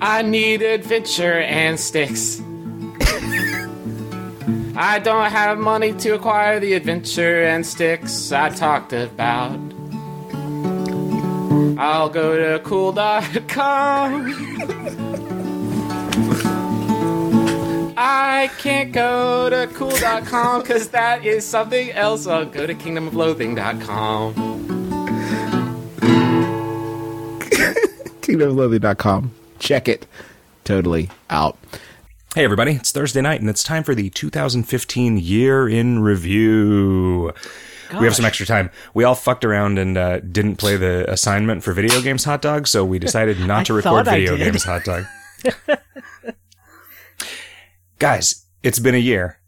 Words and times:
I 0.00 0.22
need 0.24 0.62
adventure 0.62 1.40
and 1.40 1.78
sticks. 1.78 2.40
I 4.74 4.98
don't 5.02 5.30
have 5.30 5.58
money 5.58 5.92
to 5.94 6.14
acquire 6.14 6.60
the 6.60 6.72
adventure 6.72 7.44
and 7.44 7.66
sticks 7.66 8.32
I 8.32 8.48
talked 8.48 8.94
about. 8.94 9.58
I'll 11.78 12.08
go 12.08 12.36
to 12.38 12.58
cool.com. 12.64 14.32
I 17.98 18.50
can't 18.58 18.92
go 18.92 19.50
to 19.50 19.66
cool.com 19.74 20.62
because 20.62 20.88
that 20.88 21.26
is 21.26 21.44
something 21.44 21.90
else. 21.90 22.26
I'll 22.26 22.46
go 22.46 22.66
to 22.66 22.74
kingdomofloathing.com. 22.74 24.55
kingdomofloathing.com. 28.36 29.32
Check 29.58 29.88
it. 29.88 30.06
Totally 30.64 31.10
out. 31.30 31.58
Hey, 32.34 32.44
everybody, 32.44 32.72
it's 32.72 32.92
Thursday 32.92 33.22
night, 33.22 33.40
and 33.40 33.48
it's 33.48 33.62
time 33.62 33.82
for 33.82 33.94
the 33.94 34.10
2015 34.10 35.16
Year 35.16 35.68
in 35.68 36.00
Review. 36.00 37.32
We 37.98 38.04
have 38.04 38.16
some 38.16 38.24
extra 38.24 38.44
time. 38.44 38.70
We 38.94 39.04
all 39.04 39.14
fucked 39.14 39.44
around 39.44 39.78
and 39.78 39.96
uh, 39.96 40.20
didn't 40.20 40.56
play 40.56 40.76
the 40.76 41.10
assignment 41.10 41.62
for 41.62 41.72
Video 41.72 42.02
Games 42.02 42.24
Hot 42.24 42.42
Dog, 42.42 42.66
so 42.66 42.84
we 42.84 42.98
decided 42.98 43.38
not 43.46 43.66
to 43.66 43.74
record 43.74 44.06
Video 44.06 44.36
did. 44.36 44.44
Games 44.44 44.64
Hot 44.64 44.84
Dog. 44.84 45.04
Guys, 47.98 48.44
it's 48.62 48.80
been 48.80 48.94
a 48.94 48.98
year. 48.98 49.38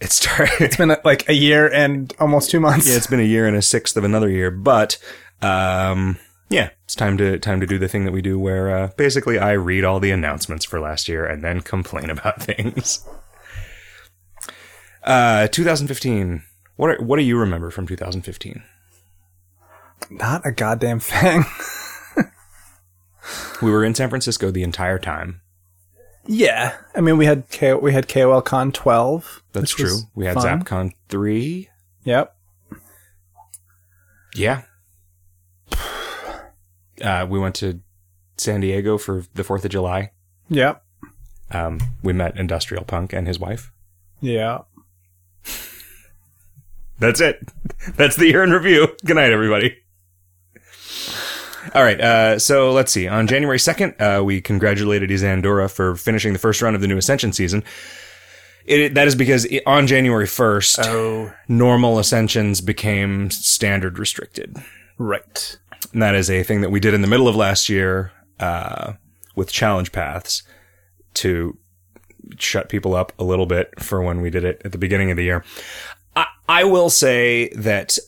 It 0.00 0.12
started. 0.12 0.60
It's 0.60 0.76
been 0.76 0.92
uh, 0.92 1.00
like 1.04 1.28
a 1.28 1.34
year 1.34 1.70
and 1.70 2.14
almost 2.18 2.50
two 2.50 2.60
months. 2.60 2.88
yeah, 2.88 2.96
it's 2.96 3.08
been 3.08 3.20
a 3.20 3.24
year 3.24 3.46
and 3.46 3.56
a 3.56 3.60
sixth 3.60 3.96
of 3.96 4.04
another 4.04 4.30
year, 4.30 4.50
but 4.50 4.96
um, 5.42 6.16
yeah, 6.50 6.70
it's 6.84 6.94
time 6.94 7.16
to 7.18 7.38
time 7.38 7.60
to 7.60 7.66
do 7.66 7.78
the 7.78 7.88
thing 7.88 8.04
that 8.04 8.12
we 8.12 8.20
do, 8.20 8.38
where 8.38 8.70
uh, 8.76 8.90
basically 8.96 9.38
I 9.38 9.52
read 9.52 9.84
all 9.84 10.00
the 10.00 10.10
announcements 10.10 10.64
for 10.64 10.80
last 10.80 11.08
year 11.08 11.24
and 11.24 11.42
then 11.42 11.60
complain 11.62 12.10
about 12.16 12.42
things. 12.42 13.06
Uh, 15.02 15.46
2015. 15.48 16.42
What 16.76 16.90
are, 16.90 17.02
what 17.02 17.16
do 17.16 17.22
you 17.22 17.38
remember 17.38 17.70
from 17.70 17.86
2015? 17.86 18.62
Not 20.10 20.44
a 20.46 20.52
goddamn 20.52 21.00
thing. 21.00 21.44
We 23.62 23.70
were 23.70 23.84
in 23.84 23.94
San 23.94 24.08
Francisco 24.08 24.50
the 24.50 24.62
entire 24.62 24.98
time. 24.98 25.42
yeah, 26.26 26.74
I 26.96 27.00
mean 27.02 27.18
we 27.18 27.26
had 27.26 27.48
K- 27.50 27.74
we 27.74 27.92
had 27.92 28.08
KOL 28.08 28.40
Con 28.42 28.72
12. 28.72 29.42
That's 29.52 29.70
true. 29.72 29.98
We 30.14 30.24
had 30.24 30.34
fun. 30.34 30.64
ZapCon 30.64 30.92
three. 31.10 31.68
Yep. 32.04 32.34
Yeah. 34.34 34.62
Uh, 37.02 37.26
we 37.28 37.38
went 37.38 37.54
to 37.56 37.80
San 38.36 38.60
Diego 38.60 38.98
for 38.98 39.24
the 39.34 39.44
Fourth 39.44 39.64
of 39.64 39.70
July. 39.70 40.12
Yep. 40.48 40.82
Um, 41.52 41.80
we 42.02 42.12
met 42.12 42.36
Industrial 42.36 42.84
Punk 42.84 43.12
and 43.12 43.26
his 43.26 43.38
wife. 43.38 43.72
Yeah. 44.20 44.60
That's 46.98 47.20
it. 47.20 47.40
That's 47.96 48.16
the 48.16 48.26
year 48.26 48.42
in 48.44 48.50
review. 48.50 48.88
Good 49.04 49.16
night, 49.16 49.32
everybody. 49.32 49.76
All 51.74 51.82
right. 51.82 52.00
Uh, 52.00 52.38
so 52.38 52.72
let's 52.72 52.92
see. 52.92 53.08
On 53.08 53.26
January 53.26 53.58
2nd, 53.58 54.00
uh, 54.00 54.22
we 54.24 54.40
congratulated 54.40 55.08
Izandura 55.10 55.70
for 55.70 55.96
finishing 55.96 56.32
the 56.32 56.38
first 56.38 56.60
run 56.62 56.74
of 56.74 56.80
the 56.80 56.86
new 56.88 56.98
Ascension 56.98 57.32
season. 57.32 57.64
It, 58.66 58.94
that 58.94 59.06
is 59.06 59.14
because 59.14 59.46
it, 59.46 59.62
on 59.66 59.86
January 59.86 60.26
1st, 60.26 60.84
Oh, 60.86 61.32
normal 61.48 61.98
Ascensions 61.98 62.60
became 62.60 63.30
standard 63.30 63.98
restricted. 63.98 64.56
right. 64.98 65.56
And 65.92 66.02
that 66.02 66.14
is 66.14 66.30
a 66.30 66.42
thing 66.42 66.60
that 66.60 66.70
we 66.70 66.80
did 66.80 66.94
in 66.94 67.02
the 67.02 67.08
middle 67.08 67.28
of 67.28 67.36
last 67.36 67.68
year 67.68 68.12
uh, 68.38 68.94
with 69.34 69.50
challenge 69.50 69.92
paths 69.92 70.42
to 71.14 71.58
shut 72.38 72.68
people 72.68 72.94
up 72.94 73.12
a 73.18 73.24
little 73.24 73.46
bit 73.46 73.80
for 73.80 74.02
when 74.02 74.20
we 74.20 74.30
did 74.30 74.44
it 74.44 74.62
at 74.64 74.72
the 74.72 74.78
beginning 74.78 75.10
of 75.10 75.16
the 75.16 75.24
year. 75.24 75.44
I, 76.14 76.26
I 76.48 76.64
will 76.64 76.90
say 76.90 77.48
that 77.50 77.98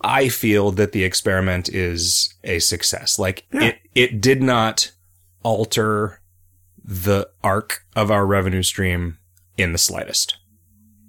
I 0.00 0.28
feel 0.28 0.70
that 0.72 0.92
the 0.92 1.04
experiment 1.04 1.68
is 1.68 2.34
a 2.44 2.58
success. 2.58 3.18
Like 3.18 3.44
it, 3.52 3.78
it 3.94 4.20
did 4.20 4.42
not 4.42 4.92
alter 5.42 6.20
the 6.84 7.28
arc 7.42 7.84
of 7.94 8.10
our 8.10 8.26
revenue 8.26 8.62
stream 8.62 9.18
in 9.56 9.72
the 9.72 9.78
slightest. 9.78 10.36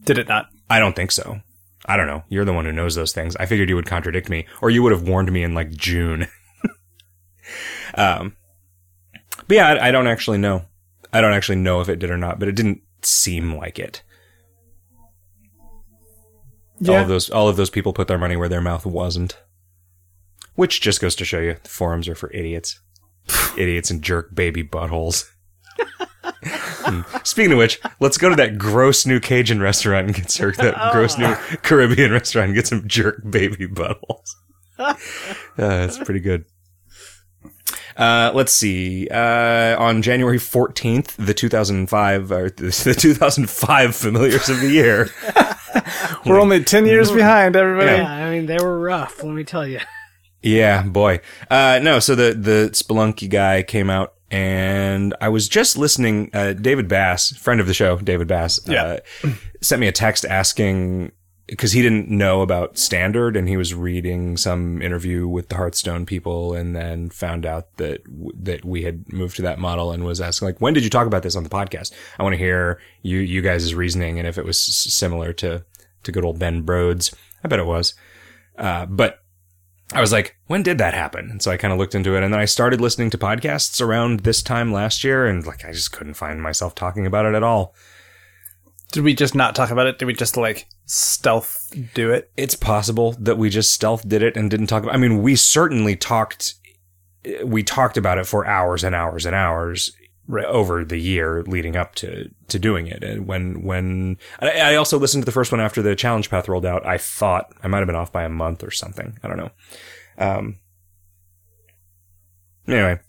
Did 0.04 0.18
it 0.18 0.28
not? 0.28 0.50
I 0.70 0.80
don't 0.80 0.96
think 0.96 1.12
so. 1.12 1.42
I 1.88 1.96
don't 1.96 2.08
know. 2.08 2.24
You're 2.28 2.46
the 2.46 2.54
one 2.54 2.66
who 2.66 2.72
knows 2.72 2.96
those 2.96 3.14
things. 3.14 3.36
I 3.38 3.46
figured 3.46 3.70
you 3.70 3.76
would 3.76 3.86
contradict 3.86 4.30
me, 4.30 4.46
or 4.62 4.70
you 4.70 4.84
would 4.84 4.92
have 4.92 5.08
warned 5.08 5.32
me 5.32 5.44
in 5.44 5.54
like 5.54 5.72
June. 5.72 6.28
um, 7.96 8.36
but 9.48 9.56
yeah, 9.56 9.68
I, 9.68 9.88
I 9.88 9.92
don't 9.92 10.08
actually 10.08 10.38
know. 10.38 10.66
I 11.14 11.22
don't 11.22 11.34
actually 11.34 11.58
know 11.58 11.80
if 11.80 11.88
it 11.88 12.00
did 12.00 12.12
or 12.12 12.18
not, 12.18 12.40
but 12.40 12.50
it 12.50 12.56
didn't 12.56 12.82
seem 13.02 13.56
like 13.56 13.80
it. 13.80 14.04
All 16.88 16.96
of 16.96 17.08
those, 17.08 17.30
all 17.30 17.48
of 17.50 17.56
those 17.56 17.70
people 17.70 17.94
put 17.94 18.08
their 18.08 18.20
money 18.20 18.36
where 18.36 18.50
their 18.50 18.62
mouth 18.62 18.86
wasn't. 18.86 19.38
Which 20.56 20.82
just 20.82 21.02
goes 21.02 21.16
to 21.16 21.26
show 21.26 21.40
you, 21.40 21.56
the 21.62 21.70
forums 21.70 22.08
are 22.08 22.16
for 22.16 22.32
idiots, 22.34 22.80
idiots 23.58 23.90
and 23.90 24.02
jerk 24.02 24.36
baby 24.36 24.64
buttholes. 24.64 25.30
Hmm. 26.88 27.02
Speaking 27.24 27.52
of 27.52 27.58
which, 27.58 27.80
let's 28.00 28.18
go 28.18 28.30
to 28.30 28.36
that 28.36 28.58
gross 28.58 29.06
new 29.06 29.20
Cajun 29.20 29.60
restaurant 29.60 30.08
and 30.08 30.16
get 30.16 30.32
some 30.32 30.52
that 30.58 30.92
gross 30.94 31.18
new 31.18 31.34
Caribbean 31.62 32.12
restaurant 32.12 32.48
and 32.48 32.56
get 32.56 32.68
some 32.68 32.88
jerk 32.88 33.22
baby 33.30 33.68
buttholes. 33.68 34.30
uh, 34.80 34.96
that's 35.58 35.98
pretty 35.98 36.20
good. 36.20 36.46
Uh, 37.98 38.32
let's 38.34 38.54
see. 38.54 39.08
Uh, 39.10 39.76
on 39.80 40.02
January 40.02 40.38
14th, 40.38 41.16
the 41.18 41.34
2005, 41.34 42.32
or 42.32 42.50
the 42.58 42.96
2005 42.98 43.96
Familiars 43.96 44.50
of 44.50 44.60
the 44.62 44.70
Year. 44.70 45.10
We're 46.26 46.40
only 46.40 46.64
10 46.64 46.86
years 46.86 47.12
behind, 47.12 47.56
everybody. 47.56 47.98
Yeah, 47.98 48.12
I 48.12 48.30
mean 48.32 48.46
they 48.46 48.58
were 48.58 48.80
rough. 48.80 49.24
Let 49.24 49.34
me 49.34 49.44
tell 49.44 49.68
you. 49.68 49.80
Yeah, 50.42 50.84
boy. 50.84 51.22
Uh, 51.50 51.80
no, 51.82 52.00
so 52.00 52.16
the, 52.16 52.34
the 52.34 52.70
Spelunky 52.72 53.30
guy 53.30 53.64
came 53.64 53.90
out 53.90 54.14
and 54.32 55.14
I 55.22 55.30
was 55.30 55.48
just 55.48 55.78
listening, 55.78 56.30
uh, 56.34 56.54
David 56.54 56.88
Bass, 56.88 57.32
friend 57.38 57.60
of 57.62 57.68
the 57.68 57.74
show, 57.74 57.98
David 57.98 58.28
Bass, 58.28 58.60
uh, 58.68 59.00
sent 59.62 59.80
me 59.80 59.88
a 59.88 59.92
text 59.92 60.26
asking, 60.26 61.12
cause 61.58 61.72
he 61.72 61.82
didn't 61.82 62.10
know 62.10 62.42
about 62.42 62.78
standard 62.78 63.38
and 63.38 63.48
he 63.48 63.56
was 63.56 63.74
reading 63.74 64.36
some 64.36 64.82
interview 64.82 65.28
with 65.30 65.48
the 65.48 65.56
Hearthstone 65.56 66.06
people 66.06 66.54
and 66.54 66.76
then 66.76 67.10
found 67.10 67.46
out 67.46 67.78
that, 67.78 68.04
w- 68.04 68.34
that 68.44 68.66
we 68.66 68.84
had 68.84 69.12
moved 69.14 69.38
to 69.38 69.42
that 69.44 69.58
model 69.58 69.92
and 69.94 70.04
was 70.04 70.20
asking 70.20 70.48
like, 70.50 70.60
when 70.60 70.74
did 70.74 70.84
you 70.84 70.90
talk 70.90 71.08
about 71.08 71.24
this 71.24 71.38
on 71.38 71.44
the 71.44 71.50
podcast? 71.50 71.94
I 72.20 72.24
want 72.24 72.34
to 72.34 72.38
hear 72.38 72.82
you, 73.02 73.20
you 73.20 73.42
guys' 73.42 73.74
reasoning 73.74 74.20
and 74.20 74.28
if 74.28 74.38
it 74.38 74.44
was 74.44 74.58
s- 74.58 74.94
similar 74.94 75.32
to, 75.34 75.64
to 76.04 76.12
good 76.12 76.26
old 76.26 76.38
Ben 76.38 76.64
Brode's. 76.64 77.16
I 77.44 77.48
bet 77.48 77.60
it 77.60 77.66
was. 77.66 77.94
Uh, 78.58 78.86
but 78.88 79.24
I 79.94 80.02
was 80.02 80.12
like, 80.12 80.36
when 80.48 80.64
did 80.64 80.78
that 80.80 80.94
happen? 80.94 81.30
And 81.32 81.42
so 81.42 81.50
I 81.50 81.58
kind 81.58 81.72
of 81.72 81.80
looked 81.80 81.96
into 81.96 82.16
it 82.16 82.24
and 82.24 82.34
then 82.34 82.42
I 82.42 82.46
started 82.46 82.82
listening 82.82 83.10
to 83.12 83.18
podcasts 83.18 83.82
around 83.82 84.22
this 84.22 84.42
time 84.42 84.74
last 84.74 85.04
year 85.04 85.28
and 85.28 85.46
like 85.46 85.64
I 85.64 85.72
just 85.72 85.94
couldn't 85.94 86.16
find 86.16 86.42
myself 86.42 86.76
talking 86.76 87.06
about 87.06 87.26
it 87.26 87.36
at 87.36 87.44
all. 87.44 87.74
Did 88.92 89.04
we 89.04 89.14
just 89.14 89.36
not 89.36 89.56
talk 89.56 89.70
about 89.70 89.88
it? 89.88 89.98
Did 90.00 90.06
we 90.06 90.14
just 90.14 90.36
like 90.36 90.68
stealth 90.86 91.74
do 91.94 92.12
it? 92.12 92.32
It's 92.36 92.56
possible 92.56 93.14
that 93.20 93.38
we 93.38 93.50
just 93.50 93.74
stealth 93.74 94.08
did 94.08 94.22
it 94.22 94.36
and 94.36 94.50
didn't 94.52 94.68
talk 94.68 94.84
about 94.84 94.96
I 94.96 94.98
mean, 94.98 95.22
we 95.22 95.36
certainly 95.36 95.96
talked 95.96 96.56
we 97.44 97.64
talked 97.64 97.98
about 97.98 98.18
it 98.18 98.26
for 98.26 98.46
hours 98.46 98.84
and 98.84 98.96
hours 98.96 99.26
and 99.26 99.36
hours 99.36 99.94
over 100.46 100.84
the 100.84 100.98
year 100.98 101.44
leading 101.48 101.76
up 101.76 101.96
to 101.96 102.30
to 102.50 102.60
doing 102.60 102.88
it. 102.88 103.04
And 103.04 103.28
when 103.28 103.64
when 103.64 104.18
I, 104.40 104.60
I 104.60 104.76
also 104.76 104.98
listened 105.00 105.22
to 105.24 105.26
the 105.26 105.32
first 105.32 105.52
one 105.52 105.62
after 105.62 105.82
the 105.82 105.96
challenge 105.96 106.30
path 106.30 106.50
rolled 106.50 106.66
out, 106.66 106.86
I 106.86 106.98
thought 106.98 107.54
I 107.64 107.68
might 107.68 107.80
have 107.80 107.88
been 107.88 107.96
off 107.96 108.12
by 108.12 108.24
a 108.24 108.30
month 108.30 108.64
or 108.64 108.72
something. 108.72 109.18
I 109.24 109.28
don't 109.28 109.38
know. 109.38 109.52
Um 110.18 110.56
Anyway, 112.68 113.00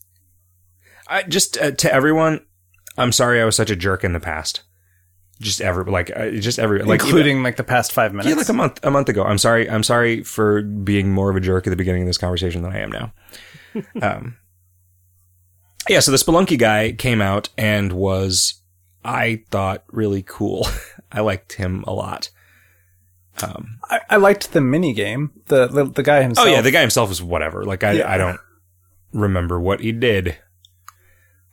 I 1.08 1.22
just 1.24 1.58
uh, 1.58 1.72
to 1.72 1.92
everyone, 1.92 2.44
I'm 2.96 3.10
sorry 3.10 3.40
I 3.40 3.44
was 3.44 3.56
such 3.56 3.70
a 3.70 3.76
jerk 3.76 4.04
in 4.04 4.12
the 4.12 4.20
past. 4.20 4.62
Just 5.40 5.60
every 5.60 5.84
like 5.84 6.10
uh, 6.16 6.30
just 6.30 6.58
every 6.58 6.82
like 6.82 7.00
Including 7.00 7.42
like 7.42 7.56
the 7.56 7.64
past 7.64 7.92
five 7.92 8.12
minutes. 8.12 8.28
yeah, 8.28 8.34
like 8.34 8.48
a 8.48 8.52
month 8.52 8.80
a 8.84 8.90
month 8.90 9.08
ago. 9.08 9.22
I'm 9.24 9.38
sorry. 9.38 9.68
I'm 9.70 9.82
sorry 9.82 10.22
for 10.22 10.62
being 10.62 11.12
more 11.12 11.30
of 11.30 11.36
a 11.36 11.40
jerk 11.40 11.66
at 11.66 11.70
the 11.70 11.76
beginning 11.76 12.02
of 12.02 12.06
this 12.08 12.18
conversation 12.18 12.62
than 12.62 12.72
I 12.72 12.78
am 12.80 12.90
now. 12.90 13.12
um, 14.02 14.36
yeah. 15.88 16.00
So 16.00 16.10
the 16.10 16.16
Spelunky 16.16 16.58
guy 16.58 16.92
came 16.92 17.20
out 17.20 17.48
and 17.58 17.92
was, 17.92 18.62
I 19.04 19.42
thought, 19.50 19.84
really 19.90 20.22
cool. 20.26 20.66
I 21.12 21.20
liked 21.20 21.54
him 21.54 21.84
a 21.86 21.92
lot. 21.92 22.30
Um, 23.42 23.78
I, 23.84 24.00
I 24.10 24.16
liked 24.16 24.52
the 24.52 24.60
mini 24.60 24.92
game. 24.92 25.30
The, 25.46 25.68
the 25.68 25.84
the 25.84 26.02
guy 26.02 26.22
himself. 26.22 26.46
oh 26.46 26.50
yeah, 26.50 26.60
the 26.60 26.72
guy 26.72 26.80
himself 26.80 27.08
was 27.08 27.22
whatever. 27.22 27.64
Like 27.64 27.84
I, 27.84 27.92
Yeah. 27.92 28.12
I 28.12 28.18
don't 28.18 28.40
remember 29.12 29.60
what 29.60 29.80
he 29.80 29.92
did. 29.92 30.36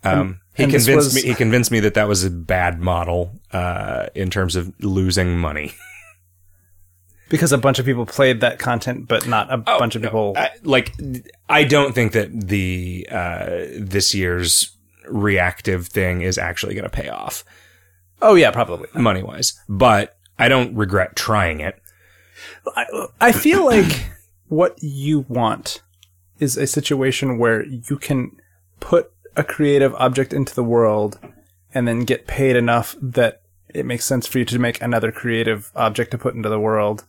Um, 0.04 0.42
he 0.56 0.63
and 0.63 0.72
convinced 0.72 0.95
was- 0.95 1.16
me. 1.16 1.22
He 1.22 1.36
convinced 1.36 1.72
me 1.72 1.80
that 1.81 1.94
that 1.94 2.07
was 2.07 2.24
a 2.24 2.30
bad 2.31 2.80
model 2.80 3.39
uh, 3.51 4.07
in 4.16 4.30
terms 4.30 4.56
of 4.56 4.74
losing 4.80 5.38
money. 5.38 5.74
because 7.30 7.51
a 7.51 7.57
bunch 7.57 7.80
of 7.80 7.86
people 7.86 8.06
played 8.06 8.42
that 8.42 8.60
content, 8.60 9.07
but 9.07 9.27
not 9.27 9.50
a 9.51 9.63
Oh, 9.68 9.80
bunch 9.80 9.95
of 9.95 10.01
no. 10.01 10.07
people. 10.10 10.33
I, 10.38 10.51
like 10.63 10.94
I 11.50 11.63
don't 11.63 11.94
think 11.94 12.12
that 12.13 12.48
the 12.48 13.07
uh, 13.12 13.48
this 13.80 14.13
year's 14.13 14.72
reactive 15.07 15.88
thing 15.88 16.22
is 16.22 16.38
actually 16.38 16.74
going 16.74 16.83
to 16.83 16.89
pay 16.89 17.10
off 17.10 17.44
oh 18.22 18.33
yeah, 18.36 18.50
probably. 18.50 18.88
money 18.95 19.22
wise, 19.22 19.54
but 19.69 20.18
I 20.39 20.48
don't 20.50 20.75
regret 20.75 21.16
trying 21.16 21.60
it. 21.62 21.80
I, 22.75 22.86
I 23.22 23.31
feel 23.31 23.63
like 23.66 24.10
what 24.48 24.77
you 24.81 25.25
want 25.30 25.81
is 26.39 26.57
a 26.57 26.66
situation 26.68 27.38
where 27.38 27.63
you 27.66 27.98
can 27.98 28.36
put 28.80 29.12
a 29.36 29.44
creative 29.44 29.94
object 29.95 30.33
into 30.33 30.56
the 30.56 30.63
world 30.63 31.19
and 31.74 31.88
then 31.88 32.00
get 32.01 32.25
paid 32.25 32.56
enough 32.56 32.95
that 33.01 33.42
it 33.69 33.86
makes 33.86 34.06
sense 34.06 34.25
for 34.25 34.39
you 34.39 34.45
to 34.45 34.57
make 34.57 34.81
another 34.81 35.12
creative 35.12 35.72
object 35.75 36.12
to 36.12 36.18
put 36.18 36.33
into 36.36 36.50
the 36.50 36.60
world 36.60 37.04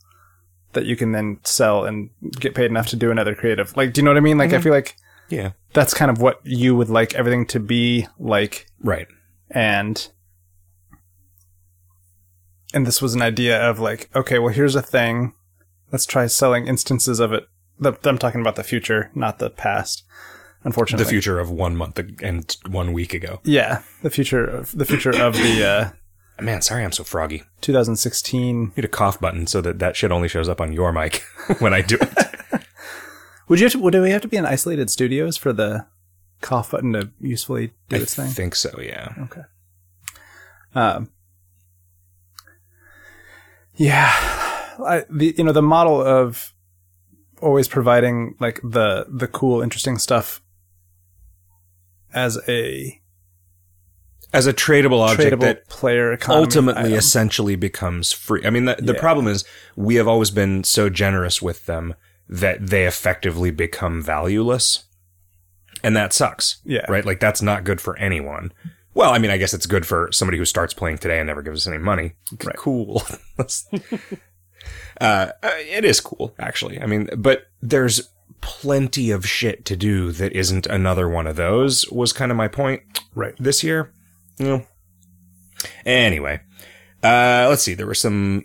that 0.76 0.87
you 0.87 0.94
can 0.96 1.11
then 1.12 1.40
sell 1.43 1.84
and 1.84 2.11
get 2.38 2.55
paid 2.55 2.70
enough 2.70 2.87
to 2.88 2.96
do 2.96 3.11
another 3.11 3.34
creative. 3.34 3.76
Like, 3.76 3.93
do 3.93 4.00
you 4.00 4.05
know 4.05 4.11
what 4.12 4.17
I 4.17 4.20
mean? 4.20 4.38
Like, 4.38 4.52
I 4.52 4.61
feel 4.61 4.73
like 4.73 4.96
Yeah, 5.28 5.50
that's 5.75 5.93
kind 5.93 6.11
of 6.11 6.20
what 6.20 6.40
you 6.44 6.76
would 6.76 6.88
like 6.88 7.14
everything 7.14 7.44
to 7.49 7.58
be 7.61 8.06
like. 8.19 8.67
right. 8.81 9.08
And 9.50 10.08
and 12.75 12.87
this 12.87 13.00
was 13.02 13.14
an 13.14 13.23
idea 13.23 13.61
of 13.69 13.78
like, 13.78 14.11
okay, 14.14 14.38
well, 14.38 14.52
here's 14.52 14.75
a 14.75 14.82
thing. 14.82 15.34
Let's 15.93 16.06
try 16.06 16.26
selling 16.26 16.67
instances 16.67 17.20
of 17.20 17.32
it. 17.32 17.44
I'm 17.82 18.19
talking 18.19 18.40
about 18.40 18.56
the 18.56 18.64
future, 18.64 19.11
not 19.14 19.38
the 19.38 19.50
past. 19.50 20.02
Unfortunately, 20.64 21.05
The 21.05 21.11
future 21.11 21.38
of 21.38 21.49
one 21.50 21.76
month 21.76 22.00
and 22.23 22.56
one 22.69 22.93
week 22.93 23.14
ago. 23.14 23.40
Yeah, 23.44 23.82
the 24.02 24.11
future 24.11 24.44
of 24.44 24.73
the 24.76 24.84
future 24.84 25.11
of 25.17 25.34
the 25.34 25.64
uh, 25.64 25.90
Man, 26.41 26.61
sorry 26.61 26.85
I'm 26.85 26.93
so 26.93 27.03
froggy. 27.05 27.44
2016. 27.62 28.73
Need 28.77 28.85
a 28.85 28.88
cough 28.88 29.19
button 29.19 29.47
so 29.47 29.61
that 29.62 29.79
that 29.79 29.97
shit 29.97 30.12
only 30.12 30.29
shows 30.29 30.49
up 30.49 30.61
on 30.61 30.73
your 30.73 30.93
mic 30.93 31.23
when 31.59 31.73
I 31.73 31.81
do 31.81 31.97
it. 32.00 32.62
Would 33.49 33.61
you 33.61 33.67
have 33.67 33.73
to, 33.73 33.79
would 33.79 33.94
we 33.94 34.11
have 34.11 34.23
to 34.23 34.29
be 34.29 34.37
in 34.37 34.44
isolated 34.44 34.91
studios 34.91 35.37
for 35.37 35.53
the 35.53 35.87
cough 36.41 36.73
button 36.73 36.94
to 36.94 37.11
usefully 37.21 37.73
do 37.88 37.97
I 37.97 38.00
its 38.00 38.17
thing? 38.17 38.27
I 38.27 38.31
think 38.31 38.56
so. 38.56 38.77
Yeah. 38.81 39.15
Okay. 39.21 39.43
Um, 40.75 41.11
yeah, 43.77 44.11
I, 44.12 45.05
the 45.09 45.35
you 45.38 45.44
know 45.44 45.53
the 45.53 45.62
model 45.62 46.03
of 46.03 46.53
always 47.41 47.69
providing 47.69 48.35
like 48.41 48.61
the 48.62 49.06
the 49.09 49.29
cool, 49.29 49.62
interesting 49.62 49.97
stuff 49.97 50.43
as 52.12 52.38
a 52.49 53.00
As 54.32 54.46
a 54.46 54.52
tradable 54.52 55.06
object 55.06 55.32
tradable 55.34 55.40
that 55.40 55.69
player 55.69 56.12
economy 56.12 56.44
ultimately 56.44 56.82
item. 56.82 56.94
essentially 56.94 57.56
becomes 57.56 58.12
free. 58.12 58.44
I 58.44 58.50
mean, 58.50 58.64
the, 58.67 58.76
the 58.78 58.93
Yeah. 58.94 59.00
problem 59.00 59.26
is 59.28 59.44
we 59.76 59.94
have 59.94 60.08
always 60.08 60.31
been 60.31 60.64
so 60.64 60.88
generous 60.90 61.40
with 61.40 61.67
them 61.67 61.94
that 62.28 62.67
they 62.67 62.87
effectively 62.87 63.50
become 63.50 64.02
valueless. 64.02 64.84
And 65.82 65.96
that 65.96 66.12
sucks. 66.12 66.56
Yeah. 66.64 66.84
Right? 66.90 67.05
Like 67.05 67.20
that's 67.20 67.40
not 67.40 67.64
good 67.64 67.81
for 67.81 67.96
anyone. 67.99 68.52
Well, 68.94 69.12
I 69.12 69.19
mean, 69.19 69.31
I 69.31 69.37
guess 69.37 69.55
it's 69.55 69.67
good 69.67 69.87
for 69.87 70.11
somebody 70.11 70.38
who 70.38 70.44
starts 70.44 70.75
playing 70.75 70.99
today 70.99 71.19
and 71.19 71.26
never 71.26 71.43
gives 71.43 71.67
us 71.67 71.73
any 71.73 71.78
money. 71.82 72.14
Right. 72.44 72.56
Cool. 72.56 73.02
Uh, 75.00 75.31
uh, 75.43 75.50
it 75.58 75.84
is 75.84 76.00
cool, 76.00 76.34
actually. 76.38 76.81
I 76.81 76.87
mean, 76.87 77.08
but 77.17 77.49
there's 77.61 78.08
plenty 78.40 79.11
of 79.11 79.28
shit 79.28 79.64
to 79.67 79.76
do 79.76 80.11
that 80.12 80.32
isn't 80.32 80.67
another 80.67 81.08
one 81.08 81.26
of 81.26 81.37
those, 81.37 81.87
was 81.90 82.12
kind 82.12 82.31
of 82.31 82.37
my 82.37 82.49
point 82.49 82.82
right. 83.14 83.34
this 83.38 83.62
year. 83.62 83.93
Know. 84.38 84.67
Anyway, 85.85 86.41
uh, 87.03 87.47
let's 87.49 87.62
see. 87.62 87.75
There 87.75 87.87
were 87.87 87.94
some. 87.94 88.44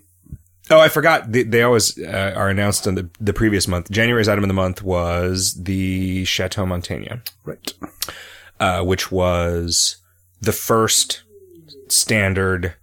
Oh, 0.69 0.79
I 0.79 0.87
forgot. 0.87 1.31
They, 1.31 1.43
they 1.43 1.63
always 1.63 1.97
uh, 1.99 2.33
are 2.35 2.49
announced 2.49 2.87
in 2.87 2.95
the 2.95 3.09
the 3.19 3.33
previous 3.33 3.67
month. 3.67 3.91
January's 3.91 4.29
item 4.29 4.43
of 4.43 4.47
the 4.47 4.53
month 4.53 4.81
was 4.81 5.53
the 5.61 6.23
Chateau 6.25 6.65
Mantegna, 6.65 7.27
Right. 7.43 7.73
uh, 8.59 8.83
which 8.83 9.11
was 9.11 9.97
the 10.39 10.53
first 10.53 11.23
standard 11.89 12.73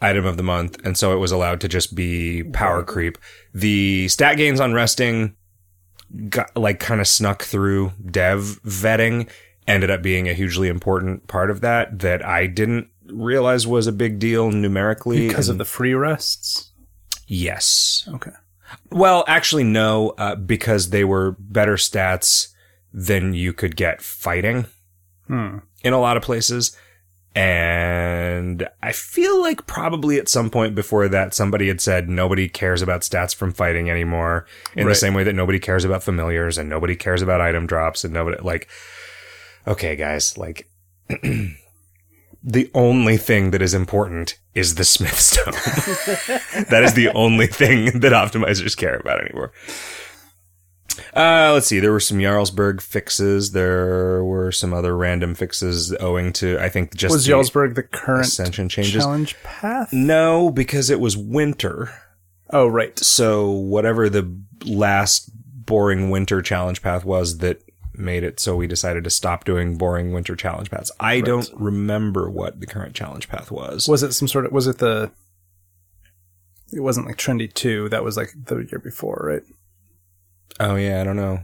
item 0.00 0.24
of 0.24 0.36
the 0.36 0.42
month, 0.42 0.78
and 0.84 0.96
so 0.96 1.12
it 1.12 1.18
was 1.18 1.32
allowed 1.32 1.60
to 1.60 1.68
just 1.68 1.94
be 1.94 2.44
power 2.44 2.82
creep. 2.82 3.18
The 3.52 4.08
stat 4.08 4.36
gains 4.36 4.60
on 4.60 4.72
resting 4.72 5.36
got 6.30 6.56
like 6.56 6.80
kind 6.80 7.00
of 7.02 7.08
snuck 7.08 7.42
through 7.42 7.92
dev 8.10 8.60
vetting 8.64 9.28
ended 9.68 9.90
up 9.90 10.02
being 10.02 10.28
a 10.28 10.32
hugely 10.34 10.66
important 10.68 11.28
part 11.28 11.50
of 11.50 11.60
that 11.60 12.00
that 12.00 12.24
I 12.26 12.46
didn't 12.48 12.88
realize 13.06 13.66
was 13.66 13.86
a 13.86 13.92
big 13.92 14.18
deal 14.18 14.50
numerically 14.50 15.28
Because 15.28 15.48
of 15.48 15.58
the 15.58 15.64
free 15.64 15.94
rests. 15.94 16.72
yes 17.26 18.08
Okay. 18.12 18.32
well 18.90 19.24
actually 19.28 19.64
no 19.64 20.10
uh, 20.18 20.34
because 20.34 20.90
they 20.90 21.04
were 21.04 21.36
better 21.38 21.74
stats 21.76 22.48
than 22.92 23.34
you 23.34 23.52
could 23.52 23.76
get 23.76 24.02
fighting 24.02 24.66
Hmm. 25.26 25.58
in 25.84 25.92
a 25.92 26.00
lot 26.00 26.16
of 26.16 26.22
places. 26.22 26.74
And 27.34 28.68
I 28.82 28.92
feel 28.92 29.40
like 29.40 29.66
probably 29.66 30.18
at 30.18 30.28
some 30.28 30.50
point 30.50 30.74
before 30.74 31.06
that, 31.08 31.34
somebody 31.34 31.68
had 31.68 31.80
said 31.80 32.08
nobody 32.08 32.48
cares 32.48 32.82
about 32.82 33.02
stats 33.02 33.34
from 33.34 33.52
fighting 33.52 33.88
anymore 33.90 34.44
in 34.74 34.88
the 34.88 34.94
same 34.94 35.14
way 35.14 35.22
that 35.24 35.34
nobody 35.34 35.58
cares 35.58 35.84
about 35.84 36.02
familiars 36.02 36.58
and 36.58 36.68
nobody 36.68 36.96
cares 36.96 37.22
about 37.22 37.40
item 37.40 37.66
drops 37.66 38.02
and 38.04 38.12
nobody, 38.12 38.38
like, 38.42 38.68
okay, 39.68 39.94
guys, 39.96 40.36
like, 40.36 40.70
the 42.42 42.70
only 42.74 43.16
thing 43.16 43.50
that 43.52 43.62
is 43.62 43.74
important 43.74 44.38
is 44.54 44.74
the 44.74 44.84
Smith's 44.84 45.36
Tome. 45.36 45.52
that 46.70 46.82
is 46.82 46.94
the 46.94 47.10
only 47.14 47.46
thing 47.46 48.00
that 48.00 48.12
optimizers 48.12 48.76
care 48.76 48.96
about 48.96 49.20
anymore. 49.20 49.52
Uh, 51.14 51.52
let's 51.52 51.66
see. 51.66 51.78
There 51.78 51.92
were 51.92 52.00
some 52.00 52.18
Jarlsberg 52.18 52.80
fixes. 52.80 53.52
There 53.52 54.24
were 54.24 54.50
some 54.50 54.72
other 54.74 54.96
random 54.96 55.34
fixes 55.34 55.94
owing 56.00 56.32
to, 56.34 56.58
I 56.58 56.68
think, 56.68 56.94
just 56.94 57.12
Was 57.12 57.24
the 57.24 57.32
Jarlsberg 57.32 57.74
the 57.76 57.84
current 57.84 58.26
ascension 58.26 58.68
changes. 58.68 59.02
challenge 59.02 59.40
path? 59.42 59.92
No, 59.92 60.50
because 60.50 60.90
it 60.90 61.00
was 61.00 61.16
winter. 61.16 61.92
Oh, 62.50 62.66
right. 62.66 62.98
So 62.98 63.50
whatever 63.50 64.08
the 64.08 64.36
last 64.64 65.30
boring 65.66 66.10
winter 66.10 66.42
challenge 66.42 66.82
path 66.82 67.04
was 67.04 67.38
that 67.38 67.62
made 67.98 68.22
it 68.22 68.40
so 68.40 68.56
we 68.56 68.66
decided 68.66 69.04
to 69.04 69.10
stop 69.10 69.44
doing 69.44 69.76
boring 69.76 70.12
winter 70.12 70.36
challenge 70.36 70.70
paths. 70.70 70.90
I 71.00 71.20
don't 71.20 71.50
remember 71.54 72.30
what 72.30 72.60
the 72.60 72.66
current 72.66 72.94
challenge 72.94 73.28
path 73.28 73.50
was. 73.50 73.88
Was 73.88 74.02
it 74.02 74.12
some 74.12 74.28
sort 74.28 74.46
of? 74.46 74.52
Was 74.52 74.66
it 74.66 74.78
the? 74.78 75.10
It 76.72 76.80
wasn't 76.80 77.06
like 77.06 77.16
trendy 77.16 77.52
two. 77.52 77.88
That 77.88 78.04
was 78.04 78.16
like 78.16 78.30
the 78.44 78.56
year 78.58 78.80
before, 78.82 79.22
right? 79.24 79.42
Oh 80.60 80.76
yeah, 80.76 81.00
I 81.00 81.04
don't 81.04 81.16
know. 81.16 81.40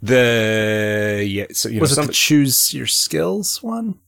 The 0.00 1.24
yeah, 1.26 1.46
so 1.52 1.68
you 1.68 1.80
was 1.80 1.90
know, 1.90 1.92
it 1.92 1.96
some, 1.96 2.06
the 2.06 2.12
choose 2.12 2.72
your 2.72 2.86
skills 2.86 3.62
one? 3.62 3.98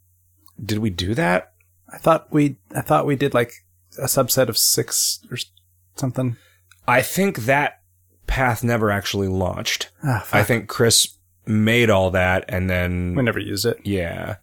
did 0.64 0.78
we 0.78 0.90
do 0.90 1.14
that? 1.14 1.52
I 1.92 1.98
thought 1.98 2.32
we. 2.32 2.56
I 2.74 2.80
thought 2.80 3.06
we 3.06 3.16
did 3.16 3.34
like 3.34 3.52
a 3.98 4.04
subset 4.04 4.48
of 4.48 4.58
six 4.58 5.20
or 5.30 5.38
something. 5.96 6.36
I 6.86 7.02
think 7.02 7.40
that 7.40 7.80
path 8.26 8.62
never 8.62 8.90
actually 8.90 9.28
launched. 9.28 9.90
Ah, 10.04 10.26
I 10.32 10.44
think 10.44 10.68
Chris 10.68 11.16
made 11.50 11.90
all 11.90 12.10
that 12.12 12.44
and 12.48 12.70
then 12.70 13.14
we 13.14 13.22
never 13.22 13.38
used 13.40 13.66
it. 13.66 13.78
yeah. 13.84 14.36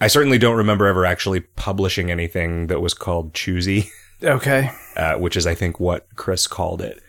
I 0.00 0.08
certainly 0.08 0.38
don't 0.38 0.56
remember 0.56 0.86
ever 0.86 1.06
actually 1.06 1.40
publishing 1.40 2.10
anything 2.10 2.66
that 2.66 2.80
was 2.80 2.92
called 2.92 3.34
Choosy, 3.34 3.88
Okay. 4.22 4.70
uh, 4.96 5.14
which 5.14 5.36
is 5.36 5.46
I 5.46 5.54
think 5.54 5.78
what 5.78 6.08
Chris 6.16 6.46
called 6.48 6.82
it. 6.82 7.00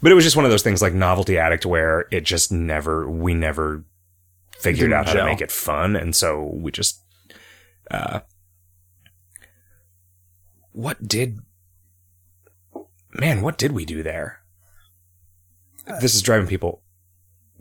But 0.00 0.10
it 0.10 0.16
was 0.16 0.24
just 0.24 0.34
one 0.34 0.44
of 0.44 0.50
those 0.50 0.64
things 0.64 0.82
like 0.82 0.92
Novelty 0.92 1.38
Addict 1.38 1.64
where 1.64 2.06
it 2.10 2.22
just 2.24 2.50
never 2.50 3.08
we 3.08 3.34
never 3.34 3.84
figured 4.58 4.92
out 4.92 5.06
how 5.06 5.12
to 5.14 5.24
make 5.24 5.40
it 5.40 5.52
fun 5.52 5.94
and 5.94 6.14
so 6.16 6.50
we 6.54 6.70
just 6.72 7.00
uh 7.90 8.20
what 10.72 11.06
did 11.06 11.38
man, 13.12 13.42
what 13.42 13.58
did 13.58 13.72
we 13.72 13.84
do 13.84 14.02
there? 14.02 14.40
This 16.00 16.14
is 16.14 16.22
driving 16.22 16.46
people 16.48 16.81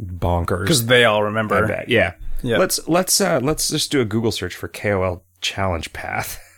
bonkers. 0.02 0.62
Because 0.62 0.86
they 0.88 1.06
all 1.06 1.20
I 1.22 1.26
remember. 1.26 1.68
bet. 1.68 1.90
Yeah. 1.90 2.14
Yeah. 2.44 2.58
Let's 2.58 2.88
let's 2.88 3.22
uh 3.22 3.40
let's 3.42 3.70
just 3.70 3.92
do 3.92 4.02
a 4.02 4.06
Google 4.06 4.32
search 4.32 4.56
for 4.56 4.68
KOL 4.68 5.24
challenge 5.42 5.94
path. 5.94 6.40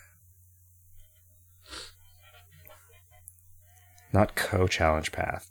Not 4.13 4.35
co 4.35 4.67
challenge 4.67 5.11
path. 5.11 5.49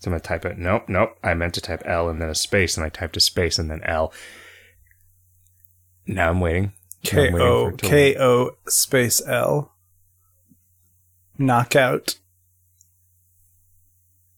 So 0.00 0.08
I'm 0.10 0.12
gonna 0.12 0.20
type 0.20 0.44
it. 0.44 0.58
Nope, 0.58 0.88
nope. 0.88 1.16
I 1.22 1.34
meant 1.34 1.54
to 1.54 1.60
type 1.60 1.82
L 1.84 2.08
and 2.08 2.20
then 2.20 2.28
a 2.28 2.34
space, 2.34 2.76
and 2.76 2.84
I 2.84 2.88
typed 2.88 3.16
a 3.16 3.20
space 3.20 3.58
and 3.58 3.70
then 3.70 3.82
L. 3.84 4.12
Now 6.06 6.30
I'm 6.30 6.40
waiting. 6.40 6.72
K 7.04 7.32
O 7.32 7.66
for 7.66 7.70
it 7.70 7.78
to 7.78 7.86
K 7.86 8.16
O 8.18 8.56
space 8.66 9.22
L. 9.26 9.72
Knockout. 11.38 12.16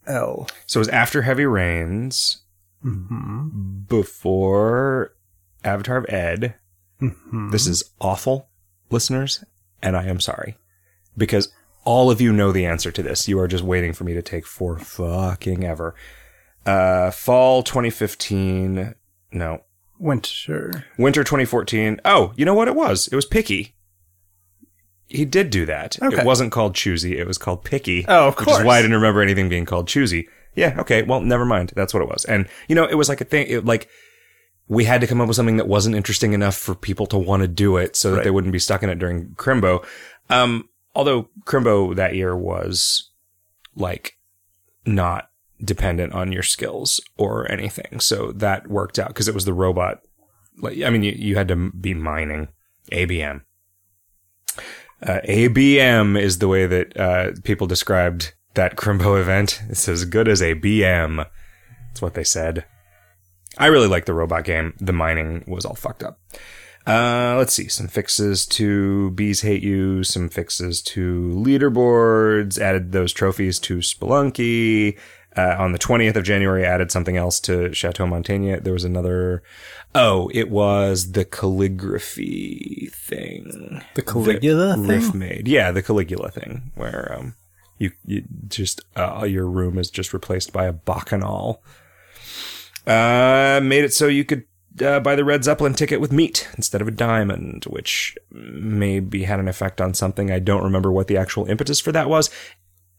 L. 0.07 0.47
So 0.67 0.79
it 0.79 0.83
was 0.83 0.89
after 0.89 1.23
Heavy 1.23 1.47
Rains, 1.47 2.43
Mm-hmm. 2.85 3.85
before 3.89 5.15
Avatar 5.65 5.97
of 5.97 6.07
Ed. 6.09 6.55
Mm-hmm. 7.01 7.51
This 7.51 7.67
is 7.67 7.83
awful, 8.01 8.49
listeners, 8.91 9.43
and 9.83 9.97
I 9.97 10.05
am 10.05 10.21
sorry. 10.21 10.57
Because 11.17 11.53
all 11.85 12.11
of 12.11 12.21
you 12.21 12.33
know 12.33 12.53
the 12.53 12.67
answer 12.67 12.91
to 12.93 13.03
this. 13.03 13.29
You 13.29 13.39
are 13.41 13.49
just 13.49 13.65
waiting 13.65 13.93
for 13.93 14.05
me 14.05 14.15
to 14.15 14.23
take 14.23 14.47
for 14.47 14.79
fucking 14.79 15.65
ever. 15.65 15.95
Uh, 16.67 17.11
fall 17.11 17.63
2015. 17.63 18.95
No, 19.33 19.63
Winter. 19.99 20.85
winter 20.99 21.25
2014. 21.25 22.01
Oh, 22.05 22.33
you 22.37 22.45
know 22.45 22.55
what 22.55 22.69
it 22.69 22.75
was? 22.75 23.09
It 23.09 23.17
was 23.17 23.27
Picky. 23.27 23.75
He 25.07 25.25
did 25.25 25.51
do 25.51 25.67
that. 25.67 26.01
Okay. 26.03 26.21
It 26.21 26.25
wasn't 26.25 26.53
called 26.53 26.75
Choosy. 26.75 27.19
It 27.19 27.27
was 27.27 27.39
called 27.39 27.65
Picky. 27.65 28.05
Oh, 28.09 28.29
of 28.29 28.37
Which 28.37 28.47
course. 28.47 28.59
is 28.61 28.65
why 28.65 28.79
I 28.79 28.83
didn't 28.83 28.97
remember 28.97 29.21
anything 29.23 29.49
being 29.49 29.67
called 29.67 29.87
Choosy. 29.87 30.29
Yeah. 30.55 30.77
Okay. 30.81 31.03
Well, 31.03 31.21
never 31.21 31.45
mind. 31.45 31.73
That's 31.75 31.93
what 31.93 32.03
it 32.03 32.09
was. 32.09 32.25
And 32.25 32.49
you 32.69 32.75
know, 32.75 32.85
it 32.85 32.95
was 32.95 33.09
like 33.09 33.21
a 33.21 33.25
thing. 33.25 33.47
It, 33.49 33.65
like 33.65 33.89
we 34.69 34.85
had 34.85 35.01
to 35.03 35.07
come 35.07 35.21
up 35.21 35.29
with 35.29 35.37
something 35.37 35.59
that 35.59 35.69
wasn't 35.69 35.95
interesting 35.97 36.33
enough 36.33 36.57
for 36.57 36.75
people 36.75 37.07
to 37.09 37.19
want 37.19 37.43
to 37.43 37.49
do 37.49 37.77
it, 37.77 37.97
so 37.97 38.11
that 38.11 38.17
Right. 38.19 38.25
they 38.25 38.31
wouldn't 38.31 38.53
be 38.53 38.59
stuck 38.59 38.83
in 38.83 38.89
it 38.89 38.99
during 38.99 39.29
Crimbo. 39.35 39.85
Um, 40.31 40.69
although 40.95 41.29
Crimbo 41.45 41.95
that 41.97 42.15
year 42.15 42.35
was 42.37 43.11
like 43.77 44.17
not 44.87 45.29
dependent 45.63 46.13
on 46.15 46.33
your 46.33 46.43
skills 46.43 47.01
or 47.19 47.51
anything. 47.51 48.01
So 48.01 48.33
that 48.33 48.69
worked 48.69 48.99
out 48.99 49.09
because 49.09 49.29
it 49.29 49.35
was 49.35 49.45
the 49.45 49.53
robot. 49.53 50.01
Like, 50.59 50.81
I 50.83 50.91
mean, 50.91 51.03
you, 51.03 51.13
you 51.13 51.37
had 51.37 51.49
to 51.49 51.57
be 51.73 51.95
mining 51.95 52.49
ABM. 52.93 53.43
Uh, 55.03 55.21
ABM 55.29 56.19
is 56.21 56.39
the 56.39 56.49
way 56.49 56.67
that 56.67 56.97
uh, 56.99 57.31
people 57.43 57.67
described 57.67 58.35
that 58.55 58.77
Crimbo 58.77 59.21
event. 59.21 59.63
It's 59.69 59.89
as 59.89 60.05
good 60.05 60.29
as 60.29 60.43
a 60.43 60.55
BM. 60.55 61.27
That's 61.89 62.03
what 62.03 62.15
they 62.15 62.25
said. 62.25 62.65
I 63.57 63.67
really 63.67 63.89
like 63.89 64.05
the 64.05 64.15
robot 64.15 64.45
game. 64.45 64.75
The 64.81 64.93
mining 64.93 65.45
was 65.47 65.65
all 65.65 65.75
fucked 65.77 66.03
up. 66.03 66.19
Uh, 66.87 67.37
let's 67.39 67.55
see. 67.55 67.69
Some 67.69 67.89
fixes 67.89 68.47
to 68.47 69.11
Bees 69.13 69.41
Hate 69.41 69.63
You, 69.63 70.05
some 70.05 70.29
fixes 70.29 70.83
to 70.83 71.31
leaderboards, 71.35 72.59
added 72.59 72.93
those 72.93 73.13
trophies 73.13 73.59
to 73.61 73.79
Spelunky. 73.79 74.99
Uh, 75.37 75.57
on 75.59 75.73
the 75.73 75.79
20th 75.81 76.15
of 76.15 76.23
January, 76.23 76.65
added 76.65 76.93
something 76.93 77.17
else 77.17 77.41
to 77.41 77.73
Chateau 77.73 78.07
Mantegna. 78.07 78.63
There 78.63 78.73
was 78.73 78.85
another, 78.85 79.43
oh, 79.93 80.31
it 80.33 80.49
was 80.49 81.13
the 81.13 81.25
calligraphy 81.25 82.89
thing. 82.93 83.83
The 83.95 84.03
Caligula 84.03 84.75
thing? 84.75 84.87
Riff 84.87 85.13
made. 85.13 85.49
Yeah, 85.49 85.73
the 85.73 85.83
Caligula 85.83 86.31
thing, 86.31 86.71
where, 86.77 87.17
um, 87.19 87.35
you, 87.79 87.93
you 88.05 88.25
just, 88.49 88.81
uh, 88.97 89.25
your 89.29 89.47
room 89.47 89.79
is 89.79 89.91
just 89.91 90.13
replaced 90.13 90.53
by 90.53 90.65
a 90.67 90.73
bacchanal. 90.73 91.63
Uh, 92.87 93.61
made 93.63 93.85
it 93.85 93.95
so 93.95 94.07
you 94.07 94.25
could 94.25 94.45
uh, 94.83 95.01
buy 95.01 95.15
the 95.15 95.25
Red 95.25 95.45
Zeppelin 95.45 95.75
ticket 95.75 96.01
with 96.01 96.13
meat 96.13 96.49
instead 96.57 96.81
of 96.81 96.89
a 96.89 96.93
diamond, 96.93 97.65
which 97.69 98.17
maybe 98.31 99.25
had 99.25 99.41
an 99.41 99.49
effect 99.49 99.81
on 99.81 99.95
something. 99.95 100.31
I 100.31 100.39
don't 100.39 100.65
remember 100.65 100.91
what 100.91 101.07
the 101.07 101.17
actual 101.17 101.47
impetus 101.47 101.81
for 101.81 101.93
that 101.93 102.09
was. 102.09 102.31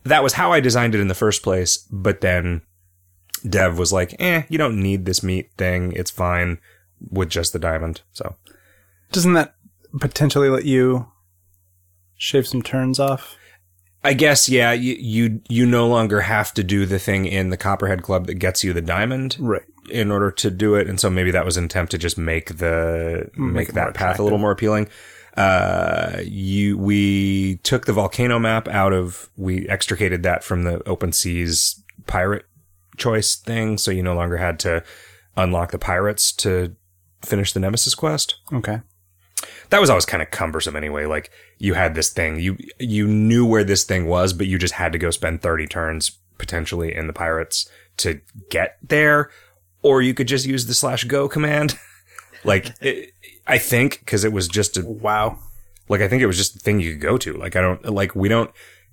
That 0.03 0.23
was 0.23 0.33
how 0.33 0.51
I 0.51 0.59
designed 0.59 0.95
it 0.95 1.01
in 1.01 1.07
the 1.07 1.15
first 1.15 1.43
place, 1.43 1.77
but 1.91 2.21
then 2.21 2.61
Dev 3.47 3.77
was 3.77 3.91
like, 3.91 4.15
eh, 4.19 4.43
you 4.49 4.57
don't 4.57 4.81
need 4.81 5.05
this 5.05 5.23
meat 5.23 5.51
thing. 5.57 5.91
It's 5.93 6.11
fine 6.11 6.59
with 7.09 7.29
just 7.29 7.53
the 7.53 7.59
diamond. 7.59 8.01
So, 8.13 8.35
Doesn't 9.11 9.33
that 9.33 9.55
potentially 9.99 10.49
let 10.49 10.65
you 10.65 11.07
shave 12.17 12.47
some 12.47 12.61
turns 12.61 12.99
off? 12.99 13.35
I 14.05 14.13
guess, 14.13 14.47
yeah, 14.47 14.71
you, 14.71 14.95
you, 14.99 15.41
you 15.49 15.65
no 15.65 15.87
longer 15.87 16.21
have 16.21 16.53
to 16.53 16.63
do 16.63 16.85
the 16.85 16.99
thing 16.99 17.25
in 17.25 17.49
the 17.49 17.57
Copperhead 17.57 18.03
Club 18.03 18.27
that 18.27 18.35
gets 18.35 18.63
you 18.63 18.71
the 18.71 18.81
diamond. 18.81 19.35
Right. 19.39 19.63
in 19.89 20.11
order 20.11 20.31
to 20.31 20.49
do 20.49 20.75
it. 20.75 20.87
And 20.87 20.99
so 20.99 21.09
maybe 21.09 21.31
that 21.31 21.45
was 21.45 21.57
an 21.57 21.65
attempt 21.65 21.91
to 21.91 21.97
just 21.97 22.17
make 22.17 22.57
the, 22.57 23.29
make, 23.35 23.69
it 23.69 23.75
that 23.75 23.93
path 23.93 24.19
a 24.19 24.23
little 24.23 24.37
more 24.39 24.51
appealing. 24.51 24.87
Uh, 25.37 26.21
you, 26.23 26.77
we 26.77 27.57
took 27.63 27.85
the 27.85 27.93
volcano 27.93 28.39
map 28.39 28.67
out 28.67 28.93
of, 28.93 29.29
we 29.37 29.67
extricated 29.67 30.23
that 30.23 30.43
from 30.43 30.63
the 30.63 30.81
open 30.87 31.11
seas 31.11 31.83
pirate 32.07 32.45
choice 32.97 33.35
thing. 33.35 33.77
So 33.77 33.91
you 33.91 34.01
no 34.01 34.15
longer 34.15 34.37
had 34.37 34.59
to 34.59 34.83
unlock 35.35 35.71
the 35.71 35.79
pirates 35.79 36.31
to 36.33 36.75
finish 37.21 37.53
the 37.53 37.59
Nemesis 37.59 37.95
quest 37.95 38.35
Okay. 38.53 38.81
That 39.69 39.79
was 39.81 39.89
always 39.89 40.05
kind 40.05 40.21
of 40.23 40.31
cumbersome 40.31 40.75
anyway. 40.75 41.05
Like 41.05 41.31
you 41.57 41.73
had 41.73 41.95
this 41.95 42.09
thing, 42.09 42.39
you 42.39 42.57
you 42.79 43.07
knew 43.07 43.45
where 43.45 43.63
this 43.63 43.83
thing 43.83 44.07
was, 44.07 44.33
but 44.33 44.47
you 44.47 44.57
just 44.57 44.75
had 44.75 44.91
to 44.93 44.97
go 44.99 45.11
spend 45.11 45.41
thirty 45.41 45.67
turns 45.67 46.11
potentially 46.37 46.93
in 46.93 47.07
the 47.07 47.13
pirates 47.13 47.69
to 47.97 48.19
get 48.49 48.77
there, 48.81 49.29
or 49.81 50.01
you 50.01 50.13
could 50.13 50.27
just 50.27 50.45
use 50.45 50.65
the 50.65 50.73
slash 50.73 51.03
go 51.05 51.27
command. 51.29 51.77
like 52.43 52.73
it, 52.81 53.11
I 53.47 53.57
think 53.57 53.99
because 53.99 54.23
it 54.23 54.33
was 54.33 54.47
just 54.47 54.77
a 54.77 54.85
Wow. 54.85 55.39
like 55.89 56.01
I 56.01 56.07
think 56.07 56.21
it 56.21 56.27
was 56.27 56.37
just 56.37 56.55
a 56.55 56.59
thing 56.59 56.79
you 56.79 56.91
could 56.93 57.01
go 57.01 57.17
to. 57.17 57.33
Like 57.33 57.55
I 57.55 57.61
don't 57.61 57.85
like 57.93 58.15
we 58.15 58.27
don't 58.29 58.51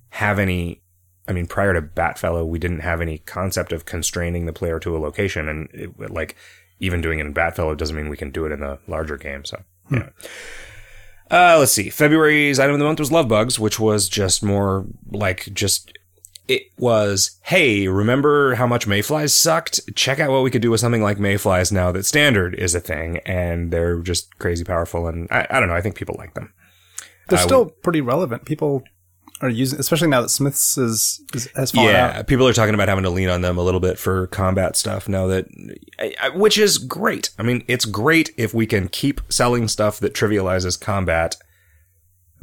have 0.09 0.39
any. 0.39 0.81
I 1.25 1.31
mean, 1.31 1.47
prior 1.47 1.73
to 1.73 1.81
Batfellow, 1.81 2.45
we 2.45 2.59
didn't 2.59 2.81
have 2.81 2.99
any 2.99 3.19
concept 3.19 3.71
of 3.71 3.85
constraining 3.85 4.45
the 4.45 4.51
player 4.51 4.77
to 4.79 4.95
a 4.95 4.99
location, 4.99 5.47
and 5.47 5.69
it, 5.71 6.11
like 6.11 6.35
even 6.79 6.99
doing 7.01 7.19
it 7.19 7.25
in 7.25 7.33
Batfellow 7.33 7.77
doesn't 7.77 7.95
mean 7.95 8.09
we 8.09 8.17
can 8.17 8.29
do 8.29 8.45
it 8.45 8.51
in 8.51 8.59
the 8.59 8.77
larger 8.87 9.15
game. 9.15 9.45
So, 9.45 9.63
yeah. 9.91 10.09
Uh, 11.31 11.57
let's 11.57 11.71
see. 11.71 11.89
February's 11.89 12.59
item 12.59 12.73
of 12.73 12.79
the 12.79 12.85
month 12.85 12.99
was 12.99 13.11
Love 13.11 13.27
Bugs, 13.27 13.59
which 13.59 13.79
was 13.79 14.07
just 14.07 14.43
more 14.43 14.85
like 15.09 15.49
just. 15.53 15.97
It 16.45 16.63
was, 16.77 17.39
hey, 17.43 17.87
remember 17.87 18.55
how 18.55 18.67
much 18.67 18.85
Mayflies 18.85 19.33
sucked? 19.33 19.79
Check 19.95 20.19
out 20.19 20.29
what 20.29 20.43
we 20.43 20.51
could 20.51 20.61
do 20.61 20.71
with 20.71 20.81
something 20.81 21.01
like 21.01 21.17
Mayflies 21.17 21.71
now 21.71 21.93
that 21.93 22.05
standard 22.05 22.53
is 22.55 22.75
a 22.75 22.81
thing, 22.81 23.19
and 23.25 23.71
they're 23.71 24.01
just 24.01 24.37
crazy 24.39 24.65
powerful. 24.65 25.07
And 25.07 25.29
I, 25.31 25.47
I 25.49 25.59
don't 25.61 25.69
know. 25.69 25.75
I 25.75 25.79
think 25.79 25.95
people 25.95 26.15
like 26.17 26.33
them. 26.33 26.53
They're 27.29 27.39
I 27.39 27.43
still 27.43 27.67
pretty 27.67 28.01
relevant. 28.01 28.43
People 28.45 28.83
are 29.43 29.49
using, 29.49 29.79
especially 29.79 30.07
now 30.07 30.21
that 30.21 30.29
Smiths 30.29 30.77
is, 30.77 31.21
is 31.33 31.49
has 31.55 31.71
fallen 31.71 31.91
yeah, 31.91 32.19
out. 32.19 32.27
people 32.27 32.47
are 32.47 32.53
talking 32.53 32.73
about 32.73 32.87
having 32.87 33.03
to 33.03 33.09
lean 33.09 33.29
on 33.29 33.41
them 33.41 33.57
a 33.57 33.61
little 33.61 33.79
bit 33.79 33.99
for 33.99 34.27
combat 34.27 34.75
stuff 34.75 35.09
now 35.09 35.27
that, 35.27 35.47
which 36.35 36.57
is 36.57 36.77
great. 36.77 37.29
I 37.37 37.43
mean, 37.43 37.63
it's 37.67 37.85
great 37.85 38.31
if 38.37 38.53
we 38.53 38.65
can 38.65 38.87
keep 38.87 39.21
selling 39.29 39.67
stuff 39.67 39.99
that 39.99 40.13
trivializes 40.13 40.79
combat 40.79 41.35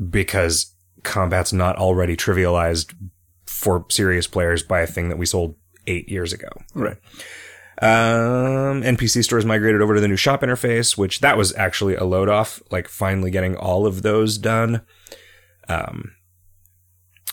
because 0.09 0.75
combat's 1.03 1.53
not 1.53 1.77
already 1.77 2.17
trivialized 2.17 2.95
for 3.47 3.87
serious 3.89 4.27
players 4.27 4.63
by 4.63 4.81
a 4.81 4.87
thing 4.87 5.09
that 5.09 5.19
we 5.19 5.27
sold 5.27 5.57
eight 5.87 6.09
years 6.09 6.33
ago. 6.33 6.49
Right. 6.75 6.97
Um, 7.83 8.83
NPC 8.83 9.25
stores 9.25 9.47
migrated 9.47 9.81
over 9.81 9.95
to 9.95 10.01
the 10.01 10.09
new 10.09 10.17
shop 10.17 10.43
interface, 10.43 10.99
which 10.99 11.21
that 11.21 11.39
was 11.39 11.55
actually 11.57 11.95
a 11.95 12.05
load 12.05 12.29
off, 12.29 12.63
like 12.71 12.89
finally 12.89 13.31
getting 13.31 13.57
all 13.57 13.87
of 13.87 14.03
those 14.03 14.37
done. 14.37 14.83
Um, 15.69 16.13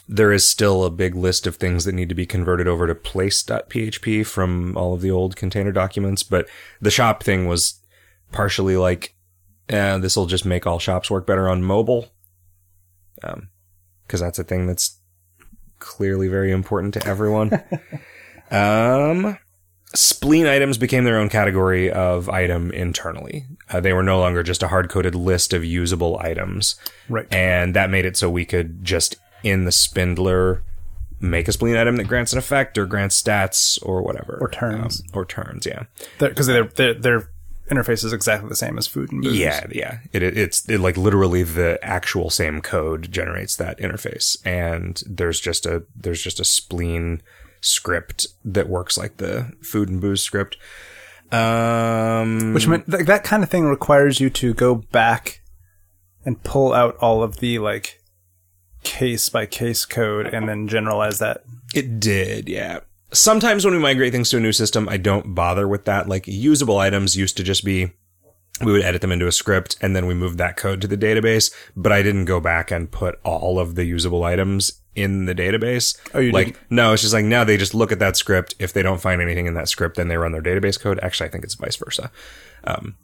there 0.07 0.31
is 0.31 0.47
still 0.47 0.85
a 0.85 0.89
big 0.89 1.15
list 1.15 1.45
of 1.45 1.57
things 1.57 1.83
that 1.85 1.93
need 1.93 2.09
to 2.09 2.15
be 2.15 2.25
converted 2.25 2.67
over 2.67 2.87
to 2.87 2.95
place.php 2.95 4.25
from 4.25 4.75
all 4.77 4.93
of 4.93 5.01
the 5.01 5.11
old 5.11 5.35
container 5.35 5.71
documents, 5.71 6.23
but 6.23 6.47
the 6.79 6.91
shop 6.91 7.23
thing 7.23 7.45
was 7.45 7.81
partially 8.31 8.77
like, 8.77 9.15
eh, 9.69 9.97
this 9.97 10.15
will 10.15 10.25
just 10.25 10.45
make 10.45 10.65
all 10.65 10.79
shops 10.79 11.11
work 11.11 11.27
better 11.27 11.49
on 11.49 11.61
mobile. 11.61 12.07
Um, 13.23 13.49
cause 14.07 14.21
that's 14.21 14.39
a 14.39 14.43
thing 14.43 14.67
that's 14.67 14.99
clearly 15.79 16.29
very 16.29 16.51
important 16.51 16.93
to 16.93 17.05
everyone. 17.05 17.51
um, 18.51 19.37
spleen 19.93 20.47
items 20.47 20.77
became 20.77 21.03
their 21.03 21.17
own 21.17 21.27
category 21.27 21.91
of 21.91 22.29
item 22.29 22.71
internally. 22.71 23.45
Uh, 23.69 23.81
they 23.81 23.91
were 23.91 24.03
no 24.03 24.19
longer 24.19 24.41
just 24.41 24.63
a 24.63 24.69
hard 24.69 24.89
coded 24.89 25.15
list 25.15 25.51
of 25.51 25.65
usable 25.65 26.17
items. 26.19 26.75
Right. 27.09 27.27
And 27.33 27.75
that 27.75 27.89
made 27.89 28.05
it 28.05 28.15
so 28.15 28.29
we 28.29 28.45
could 28.45 28.85
just 28.85 29.17
in 29.43 29.65
the 29.65 29.71
spindler 29.71 30.63
make 31.19 31.47
a 31.47 31.51
spleen 31.51 31.75
item 31.75 31.95
that 31.95 32.07
grants 32.07 32.31
an 32.31 32.39
effect 32.39 32.77
or 32.77 32.85
grants 32.85 33.21
stats 33.21 33.79
or 33.83 34.01
whatever. 34.01 34.37
Or 34.39 34.49
turns. 34.49 35.01
Um, 35.01 35.07
or 35.13 35.25
turns, 35.25 35.65
yeah. 35.65 35.83
Because 36.19 36.47
their, 36.47 36.65
their, 36.65 36.93
their 36.93 37.29
interface 37.69 38.03
is 38.03 38.13
exactly 38.13 38.49
the 38.49 38.55
same 38.55 38.77
as 38.77 38.87
food 38.87 39.11
and 39.11 39.21
booze. 39.21 39.37
Yeah, 39.37 39.65
yeah. 39.71 39.99
It, 40.13 40.23
it 40.23 40.37
it's 40.37 40.67
it, 40.69 40.79
like 40.79 40.97
literally 40.97 41.43
the 41.43 41.79
actual 41.81 42.29
same 42.29 42.61
code 42.61 43.11
generates 43.11 43.55
that 43.57 43.79
interface, 43.79 44.37
and 44.45 45.01
there's 45.05 45.39
just 45.39 45.65
a 45.65 45.83
there's 45.95 46.21
just 46.21 46.39
a 46.39 46.45
spleen 46.45 47.21
script 47.61 48.27
that 48.45 48.69
works 48.69 48.97
like 48.97 49.17
the 49.17 49.51
food 49.61 49.89
and 49.89 49.99
booze 49.99 50.21
script. 50.21 50.57
Um, 51.31 52.53
Which 52.53 52.67
meant 52.67 52.89
th- 52.89 53.05
that 53.05 53.23
kind 53.23 53.43
of 53.43 53.49
thing 53.49 53.65
requires 53.65 54.19
you 54.19 54.29
to 54.29 54.53
go 54.53 54.75
back 54.75 55.41
and 56.25 56.41
pull 56.43 56.73
out 56.73 56.95
all 56.97 57.21
of 57.21 57.37
the 57.37 57.59
like 57.59 58.01
case 58.87 59.27
by 59.27 59.45
case 59.45 59.83
code 59.83 60.27
and 60.27 60.47
then 60.47 60.69
generalize 60.69 61.19
that. 61.19 61.43
It 61.75 61.99
did, 61.99 62.47
yeah. 62.47 62.79
Sometimes 63.11 63.65
when 63.65 63.73
we 63.73 63.81
migrate 63.81 64.13
things 64.13 64.29
to 64.29 64.37
a 64.37 64.39
new 64.39 64.53
system, 64.53 64.87
I 64.87 64.95
don't 64.95 65.35
bother 65.35 65.67
with 65.67 65.83
that. 65.85 66.07
Like 66.07 66.25
usable 66.25 66.77
items 66.77 67.17
used 67.17 67.35
to 67.35 67.43
just 67.43 67.65
be 67.65 67.91
we 68.61 68.71
would 68.71 68.81
edit 68.81 69.01
them 69.01 69.11
into 69.11 69.27
a 69.27 69.31
script 69.31 69.75
and 69.81 69.95
then 69.95 70.07
we 70.07 70.13
moved 70.13 70.37
that 70.37 70.55
code 70.55 70.81
to 70.81 70.87
the 70.87 70.97
database, 70.97 71.53
but 71.75 71.91
I 71.91 72.01
didn't 72.01 72.25
go 72.25 72.39
back 72.39 72.71
and 72.71 72.89
put 72.89 73.19
all 73.23 73.59
of 73.59 73.75
the 73.75 73.83
usable 73.83 74.23
items 74.23 74.81
in 74.95 75.25
the 75.25 75.35
database. 75.35 75.99
Oh, 76.13 76.19
you 76.19 76.31
like 76.31 76.47
didn't? 76.47 76.71
no, 76.71 76.93
it's 76.93 77.01
just 77.01 77.13
like 77.13 77.25
now 77.25 77.43
they 77.43 77.57
just 77.57 77.75
look 77.75 77.91
at 77.91 77.99
that 77.99 78.15
script. 78.15 78.55
If 78.57 78.71
they 78.71 78.81
don't 78.81 79.01
find 79.01 79.21
anything 79.21 79.47
in 79.47 79.53
that 79.55 79.67
script, 79.67 79.97
then 79.97 80.07
they 80.07 80.17
run 80.17 80.31
their 80.31 80.41
database 80.41 80.79
code. 80.79 80.99
Actually, 81.03 81.27
I 81.27 81.31
think 81.31 81.43
it's 81.43 81.55
vice 81.55 81.75
versa. 81.75 82.09
Um, 82.63 82.95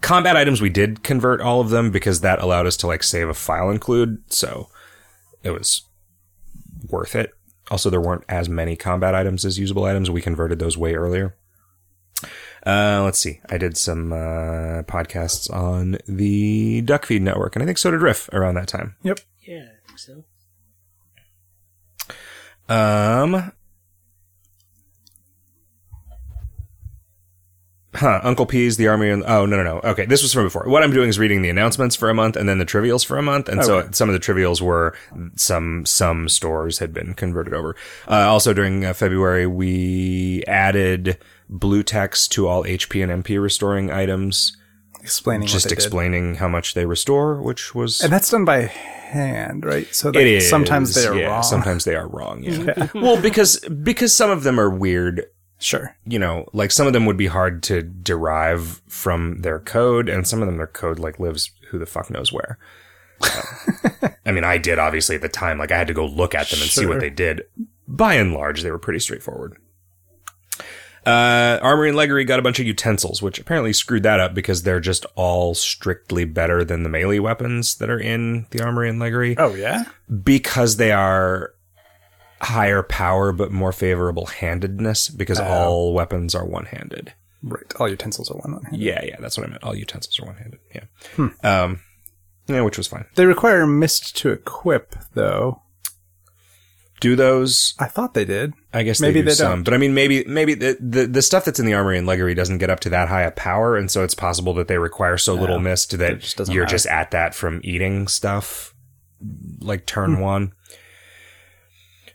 combat 0.00 0.36
items 0.36 0.62
we 0.62 0.70
did 0.70 1.02
convert 1.02 1.40
all 1.40 1.60
of 1.60 1.70
them 1.70 1.90
because 1.90 2.20
that 2.20 2.40
allowed 2.40 2.66
us 2.66 2.76
to 2.78 2.86
like 2.86 3.02
save 3.02 3.28
a 3.28 3.34
file 3.34 3.68
include. 3.68 4.22
So 4.32 4.68
it 5.42 5.50
was 5.50 5.82
worth 6.88 7.14
it. 7.14 7.32
Also, 7.70 7.90
there 7.90 8.00
weren't 8.00 8.24
as 8.28 8.48
many 8.48 8.76
combat 8.76 9.14
items 9.14 9.44
as 9.44 9.58
usable 9.58 9.84
items. 9.84 10.10
We 10.10 10.22
converted 10.22 10.58
those 10.58 10.78
way 10.78 10.94
earlier. 10.94 11.36
Uh, 12.66 13.02
let's 13.04 13.18
see. 13.18 13.40
I 13.48 13.58
did 13.58 13.76
some 13.76 14.12
uh, 14.12 14.82
podcasts 14.82 15.52
on 15.52 15.98
the 16.06 16.82
Duckfeed 16.82 17.20
Network, 17.20 17.54
and 17.54 17.62
I 17.62 17.66
think 17.66 17.78
so 17.78 17.90
did 17.90 18.00
Riff 18.00 18.28
around 18.32 18.54
that 18.54 18.68
time. 18.68 18.96
Yep. 19.02 19.20
Yeah, 19.46 19.66
I 19.84 19.86
think 19.86 19.98
so. 19.98 20.24
Um. 22.68 23.52
Huh, 27.98 28.20
Uncle 28.22 28.46
P's, 28.46 28.76
the 28.76 28.86
army, 28.86 29.10
and 29.10 29.24
oh 29.26 29.44
no 29.44 29.56
no 29.56 29.64
no. 29.64 29.80
Okay, 29.90 30.06
this 30.06 30.22
was 30.22 30.32
from 30.32 30.44
before. 30.44 30.68
What 30.68 30.84
I'm 30.84 30.92
doing 30.92 31.08
is 31.08 31.18
reading 31.18 31.42
the 31.42 31.50
announcements 31.50 31.96
for 31.96 32.08
a 32.08 32.14
month 32.14 32.36
and 32.36 32.48
then 32.48 32.58
the 32.58 32.64
trivials 32.64 33.02
for 33.02 33.18
a 33.18 33.22
month, 33.22 33.48
and 33.48 33.64
so 33.64 33.88
some 33.90 34.08
of 34.08 34.12
the 34.12 34.20
trivials 34.20 34.62
were 34.62 34.96
some 35.34 35.84
some 35.84 36.28
stores 36.28 36.78
had 36.78 36.94
been 36.94 37.14
converted 37.14 37.54
over. 37.54 37.74
Uh, 38.06 38.28
also 38.28 38.54
during 38.54 38.84
uh, 38.84 38.94
February, 38.94 39.48
we 39.48 40.44
added 40.46 41.18
blue 41.48 41.82
text 41.82 42.30
to 42.32 42.46
all 42.46 42.62
HP 42.62 43.02
and 43.02 43.24
MP 43.24 43.40
restoring 43.42 43.90
items, 43.90 44.56
Explaining 45.02 45.48
just 45.48 45.64
they 45.64 45.70
did. 45.70 45.78
explaining 45.78 46.34
how 46.36 46.48
much 46.48 46.74
they 46.74 46.86
restore, 46.86 47.40
which 47.42 47.74
was 47.74 48.00
And 48.00 48.12
that's 48.12 48.30
done 48.30 48.44
by 48.44 48.62
hand, 48.62 49.64
right? 49.64 49.92
So 49.94 50.10
it 50.10 50.16
is 50.16 50.48
sometimes 50.48 50.94
they 50.94 51.06
are 51.06 51.16
yeah, 51.16 51.26
wrong. 51.26 51.42
Sometimes 51.42 51.84
they 51.84 51.96
are 51.96 52.06
wrong. 52.06 52.42
Yeah. 52.42 52.88
well, 52.94 53.20
because 53.20 53.58
because 53.60 54.14
some 54.14 54.30
of 54.30 54.42
them 54.42 54.60
are 54.60 54.70
weird 54.70 55.26
Sure. 55.60 55.96
you 56.06 56.18
know, 56.18 56.46
like 56.52 56.70
some 56.70 56.86
of 56.86 56.92
them 56.92 57.04
would 57.06 57.16
be 57.16 57.26
hard 57.26 57.62
to 57.64 57.82
derive 57.82 58.80
from 58.88 59.40
their 59.42 59.58
code, 59.58 60.08
and 60.08 60.26
some 60.26 60.40
of 60.40 60.46
them 60.46 60.56
their 60.56 60.66
code 60.68 60.98
like 60.98 61.18
lives 61.18 61.50
who 61.70 61.78
the 61.78 61.86
fuck 61.86 62.10
knows 62.10 62.32
where. 62.32 62.58
Uh, 63.20 63.42
I 64.26 64.30
mean, 64.32 64.44
I 64.44 64.58
did 64.58 64.78
obviously 64.78 65.16
at 65.16 65.22
the 65.22 65.28
time. 65.28 65.58
Like 65.58 65.72
I 65.72 65.78
had 65.78 65.88
to 65.88 65.94
go 65.94 66.06
look 66.06 66.34
at 66.34 66.48
them 66.50 66.60
and 66.60 66.70
see 66.70 66.86
what 66.86 67.00
they 67.00 67.10
did. 67.10 67.42
By 67.88 68.14
and 68.14 68.32
large, 68.34 68.62
they 68.62 68.70
were 68.70 68.78
pretty 68.78 69.00
straightforward. 69.00 69.56
Uh, 71.06 71.58
Armory 71.62 71.88
and 71.88 71.96
Leggery 71.96 72.26
got 72.26 72.38
a 72.38 72.42
bunch 72.42 72.60
of 72.60 72.66
utensils, 72.66 73.22
which 73.22 73.38
apparently 73.38 73.72
screwed 73.72 74.02
that 74.02 74.20
up 74.20 74.34
because 74.34 74.62
they're 74.62 74.80
just 74.80 75.06
all 75.14 75.54
strictly 75.54 76.24
better 76.26 76.64
than 76.64 76.82
the 76.82 76.88
melee 76.90 77.18
weapons 77.18 77.76
that 77.76 77.88
are 77.88 77.98
in 78.00 78.46
the 78.50 78.62
Armory 78.62 78.90
and 78.90 79.00
Leggery 79.00 79.34
Oh 79.38 79.54
yeah. 79.54 79.84
because 80.22 80.76
they 80.76 80.92
are 80.92 81.54
higher 82.40 82.82
power 82.82 83.32
but 83.32 83.50
more 83.52 83.72
favorable 83.72 84.26
handedness 84.26 85.08
because 85.08 85.38
all 85.40 85.92
weapons 85.92 86.34
are 86.34 86.44
one 86.46 86.66
handed. 86.66 87.12
Right. 87.42 87.62
All 87.78 87.88
utensils 87.88 88.30
are 88.30 88.36
one 88.38 88.62
handed. 88.64 88.80
Yeah, 88.80 89.02
yeah, 89.04 89.16
that's 89.20 89.36
what 89.38 89.46
I 89.46 89.50
meant. 89.50 89.62
All 89.64 89.74
utensils 89.76 90.18
are 90.20 90.26
one 90.26 90.36
handed. 90.36 90.58
Yeah. 90.74 91.28
Um, 91.42 91.80
yeah, 92.48 92.62
which 92.62 92.78
was 92.78 92.86
fine. 92.88 93.04
They 93.14 93.26
require 93.26 93.66
mist 93.66 94.16
to 94.18 94.30
equip, 94.30 94.96
though. 95.14 95.62
Do 97.00 97.14
those? 97.14 97.74
I 97.78 97.86
thought 97.86 98.14
they 98.14 98.24
did. 98.24 98.54
I 98.74 98.82
guess 98.82 99.00
Maybe 99.00 99.20
they 99.20 99.20
do 99.20 99.24
they 99.26 99.34
some, 99.36 99.50
don't. 99.58 99.62
but 99.62 99.74
I 99.74 99.76
mean, 99.78 99.94
maybe 99.94 100.24
maybe 100.24 100.54
the, 100.54 100.76
the 100.80 101.06
the 101.06 101.22
stuff 101.22 101.44
that's 101.44 101.60
in 101.60 101.66
the 101.66 101.74
armory 101.74 101.96
and 101.96 102.08
leggery 102.08 102.34
doesn't 102.34 102.58
get 102.58 102.70
up 102.70 102.80
to 102.80 102.90
that 102.90 103.08
high 103.08 103.22
a 103.22 103.30
power, 103.30 103.76
and 103.76 103.88
so 103.88 104.02
it's 104.02 104.14
possible 104.16 104.52
that 104.54 104.66
they 104.66 104.78
require 104.78 105.16
so 105.16 105.34
little 105.34 105.60
mist 105.60 105.96
that 105.98 106.18
just 106.20 106.38
you're 106.48 106.64
matter. 106.64 106.66
just 106.74 106.86
at 106.86 107.12
that 107.12 107.36
from 107.36 107.60
eating 107.62 108.08
stuff, 108.08 108.74
like 109.60 109.86
turn 109.86 110.16
Hmm. 110.16 110.20
one. 110.20 110.52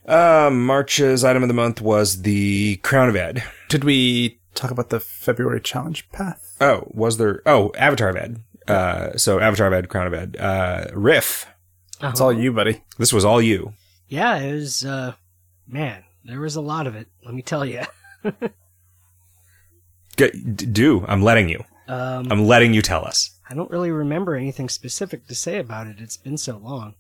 Uh, 0.06 0.50
March's 0.52 1.24
item 1.24 1.44
of 1.44 1.48
the 1.48 1.54
month 1.54 1.80
was 1.82 2.24
the 2.24 2.78
Crown 2.78 3.10
of 3.10 3.16
Ed. 3.16 3.44
Did 3.70 3.84
we 3.84 4.40
talk 4.54 4.70
about 4.72 4.90
the 4.90 5.00
February 5.00 5.62
challenge 5.62 6.10
path? 6.12 6.56
Oh, 6.60 6.88
was 6.92 7.18
there? 7.18 7.42
Oh, 7.46 7.72
Avatar 7.78 8.10
of 8.10 8.16
Ed. 8.18 8.42
Uh, 8.68 9.18
so 9.18 9.40
Avatar 9.40 9.68
of 9.68 9.74
Ed, 9.74 9.90
Crown 9.90 10.08
of 10.08 10.14
Ed. 10.14 10.38
Uh, 10.38 10.86
Riff. 10.94 11.46
It's 12.02 12.20
all 12.20 12.34
you, 12.34 12.52
buddy. 12.52 12.84
This 12.98 13.14
was 13.14 13.24
all 13.24 13.42
you. 13.42 13.74
Yeah, 14.10 14.38
it 14.38 14.54
was. 14.54 14.84
uh 14.86 15.14
Man, 15.66 16.04
there 16.26 16.42
was 16.42 16.58
a 16.58 16.62
lot 16.62 16.86
of 16.88 16.96
it. 16.96 17.08
Let 17.26 17.34
me 17.34 17.42
tell 17.42 17.66
you. 17.66 17.82
G- 20.18 20.32
d- 20.32 20.66
do. 20.66 21.06
I'm 21.08 21.24
letting 21.24 21.48
you. 21.50 21.64
Um, 21.88 22.30
I'm 22.32 22.46
letting 22.46 22.74
you 22.74 22.82
tell 22.82 23.06
us. 23.06 23.32
I 23.50 23.54
don't 23.56 23.72
really 23.72 23.92
remember 23.92 24.36
anything 24.36 24.68
specific 24.70 25.28
to 25.28 25.36
say 25.36 25.58
about 25.60 25.88
it. 25.88 25.98
It's 26.00 26.18
been 26.18 26.38
so 26.38 26.58
long. 26.58 26.96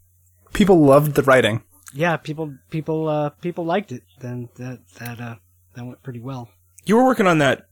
People 0.53 0.79
loved 0.83 1.15
the 1.15 1.23
writing. 1.23 1.63
Yeah, 1.93 2.17
people, 2.17 2.55
people, 2.69 3.07
uh, 3.07 3.29
people 3.29 3.65
liked 3.65 3.91
it. 3.91 4.03
Then 4.19 4.49
that 4.55 4.79
that 4.99 5.19
uh 5.21 5.35
that 5.75 5.85
went 5.85 6.01
pretty 6.03 6.19
well. 6.19 6.49
You 6.85 6.97
were 6.97 7.05
working 7.05 7.27
on 7.27 7.37
that 7.39 7.67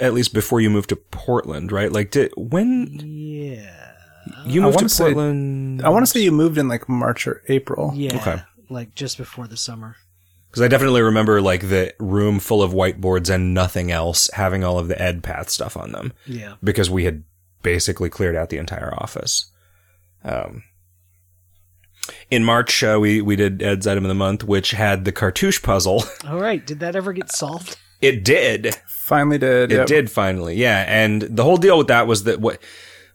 at 0.00 0.12
least 0.14 0.34
before 0.34 0.60
you 0.60 0.68
moved 0.70 0.88
to 0.90 0.96
Portland, 0.96 1.72
right? 1.72 1.90
Like, 1.92 2.10
did 2.10 2.32
when 2.36 2.88
Yeah, 3.02 3.92
you 4.44 4.60
moved 4.60 4.74
to 4.78 4.82
wanna 4.82 4.88
say- 4.88 5.04
Portland? 5.04 5.82
I 5.82 5.88
want 5.88 6.04
to 6.04 6.10
say 6.10 6.20
you 6.20 6.32
moved 6.32 6.58
in 6.58 6.68
like 6.68 6.88
March 6.88 7.26
or 7.26 7.42
April. 7.48 7.92
yeah, 7.94 8.16
Okay. 8.16 8.42
like 8.68 8.94
just 8.94 9.16
before 9.18 9.46
the 9.46 9.56
summer. 9.56 9.96
because 10.50 10.62
I 10.62 10.68
definitely 10.68 11.02
remember 11.02 11.42
like 11.42 11.68
the 11.68 11.92
room 11.98 12.40
full 12.40 12.62
of 12.62 12.72
whiteboards 12.72 13.28
and 13.28 13.52
nothing 13.52 13.90
else 13.90 14.30
having 14.34 14.64
all 14.64 14.78
of 14.78 14.88
the 14.88 15.00
Ed 15.00 15.22
Path 15.22 15.50
stuff 15.50 15.76
on 15.76 15.92
them 15.92 16.12
Yeah, 16.26 16.54
because 16.64 16.88
we 16.90 17.04
had 17.04 17.24
basically 17.62 18.08
cleared 18.08 18.36
out 18.36 18.48
the 18.48 18.56
entire 18.58 18.94
office. 18.94 19.50
Um, 20.24 20.62
in 22.30 22.44
March, 22.44 22.82
uh, 22.82 22.98
we 23.00 23.20
we 23.20 23.36
did 23.36 23.62
Ed's 23.62 23.86
item 23.86 24.04
of 24.04 24.08
the 24.08 24.14
month, 24.14 24.44
which 24.44 24.72
had 24.72 25.04
the 25.04 25.12
cartouche 25.12 25.62
puzzle. 25.62 26.04
all 26.28 26.40
right. 26.40 26.64
Did 26.66 26.80
that 26.80 26.96
ever 26.96 27.12
get 27.12 27.30
solved? 27.32 27.76
It 28.00 28.24
did. 28.24 28.76
Finally 28.86 29.38
did. 29.38 29.72
It 29.72 29.76
yep. 29.76 29.86
did 29.86 30.10
finally, 30.10 30.56
yeah. 30.56 30.84
And 30.86 31.22
the 31.22 31.44
whole 31.44 31.56
deal 31.56 31.78
with 31.78 31.88
that 31.88 32.06
was 32.06 32.24
that 32.24 32.40
what 32.40 32.60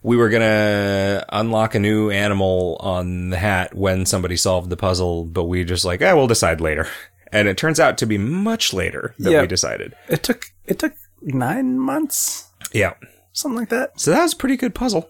we 0.02 0.16
were 0.16 0.28
gonna 0.28 1.24
unlock 1.28 1.74
a 1.74 1.78
new 1.78 2.10
animal 2.10 2.76
on 2.80 3.30
the 3.30 3.36
hat 3.36 3.74
when 3.74 4.04
somebody 4.06 4.36
solved 4.36 4.70
the 4.70 4.76
puzzle, 4.76 5.24
but 5.24 5.44
we 5.44 5.64
just 5.64 5.84
like, 5.84 6.02
eh, 6.02 6.12
we'll 6.12 6.26
decide 6.26 6.60
later. 6.60 6.88
And 7.30 7.48
it 7.48 7.56
turns 7.56 7.78
out 7.78 7.96
to 7.98 8.06
be 8.06 8.18
much 8.18 8.74
later 8.74 9.14
that 9.18 9.30
Yeah. 9.30 9.40
we 9.42 9.46
decided. 9.46 9.94
It 10.08 10.22
took 10.22 10.46
it 10.66 10.78
took 10.78 10.94
nine 11.22 11.78
months, 11.78 12.48
Yeah. 12.72 12.94
something 13.32 13.58
like 13.58 13.68
that. 13.70 14.00
So 14.00 14.10
that 14.10 14.22
was 14.22 14.32
a 14.32 14.36
pretty 14.36 14.56
good 14.56 14.74
puzzle. 14.74 15.08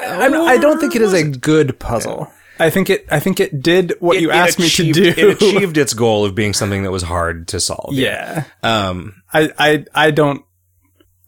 I, 0.00 0.26
I 0.28 0.58
don't 0.58 0.80
think 0.80 0.94
it 0.96 1.02
is 1.02 1.12
a 1.12 1.24
good 1.24 1.78
puzzle. 1.78 2.30
I 2.58 2.70
think 2.70 2.90
it. 2.90 3.06
I 3.10 3.20
think 3.20 3.40
it 3.40 3.62
did 3.62 3.94
what 4.00 4.16
It- 4.16 4.22
you 4.22 4.30
asked 4.30 4.58
me 4.58 4.68
to 4.68 4.92
do. 4.92 5.04
It 5.04 5.18
achieved 5.42 5.76
its 5.76 5.94
goal 5.94 6.24
of 6.24 6.34
being 6.34 6.52
something 6.52 6.82
that 6.82 6.90
was 6.90 7.02
hard 7.04 7.48
to 7.48 7.60
solve. 7.60 7.94
yeah. 7.94 8.44
Um, 8.62 9.22
I, 9.32 9.50
I, 9.58 9.84
I 9.94 10.10
don't, 10.10 10.44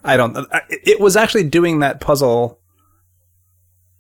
I 0.03 0.17
don't, 0.17 0.37
I, 0.53 0.63
it 0.71 0.99
was 1.01 1.17
actually 1.17 1.45
doing 1.45 1.81
that 1.81 2.01
puzzle 2.01 2.59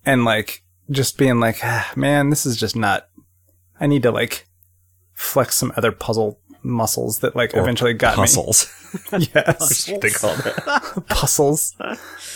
and 0.05 0.25
like 0.25 0.63
just 0.91 1.19
being 1.19 1.41
like, 1.41 1.59
ah, 1.63 1.93
man, 1.97 2.31
this 2.31 2.47
is 2.47 2.57
just 2.57 2.75
not, 2.77 3.09
I 3.79 3.87
need 3.87 4.03
to 4.05 4.11
like 4.11 4.47
flex 5.15 5.55
some 5.57 5.73
other 5.77 5.93
puzzle 5.93 6.41
muscles 6.63 7.19
that 7.21 7.37
like 7.37 7.55
eventually 7.55 7.93
got 7.95 8.17
puzzles. 8.17 8.67
me. 9.13 9.29
Yes. 9.35 9.85
they 10.01 10.11
called 10.11 10.43
it. 10.45 10.57
puzzles. 11.09 11.77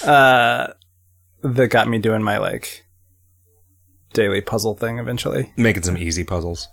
Uh, 0.04 0.68
that 1.42 1.68
got 1.68 1.88
me 1.88 1.98
doing 1.98 2.22
my 2.22 2.38
like 2.38 2.83
daily 4.14 4.40
puzzle 4.40 4.74
thing 4.74 4.98
eventually. 4.98 5.52
Making 5.56 5.82
some 5.82 5.98
easy 5.98 6.24
puzzles. 6.24 6.68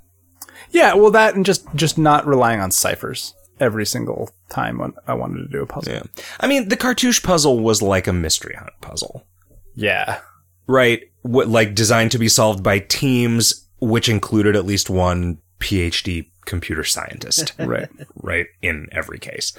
Yeah. 0.69 0.93
Well, 0.93 1.11
that 1.11 1.35
and 1.35 1.45
just, 1.45 1.67
just 1.75 1.97
not 1.97 2.25
relying 2.25 2.61
on 2.61 2.71
ciphers 2.71 3.33
every 3.59 3.85
single 3.85 4.29
time 4.49 4.77
when 4.77 4.93
I 5.07 5.13
wanted 5.13 5.41
to 5.43 5.47
do 5.49 5.61
a 5.61 5.65
puzzle. 5.67 5.93
Yeah. 5.93 6.03
I 6.39 6.47
mean, 6.47 6.69
the 6.69 6.77
cartouche 6.77 7.21
puzzle 7.21 7.59
was 7.59 7.81
like 7.81 8.07
a 8.07 8.13
mystery 8.13 8.55
hunt 8.55 8.71
puzzle. 8.81 9.27
yeah. 9.75 10.21
right? 10.67 11.01
What 11.23 11.47
like 11.49 11.75
designed 11.75 12.11
to 12.13 12.17
be 12.17 12.29
solved 12.29 12.63
by 12.63 12.79
teams, 12.79 13.67
which 13.79 14.09
included 14.09 14.55
at 14.55 14.65
least 14.65 14.89
one 14.89 15.37
PhD 15.59 16.31
computer 16.45 16.83
scientist, 16.83 17.53
Right. 17.59 17.87
right? 18.15 18.47
In 18.63 18.87
every 18.91 19.19
case. 19.19 19.53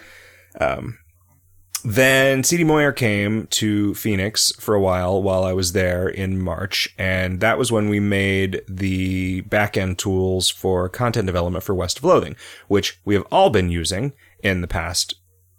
Um, 0.61 0.99
then 1.85 2.45
CD 2.45 2.65
Moyer 2.65 2.93
came 2.93 3.47
to 3.49 3.95
Phoenix 3.95 4.53
for 4.57 4.75
a 4.75 4.81
while 4.81 5.23
while 5.23 5.45
I 5.45 5.53
was 5.53 5.73
there 5.73 6.09
in 6.09 6.41
March, 6.41 6.95
and 6.99 7.41
that 7.41 7.59
was 7.59 7.73
when 7.73 7.89
we 7.89 8.01
made 8.01 8.63
the 8.69 9.43
backend 9.43 9.99
tools 9.99 10.49
for 10.51 10.89
content 10.89 11.27
development 11.27 11.65
for 11.65 11.75
West 11.75 11.99
of 11.99 12.05
Loathing, 12.05 12.37
which 12.69 13.01
we 13.05 13.15
have 13.15 13.27
all 13.31 13.51
been 13.51 13.71
using 13.71 14.13
in 14.43 14.61
the 14.61 14.69
past 14.69 15.15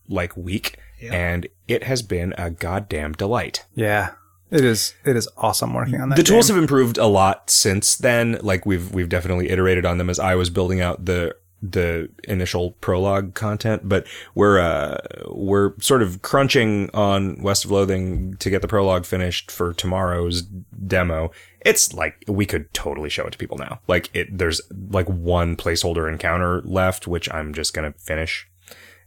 like 0.07 0.35
week, 0.37 0.77
and 1.01 1.47
it 1.67 1.83
has 1.83 2.01
been 2.01 2.33
a 2.37 2.49
goddamn 2.49 3.13
delight. 3.13 3.65
Yeah. 3.75 4.11
It 4.51 4.63
is 4.63 4.93
it 5.03 5.15
is 5.15 5.27
awesome 5.35 5.73
working 5.73 5.99
on 5.99 6.09
that. 6.09 6.15
the 6.15 6.21
tools 6.21 6.47
game. 6.47 6.55
have 6.55 6.63
improved 6.63 6.99
a 6.99 7.07
lot 7.07 7.49
since 7.49 7.95
then. 7.95 8.37
Like 8.43 8.67
we've 8.67 8.93
we've 8.93 9.09
definitely 9.09 9.49
iterated 9.49 9.83
on 9.83 9.97
them 9.97 10.11
as 10.11 10.19
I 10.19 10.35
was 10.35 10.51
building 10.51 10.79
out 10.79 11.05
the 11.05 11.35
the 11.63 12.09
initial 12.25 12.71
prologue 12.81 13.33
content, 13.33 13.87
but 13.87 14.05
we're 14.35 14.59
uh 14.59 14.97
we're 15.29 15.79
sort 15.79 16.01
of 16.01 16.21
crunching 16.21 16.89
on 16.93 17.41
West 17.41 17.63
of 17.63 17.71
Loathing 17.71 18.35
to 18.37 18.49
get 18.49 18.61
the 18.61 18.67
prologue 18.67 19.05
finished 19.05 19.49
for 19.49 19.73
tomorrow's 19.73 20.41
demo. 20.41 21.31
It's 21.61 21.93
like 21.93 22.25
we 22.27 22.45
could 22.45 22.71
totally 22.73 23.09
show 23.09 23.25
it 23.25 23.31
to 23.31 23.37
people 23.37 23.57
now. 23.57 23.79
Like 23.87 24.09
it 24.13 24.37
there's 24.37 24.61
like 24.89 25.07
one 25.07 25.55
placeholder 25.55 26.11
encounter 26.11 26.61
left 26.63 27.07
which 27.07 27.33
I'm 27.33 27.53
just 27.53 27.73
to 27.73 27.97
finish 27.97 28.45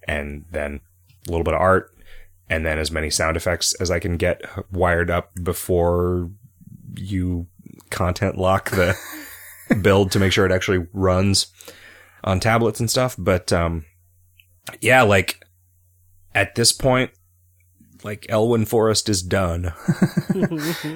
and 0.08 0.46
then 0.50 0.80
a 1.28 1.30
little 1.30 1.44
bit 1.44 1.54
of 1.54 1.60
art 1.60 1.92
and 2.48 2.64
then 2.64 2.78
as 2.78 2.90
many 2.90 3.10
sound 3.10 3.36
effects 3.36 3.74
as 3.74 3.90
I 3.90 3.98
can 3.98 4.16
get 4.16 4.42
wired 4.72 5.10
up 5.10 5.32
before 5.42 6.30
you 6.94 7.48
content 7.90 8.38
lock 8.38 8.70
the 8.70 8.96
build 9.82 10.10
to 10.12 10.18
make 10.18 10.32
sure 10.32 10.46
it 10.46 10.52
actually 10.52 10.86
runs 10.94 11.48
on 12.26 12.40
tablets 12.40 12.80
and 12.80 12.90
stuff. 12.90 13.14
But 13.16 13.52
um, 13.52 13.86
yeah, 14.80 15.02
like 15.02 15.44
at 16.34 16.54
this 16.54 16.72
point, 16.72 17.10
like 18.04 18.26
Elwynn 18.28 18.68
Forest 18.68 19.08
is 19.08 19.22
done. 19.22 19.72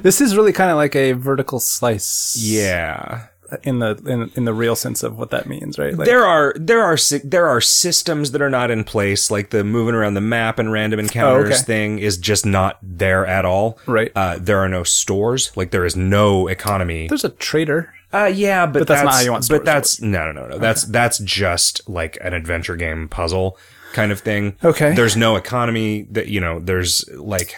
This 0.02 0.20
is 0.20 0.36
really 0.36 0.52
kind 0.52 0.70
of 0.70 0.76
like 0.76 0.94
a 0.94 1.12
vertical 1.12 1.60
slice. 1.60 2.36
Yeah. 2.38 3.26
In 3.62 3.78
the 3.78 4.00
in, 4.06 4.30
in 4.34 4.44
the 4.44 4.52
real 4.52 4.76
sense 4.76 5.02
of 5.02 5.18
what 5.18 5.30
that 5.30 5.46
means, 5.46 5.78
right? 5.78 5.96
Like, 5.96 6.06
there 6.06 6.24
are 6.24 6.54
there 6.56 6.82
are 6.82 6.96
there 7.24 7.48
are 7.48 7.60
systems 7.60 8.32
that 8.32 8.42
are 8.42 8.50
not 8.50 8.70
in 8.70 8.84
place, 8.84 9.30
like 9.30 9.50
the 9.50 9.64
moving 9.64 9.94
around 9.94 10.14
the 10.14 10.20
map 10.20 10.58
and 10.58 10.70
random 10.70 11.00
encounters 11.00 11.56
okay. 11.56 11.64
thing 11.64 11.98
is 11.98 12.16
just 12.16 12.46
not 12.46 12.78
there 12.82 13.26
at 13.26 13.44
all. 13.44 13.78
Right. 13.86 14.12
Uh, 14.14 14.38
there 14.38 14.58
are 14.58 14.68
no 14.68 14.84
stores, 14.84 15.50
like 15.56 15.70
there 15.70 15.84
is 15.84 15.96
no 15.96 16.46
economy. 16.46 17.08
there's 17.08 17.24
a 17.24 17.30
trader. 17.30 17.92
Uh, 18.12 18.26
yeah, 18.26 18.66
but, 18.66 18.80
But 18.80 18.88
that's 18.88 19.04
not 19.04 19.14
how 19.14 19.20
you 19.20 19.32
want 19.32 19.48
But 19.48 19.64
that's 19.64 20.00
no, 20.00 20.32
no, 20.32 20.32
no, 20.32 20.48
no. 20.48 20.58
That's 20.58 20.84
that's 20.84 21.18
just 21.18 21.88
like 21.88 22.18
an 22.20 22.32
adventure 22.34 22.76
game 22.76 23.08
puzzle 23.08 23.56
kind 23.92 24.10
of 24.10 24.20
thing. 24.20 24.56
Okay. 24.64 24.94
There's 24.94 25.16
no 25.16 25.36
economy 25.36 26.02
that 26.10 26.28
you 26.28 26.40
know. 26.40 26.58
There's 26.58 27.08
like 27.10 27.54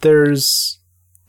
There's 0.00 0.78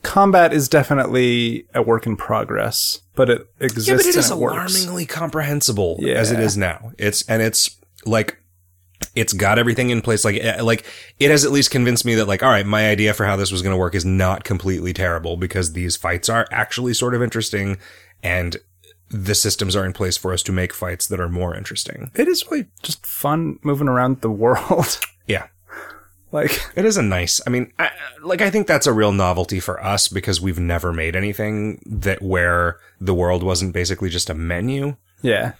combat 0.04 0.54
is 0.54 0.70
definitely 0.70 1.66
a 1.74 1.82
work 1.82 2.06
in 2.06 2.16
progress, 2.16 3.02
but 3.16 3.30
it 3.30 3.48
exists 3.60 3.90
yeah, 3.90 3.96
but 3.96 4.06
it 4.06 4.16
is 4.16 4.30
it 4.30 4.38
works. 4.38 4.54
alarmingly 4.54 5.06
comprehensible 5.06 6.00
as 6.08 6.32
it 6.32 6.40
is 6.40 6.56
now. 6.56 6.92
It's 6.98 7.28
and 7.28 7.42
it's 7.42 7.76
like 8.06 8.38
it's 9.16 9.34
got 9.34 9.60
everything 9.60 9.90
in 9.90 10.02
place. 10.02 10.24
Like 10.24 10.36
eh, 10.36 10.62
like 10.62 10.86
it 11.20 11.32
has 11.32 11.44
at 11.44 11.52
least 11.52 11.72
convinced 11.72 12.06
me 12.06 12.16
that 12.16 12.28
like 12.28 12.44
all 12.44 12.50
right, 12.50 12.66
my 12.66 12.90
idea 12.90 13.14
for 13.14 13.26
how 13.26 13.36
this 13.36 13.52
was 13.52 13.62
going 13.62 13.74
to 13.74 13.78
work 13.78 13.96
is 13.96 14.06
not 14.06 14.44
completely 14.44 14.94
terrible 14.94 15.38
because 15.38 15.74
these 15.74 15.96
fights 15.96 16.30
are 16.30 16.48
actually 16.52 16.94
sort 16.94 17.14
of 17.14 17.22
interesting 17.22 17.78
and 18.24 18.58
the 19.10 19.36
systems 19.36 19.76
are 19.76 19.86
in 19.86 19.94
place 19.94 20.18
for 20.18 20.34
us 20.34 20.44
to 20.44 20.52
make 20.52 20.74
fights 20.74 21.08
that 21.08 21.20
are 21.20 21.30
more 21.30 21.56
interesting. 21.56 22.12
It 22.16 22.28
is 22.28 22.50
really 22.52 22.68
just 22.84 23.06
fun 23.06 23.60
moving 23.64 23.88
around 23.88 24.22
the 24.22 24.32
world. 24.32 25.00
Yeah. 25.28 25.48
like 26.32 26.58
It 26.78 26.86
is 26.86 26.96
a 26.96 27.02
nice. 27.02 27.42
I 27.46 27.50
mean, 27.50 27.74
I, 27.78 27.92
like 28.24 28.42
I 28.42 28.50
think 28.50 28.66
that's 28.66 28.88
a 28.88 28.94
real 28.94 29.12
novelty 29.12 29.60
for 29.60 29.84
us 29.84 30.08
because 30.08 30.40
we've 30.40 30.58
never 30.60 30.94
made 30.94 31.18
anything 31.18 31.82
that 31.86 32.22
where 32.22 32.80
the 33.02 33.14
world 33.14 33.44
wasn't 33.44 33.74
basically 33.74 34.10
just 34.10 34.30
a 34.30 34.34
menu. 34.34 34.96
yeah. 35.22 35.54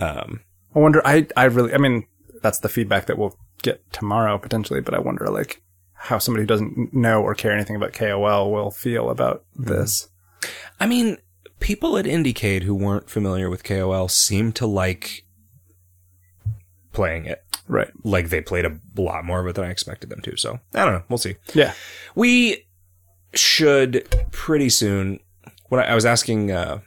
Um, 0.00 0.40
I 0.74 0.78
wonder 0.78 1.02
I 1.06 1.26
I 1.36 1.44
really 1.44 1.74
I 1.74 1.78
mean 1.78 2.06
that's 2.42 2.60
the 2.60 2.68
feedback 2.68 3.06
that 3.06 3.18
we'll 3.18 3.36
get 3.62 3.92
tomorrow 3.92 4.38
potentially, 4.38 4.80
but 4.80 4.94
I 4.94 4.98
wonder 4.98 5.26
like 5.26 5.62
how 5.92 6.18
somebody 6.18 6.44
who 6.44 6.46
doesn't 6.46 6.94
know 6.94 7.20
or 7.20 7.34
care 7.34 7.52
anything 7.52 7.76
about 7.76 7.92
KOL 7.92 8.50
will 8.50 8.70
feel 8.70 9.10
about 9.10 9.44
this. 9.54 10.08
I 10.78 10.86
mean, 10.86 11.18
people 11.60 11.96
at 11.96 12.04
Indiecade 12.04 12.62
who 12.62 12.74
weren't 12.74 13.10
familiar 13.10 13.50
with 13.50 13.64
KOL 13.64 14.08
seemed 14.08 14.56
to 14.56 14.66
like 14.66 15.24
playing 16.92 17.26
it. 17.26 17.44
Right. 17.68 17.90
Like 18.02 18.30
they 18.30 18.40
played 18.40 18.64
a 18.64 18.78
lot 18.96 19.24
more 19.24 19.40
of 19.40 19.46
it 19.46 19.54
than 19.54 19.64
I 19.64 19.70
expected 19.70 20.10
them 20.10 20.20
to. 20.22 20.36
So 20.36 20.58
I 20.74 20.84
don't 20.84 20.94
know. 20.94 21.02
We'll 21.08 21.18
see. 21.18 21.36
Yeah. 21.54 21.74
We 22.14 22.66
should 23.34 24.26
pretty 24.32 24.70
soon. 24.70 25.20
When 25.68 25.80
I, 25.80 25.92
I 25.92 25.94
was 25.94 26.04
asking 26.04 26.50
uh, 26.50 26.80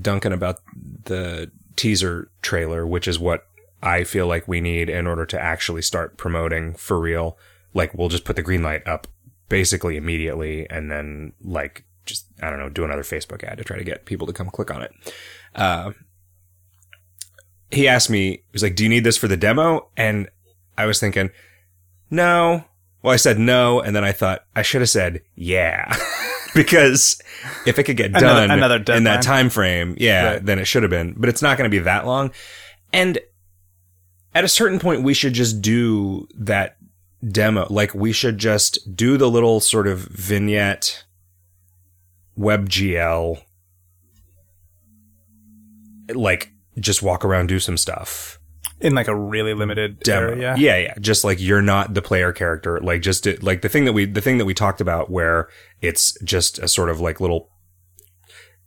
Duncan 0.00 0.32
about 0.32 0.60
the 1.04 1.50
teaser 1.76 2.30
trailer, 2.40 2.86
which 2.86 3.06
is 3.06 3.18
what 3.18 3.46
I 3.82 4.04
feel 4.04 4.26
like 4.26 4.48
we 4.48 4.60
need 4.60 4.88
in 4.88 5.06
order 5.06 5.26
to 5.26 5.40
actually 5.40 5.82
start 5.82 6.16
promoting 6.16 6.74
for 6.74 6.98
real. 6.98 7.36
Like 7.74 7.92
we'll 7.92 8.08
just 8.08 8.24
put 8.24 8.36
the 8.36 8.42
green 8.42 8.62
light 8.62 8.86
up 8.88 9.06
basically 9.48 9.96
immediately, 9.96 10.68
and 10.70 10.90
then 10.90 11.34
like 11.42 11.84
just 12.06 12.26
I 12.42 12.48
don't 12.50 12.58
know, 12.58 12.68
do 12.68 12.84
another 12.84 13.02
Facebook 13.02 13.44
ad 13.44 13.58
to 13.58 13.64
try 13.64 13.76
to 13.76 13.84
get 13.84 14.04
people 14.06 14.26
to 14.26 14.32
come 14.32 14.48
click 14.48 14.70
on 14.70 14.82
it. 14.82 14.92
Uh, 15.54 15.92
he 17.70 17.88
asked 17.88 18.10
me, 18.10 18.30
he 18.30 18.42
was 18.52 18.62
like, 18.62 18.76
"Do 18.76 18.84
you 18.84 18.88
need 18.88 19.04
this 19.04 19.16
for 19.16 19.28
the 19.28 19.36
demo?" 19.36 19.88
And 19.96 20.28
I 20.78 20.86
was 20.86 21.00
thinking, 21.00 21.30
no. 22.10 22.64
Well, 23.02 23.12
I 23.12 23.16
said 23.16 23.38
no, 23.38 23.80
and 23.80 23.94
then 23.94 24.02
I 24.04 24.12
thought 24.12 24.44
I 24.56 24.62
should 24.62 24.80
have 24.80 24.90
said 24.90 25.22
yeah, 25.36 25.94
because 26.54 27.20
if 27.64 27.78
it 27.78 27.84
could 27.84 27.96
get 27.96 28.12
done 28.12 28.50
another 28.50 28.76
in 28.76 28.82
deadline. 28.84 29.04
that 29.04 29.22
time 29.22 29.48
frame, 29.48 29.94
yeah, 29.98 30.32
Right. 30.32 30.44
then 30.44 30.58
it 30.58 30.64
should 30.64 30.82
have 30.82 30.90
been. 30.90 31.14
But 31.16 31.28
it's 31.28 31.42
not 31.42 31.56
going 31.56 31.70
to 31.70 31.74
be 31.76 31.82
that 31.84 32.04
long, 32.06 32.32
and 32.92 33.18
at 34.34 34.42
a 34.44 34.48
certain 34.48 34.80
point, 34.80 35.02
we 35.02 35.14
should 35.14 35.34
just 35.34 35.60
do 35.62 36.26
that 36.34 36.78
demo. 37.30 37.66
Like 37.70 37.94
we 37.94 38.12
should 38.12 38.38
just 38.38 38.96
do 38.96 39.16
the 39.16 39.30
little 39.30 39.60
sort 39.60 39.86
of 39.86 40.00
vignette 40.00 41.04
WebGL, 42.38 43.42
like 46.14 46.52
just 46.78 47.02
walk 47.02 47.24
around, 47.24 47.46
do 47.48 47.58
some 47.58 47.76
stuff 47.76 48.38
In 48.80 48.94
like 48.94 49.08
a 49.08 49.16
really 49.16 49.54
limited 49.54 50.00
demo. 50.00 50.28
area. 50.32 50.54
Yeah, 50.58 50.76
yeah. 50.76 50.94
Just 51.00 51.24
like 51.24 51.40
you're 51.40 51.62
not 51.62 51.94
the 51.94 52.02
player 52.02 52.32
character. 52.32 52.80
Like 52.80 53.02
just 53.02 53.26
it, 53.26 53.42
like 53.42 53.62
the 53.62 53.68
thing 53.68 53.84
that 53.86 53.92
we 53.92 54.04
the 54.04 54.20
thing 54.20 54.38
that 54.38 54.44
we 54.44 54.54
talked 54.54 54.80
about 54.80 55.10
where 55.10 55.48
it's 55.80 56.16
just 56.22 56.58
a 56.58 56.68
sort 56.68 56.90
of 56.90 57.00
like 57.00 57.20
little 57.20 57.50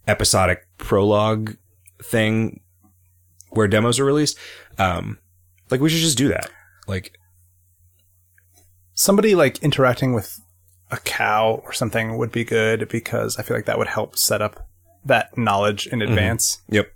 episodic 0.07 0.67
prologue 0.77 1.55
thing 2.01 2.61
where 3.51 3.67
demos 3.67 3.99
are 3.99 4.05
released. 4.05 4.37
Um 4.77 5.19
like 5.69 5.81
we 5.81 5.89
should 5.89 5.99
just 6.01 6.17
do 6.17 6.27
that. 6.29 6.49
Like 6.87 7.15
Somebody 8.95 9.33
like 9.35 9.59
interacting 9.63 10.13
with 10.13 10.41
a 10.91 10.97
cow 10.97 11.61
or 11.65 11.71
something 11.73 12.17
would 12.17 12.31
be 12.31 12.43
good 12.43 12.87
because 12.89 13.37
I 13.37 13.43
feel 13.43 13.55
like 13.57 13.65
that 13.65 13.77
would 13.77 13.87
help 13.87 14.17
set 14.17 14.41
up 14.41 14.67
that 15.05 15.37
knowledge 15.37 15.87
in 15.87 16.01
advance. 16.01 16.61
yep. 16.69 16.91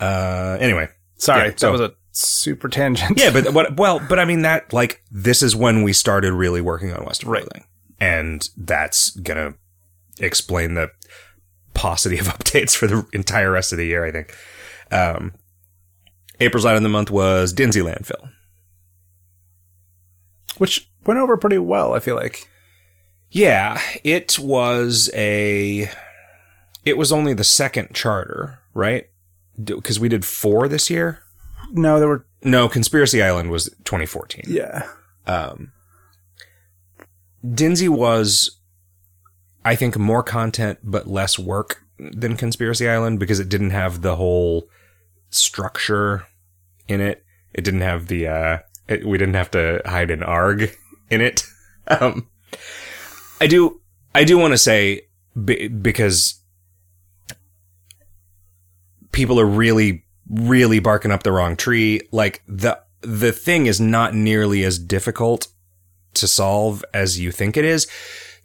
Uh 0.00 0.56
anyway. 0.60 0.88
Sorry, 1.16 1.48
Yeah, 1.48 1.54
so- 1.56 1.66
that 1.66 1.72
was 1.72 1.80
a 1.80 1.94
super 2.12 2.68
tangent. 2.68 3.18
Yeah, 3.18 3.30
but 3.32 3.52
what? 3.54 3.76
Well, 3.76 4.00
but 4.08 4.18
I 4.18 4.24
mean 4.24 4.42
that 4.42 4.72
like 4.72 5.02
this 5.10 5.42
is 5.42 5.56
when 5.56 5.82
we 5.82 5.92
started 5.92 6.32
really 6.32 6.60
working 6.60 6.92
on 6.92 7.04
West 7.04 7.22
of 7.22 7.28
Right. 7.28 7.42
Loathing, 7.42 7.64
and 8.00 8.48
that's 8.56 9.10
gonna 9.10 9.54
explain 10.20 10.74
the 10.74 10.90
paucity 11.74 12.18
of 12.18 12.26
updates 12.28 12.76
for 12.76 12.86
the 12.86 13.06
entire 13.12 13.50
rest 13.50 13.72
of 13.72 13.78
the 13.78 13.86
year. 13.86 14.04
I 14.04 14.12
think. 14.12 14.34
Um, 14.90 15.34
April's 16.40 16.64
light 16.64 16.76
of 16.76 16.82
the 16.82 16.88
month 16.88 17.10
was 17.10 17.52
Dinsey 17.52 17.80
Landfill. 17.80 18.30
Which 20.58 20.90
went 21.06 21.20
over 21.20 21.36
pretty 21.36 21.58
well. 21.58 21.94
I 21.94 22.00
feel 22.00 22.16
like. 22.16 22.48
Yeah, 23.30 23.80
it 24.04 24.38
was 24.38 25.10
a. 25.14 25.90
It 26.84 26.96
was 26.96 27.12
only 27.12 27.34
the 27.34 27.44
second 27.44 27.94
charter, 27.94 28.60
right? 28.72 29.08
Because 29.62 30.00
we 30.00 30.08
did 30.08 30.24
four 30.24 30.68
this 30.68 30.88
year. 30.88 31.22
No, 31.70 31.98
there 31.98 32.08
were 32.08 32.24
No, 32.42 32.68
Conspiracy 32.68 33.22
Island 33.22 33.50
was 33.50 33.66
2014. 33.84 34.44
yeah. 34.48 34.88
um, 35.26 35.72
Dinsey 37.46 37.88
was, 37.88 38.58
I 39.64 39.74
think, 39.76 39.98
more 39.98 40.22
content 40.22 40.78
but 40.82 41.06
less 41.06 41.38
work 41.38 41.82
than 41.98 42.36
Conspiracy 42.36 42.88
Island 42.88 43.18
because 43.20 43.38
it 43.40 43.48
didn't 43.50 43.70
have 43.70 44.00
the 44.00 44.16
whole 44.16 44.68
structure 45.30 46.26
in 46.86 47.00
it. 47.00 47.24
It 47.52 47.62
didn't 47.64 47.82
have 47.82 48.06
the. 48.06 48.26
Uh, 48.28 48.58
it, 48.88 49.06
we 49.06 49.18
didn't 49.18 49.34
have 49.34 49.50
to 49.52 49.80
hide 49.84 50.10
an 50.10 50.22
arg 50.22 50.70
in 51.10 51.20
it. 51.20 51.44
Um, 51.90 52.28
I 53.40 53.46
do. 53.46 53.80
I 54.14 54.24
do 54.24 54.36
want 54.36 54.52
to 54.52 54.58
say 54.58 55.08
be, 55.42 55.68
because 55.68 56.38
people 59.12 59.40
are 59.40 59.46
really 59.46 60.04
really 60.30 60.78
barking 60.78 61.10
up 61.10 61.22
the 61.22 61.32
wrong 61.32 61.56
tree 61.56 62.00
like 62.12 62.42
the 62.46 62.78
the 63.00 63.32
thing 63.32 63.66
is 63.66 63.80
not 63.80 64.14
nearly 64.14 64.64
as 64.64 64.78
difficult 64.78 65.48
to 66.14 66.26
solve 66.26 66.84
as 66.92 67.18
you 67.18 67.32
think 67.32 67.56
it 67.56 67.64
is 67.64 67.86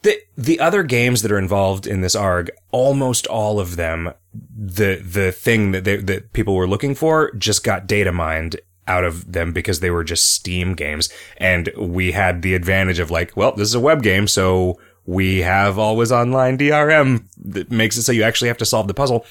the 0.04 0.18
the 0.38 0.60
other 0.60 0.84
games 0.84 1.22
that 1.22 1.32
are 1.32 1.40
involved 1.40 1.86
in 1.86 2.02
this 2.02 2.16
arg 2.16 2.50
almost 2.72 3.28
all 3.28 3.60
of 3.60 3.76
them 3.76 4.14
the 4.34 4.96
the 4.96 5.32
thing 5.32 5.72
that 5.72 5.84
they, 5.84 5.98
that 5.98 6.32
people 6.34 6.56
were 6.56 6.68
looking 6.68 6.96
for 6.96 7.32
just 7.34 7.64
got 7.64 7.88
data 7.88 8.12
mined 8.12 8.56
out 8.88 9.04
of 9.04 9.32
them 9.32 9.54
because 9.54 9.80
they 9.80 9.90
were 9.90 10.04
just 10.04 10.34
steam 10.34 10.74
games 10.74 11.10
and 11.38 11.70
we 11.78 12.12
had 12.12 12.42
the 12.42 12.54
advantage 12.54 13.00
of 13.00 13.10
like 13.10 13.36
well 13.38 13.54
this 13.54 13.68
is 13.68 13.76
a 13.76 13.80
web 13.80 14.04
game 14.04 14.28
so 14.28 14.78
we 15.06 15.40
have 15.40 15.78
always 15.78 16.12
online 16.12 16.58
drm 16.58 17.26
that 17.38 17.72
makes 17.72 17.98
it 17.98 18.04
so 18.04 18.12
you 18.12 18.24
actually 18.24 18.48
have 18.48 18.58
to 18.58 18.66
solve 18.66 18.88
the 18.88 18.94
puzzle 18.94 19.26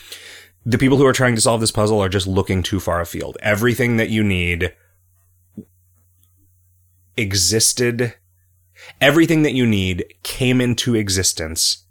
the 0.64 0.78
people 0.78 0.96
who 0.96 1.06
are 1.06 1.12
trying 1.12 1.34
to 1.34 1.40
solve 1.40 1.60
this 1.60 1.70
puzzle 1.70 2.00
are 2.00 2.08
just 2.08 2.26
looking 2.26 2.62
too 2.62 2.80
far 2.80 3.00
afield. 3.00 3.36
Everything 3.40 3.96
that 3.96 4.10
you 4.10 4.22
need 4.22 4.74
existed. 7.16 8.14
Everything 9.00 9.42
that 9.42 9.54
you 9.54 9.66
need 9.66 10.04
came 10.22 10.60
into 10.60 10.94
existence 10.94 11.84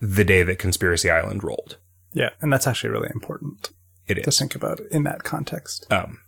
the 0.00 0.24
day 0.24 0.42
that 0.42 0.58
Conspiracy 0.58 1.10
Island 1.10 1.42
rolled. 1.42 1.78
Yeah, 2.12 2.30
and 2.40 2.52
that's 2.52 2.66
actually 2.66 2.90
really 2.90 3.10
important 3.14 3.70
It 4.06 4.22
to 4.24 4.30
think 4.30 4.54
about 4.54 4.80
in 4.90 5.02
that 5.04 5.22
context. 5.22 5.90
Um, 5.92 6.20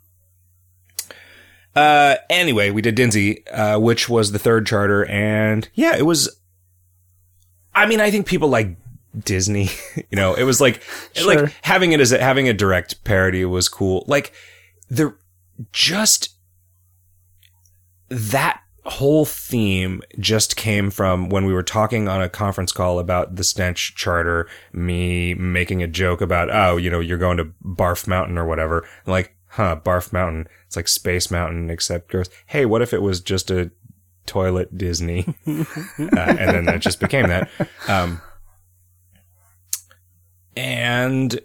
uh, 1.79 2.17
anyway, 2.29 2.71
we 2.71 2.83
did 2.83 2.97
Dinsey, 2.97 3.47
uh, 3.49 3.79
which 3.79 4.09
was 4.09 4.33
the 4.33 4.39
third 4.39 4.67
charter, 4.67 5.05
and 5.07 5.69
yeah, 5.75 5.97
it 5.97 6.07
was 6.07 6.29
I 7.75 7.87
mean, 7.87 8.01
I 8.01 8.11
think 8.11 8.27
people 8.27 8.49
like 8.49 8.77
Disney. 9.19 9.69
you 9.97 10.17
know, 10.17 10.35
it 10.35 10.43
was 10.43 10.61
like 10.61 10.83
Sure. 11.15 11.45
like 11.45 11.55
having 11.63 11.93
it 11.93 12.01
as 12.01 12.11
a, 12.13 12.21
having 12.21 12.49
a 12.49 12.53
direct 12.53 13.05
parody 13.05 13.45
was 13.45 13.69
cool. 13.69 14.05
Like 14.09 14.33
the 14.91 15.15
just 15.73 16.35
that 18.09 18.61
whole 18.85 19.25
theme 19.27 20.03
just 20.19 20.57
came 20.57 20.91
from 20.91 21.29
when 21.29 21.45
we 21.45 21.53
were 21.53 21.63
talking 21.63 22.09
on 22.09 22.23
a 22.23 22.29
conference 22.29 22.73
call 22.73 22.99
about 22.99 23.37
the 23.37 23.45
stench 23.45 23.95
charter 23.95 24.49
me 24.73 25.35
making 25.35 25.83
a 25.83 25.87
joke 25.87 26.23
about 26.23 26.49
oh 26.51 26.79
you 26.79 26.89
know 26.89 26.99
you're 27.01 27.19
going 27.19 27.37
to 27.37 27.45
barf 27.63 28.07
mountain 28.07 28.39
or 28.39 28.47
whatever 28.47 28.83
I'm 29.07 29.13
like 29.13 29.37
huh 29.59 29.81
barf 29.85 30.13
mountain. 30.13 30.49
It's 30.67 30.77
like 30.77 30.87
space 30.87 31.31
mountain 31.31 31.69
except 31.69 32.09
gross. 32.09 32.29
Hey 32.47 32.65
what 32.65 32.81
if 32.81 32.93
it 32.95 33.03
was 33.03 33.21
just 33.21 33.51
a 33.51 33.71
toilet 34.25 34.79
disney? 34.79 35.27
Uh, 35.99 36.37
and 36.39 36.51
then 36.55 36.65
that 36.65 36.81
just 36.81 37.01
became 37.01 37.27
that. 37.27 37.51
Um 37.89 38.23
and 40.57 41.41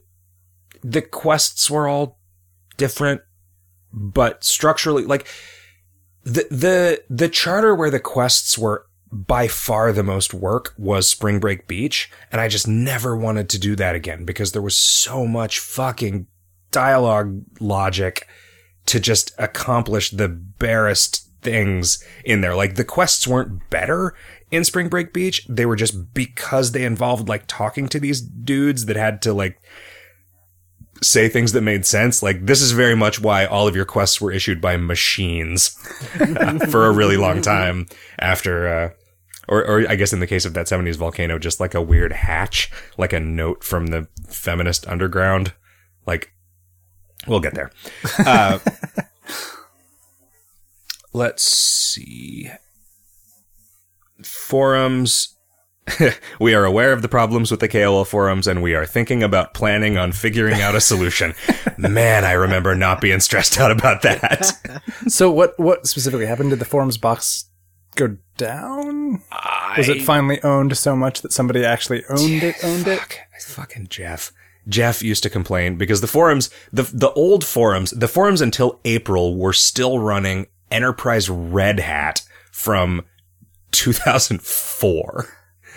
the 0.83 1.01
quests 1.01 1.69
were 1.71 1.87
all 1.87 2.19
different 2.77 3.21
but 3.91 4.43
structurally 4.43 5.05
like 5.05 5.27
the 6.23 6.45
the 6.51 7.03
the 7.09 7.29
charter 7.29 7.73
where 7.73 7.89
the 7.89 7.99
quests 7.99 8.57
were 8.57 8.85
by 9.11 9.47
far 9.47 9.91
the 9.91 10.03
most 10.03 10.33
work 10.33 10.73
was 10.77 11.07
Spring 11.07 11.39
Break 11.39 11.67
Beach, 11.67 12.09
and 12.31 12.41
I 12.41 12.47
just 12.47 12.67
never 12.67 13.15
wanted 13.15 13.47
to 13.49 13.59
do 13.59 13.75
that 13.75 13.93
again 13.93 14.25
because 14.25 14.51
there 14.51 14.61
was 14.61 14.75
so 14.75 15.27
much 15.27 15.59
fucking 15.59 16.25
dialogue 16.73 17.41
logic 17.61 18.27
to 18.87 18.99
just 18.99 19.31
accomplish 19.37 20.09
the 20.11 20.27
barest 20.27 21.29
things 21.41 22.03
in 22.25 22.41
there. 22.41 22.55
Like 22.55 22.75
the 22.75 22.83
quests 22.83 23.27
weren't 23.27 23.69
better 23.69 24.13
in 24.51 24.65
Spring 24.65 24.89
Break 24.89 25.13
Beach; 25.13 25.45
they 25.47 25.65
were 25.65 25.75
just 25.75 26.13
because 26.13 26.71
they 26.71 26.83
involved 26.83 27.29
like 27.29 27.45
talking 27.47 27.87
to 27.87 27.99
these 27.99 28.19
dudes 28.19 28.85
that 28.87 28.95
had 28.95 29.21
to 29.21 29.33
like 29.33 29.61
say 31.01 31.29
things 31.29 31.51
that 31.51 31.61
made 31.61 31.85
sense. 31.85 32.23
Like 32.23 32.45
this 32.45 32.61
is 32.61 32.71
very 32.71 32.95
much 32.95 33.19
why 33.21 33.45
all 33.45 33.67
of 33.67 33.75
your 33.75 33.85
quests 33.85 34.19
were 34.19 34.31
issued 34.31 34.61
by 34.61 34.77
machines 34.77 35.69
for 36.69 36.85
a 36.85 36.91
really 36.91 37.17
long 37.17 37.41
time 37.41 37.87
after, 38.19 38.67
uh, 38.67 38.89
or, 39.47 39.65
or 39.65 39.89
I 39.89 39.95
guess 39.95 40.13
in 40.13 40.19
the 40.19 40.27
case 40.27 40.45
of 40.45 40.53
that 40.53 40.67
70s 40.67 40.95
volcano, 40.95 41.37
just 41.37 41.59
like 41.59 41.73
a 41.73 41.81
weird 41.81 42.13
hatch, 42.13 42.71
like 42.97 43.13
a 43.13 43.19
note 43.19 43.63
from 43.63 43.87
the 43.87 44.07
feminist 44.27 44.87
underground. 44.87 45.53
Like, 46.05 46.32
we'll 47.27 47.39
get 47.39 47.53
there. 47.53 47.71
Uh, 48.19 48.59
let's 51.13 51.43
see. 51.43 52.49
Forums. 54.23 55.35
we 56.39 56.53
are 56.53 56.63
aware 56.63 56.93
of 56.93 57.01
the 57.01 57.09
problems 57.09 57.51
with 57.51 57.59
the 57.59 57.67
KOL 57.67 58.05
forums 58.05 58.47
and 58.47 58.63
we 58.63 58.73
are 58.73 58.85
thinking 58.85 59.21
about 59.21 59.53
planning 59.53 59.97
on 59.97 60.13
figuring 60.13 60.61
out 60.61 60.75
a 60.75 60.81
solution. 60.81 61.33
Man, 61.77 62.23
I 62.23 62.31
remember 62.31 62.73
not 62.73 63.01
being 63.01 63.19
stressed 63.19 63.59
out 63.59 63.71
about 63.71 64.01
that. 64.03 64.81
So 65.07 65.29
what 65.29 65.59
what 65.59 65.85
specifically 65.85 66.25
happened? 66.25 66.51
Did 66.51 66.59
the 66.59 66.65
forums 66.65 66.97
box 66.97 67.49
go 67.95 68.17
down? 68.37 69.21
Was 69.77 69.89
it 69.89 70.03
finally 70.03 70.41
owned 70.43 70.77
so 70.77 70.95
much 70.95 71.21
that 71.21 71.33
somebody 71.33 71.65
actually 71.65 72.03
owned 72.09 72.43
it? 72.43 72.55
Owned 72.63 72.87
it? 72.87 72.99
Fuck, 72.99 73.17
fucking 73.41 73.87
Jeff. 73.89 74.31
Jeff 74.67 75.01
used 75.03 75.23
to 75.23 75.29
complain 75.29 75.75
because 75.75 76.01
the 76.01 76.07
forums, 76.07 76.49
the 76.71 76.83
the 76.83 77.11
old 77.13 77.43
forums, 77.45 77.91
the 77.91 78.07
forums 78.07 78.41
until 78.41 78.79
April 78.85 79.35
were 79.37 79.53
still 79.53 79.99
running 79.99 80.47
Enterprise 80.71 81.29
Red 81.29 81.79
Hat 81.79 82.21
from 82.51 83.03
2004. 83.71 85.27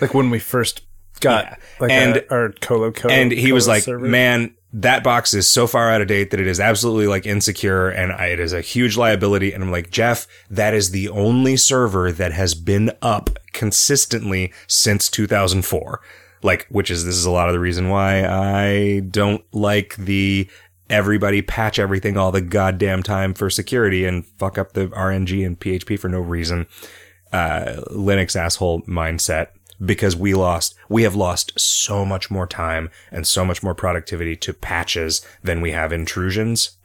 Like 0.01 0.13
when 0.13 0.29
we 0.29 0.39
first 0.39 0.81
got 1.19 1.45
Yeah. 1.45 1.55
like 1.79 1.91
And- 1.91 2.17
a, 2.17 2.31
our 2.31 2.51
Colo 2.61 2.91
Colo. 2.91 3.13
and 3.13 3.31
he 3.31 3.51
was 3.51 3.67
like, 3.67 3.83
server. 3.83 4.05
"Man, 4.07 4.53
that 4.73 5.03
box 5.03 5.33
is 5.33 5.47
so 5.47 5.65
far 5.65 5.89
out 5.91 6.01
of 6.01 6.07
date 6.07 6.31
that 6.31 6.39
it 6.39 6.47
is 6.47 6.59
absolutely 6.59 7.07
like 7.07 7.25
insecure, 7.25 7.89
and 7.89 8.11
I, 8.11 8.27
it 8.27 8.39
is 8.39 8.53
a 8.53 8.61
huge 8.61 8.95
liability." 8.97 9.53
And 9.53 9.63
I'm 9.63 9.71
like, 9.71 9.89
"Jeff, 9.89 10.27
that 10.49 10.73
is 10.73 10.91
the 10.91 11.09
only 11.09 11.57
server 11.57 12.11
that 12.11 12.31
has 12.33 12.53
been 12.53 12.91
up 13.01 13.31
consistently 13.53 14.53
since 14.67 15.09
2004." 15.09 15.99
Like, 16.47 16.65
which 16.69 16.89
is 16.89 17.03
this 17.05 17.15
is 17.15 17.25
a 17.25 17.31
lot 17.31 17.49
of 17.49 17.53
the 17.53 17.59
reason 17.59 17.89
why 17.89 18.25
I 18.25 19.01
don't 19.01 19.43
like 19.53 19.95
the 19.97 20.49
everybody 20.89 21.41
patch 21.41 21.77
everything 21.77 22.15
all 22.15 22.31
the 22.31 22.41
goddamn 22.41 23.03
time 23.03 23.33
for 23.33 23.49
security 23.49 24.05
and 24.05 24.25
fuck 24.25 24.57
up 24.57 24.71
the 24.71 24.87
RNG 24.87 25.45
and 25.45 25.59
PHP 25.59 25.99
for 25.99 26.07
no 26.07 26.21
reason. 26.21 26.65
Uh, 27.33 27.83
Linux 27.91 28.37
asshole 28.37 28.81
mindset 28.83 29.47
because 29.85 30.15
we 30.15 30.33
lost, 30.33 30.75
we 30.89 31.03
have 31.03 31.15
lost 31.15 31.51
so 31.59 32.05
much 32.05 32.31
more 32.31 32.47
time 32.47 32.89
and 33.11 33.27
so 33.27 33.43
much 33.43 33.61
more 33.61 33.75
productivity 33.75 34.35
to 34.37 34.53
patches 34.53 35.21
than 35.43 35.59
we 35.61 35.71
have 35.71 35.91
intrusions. 35.91 36.77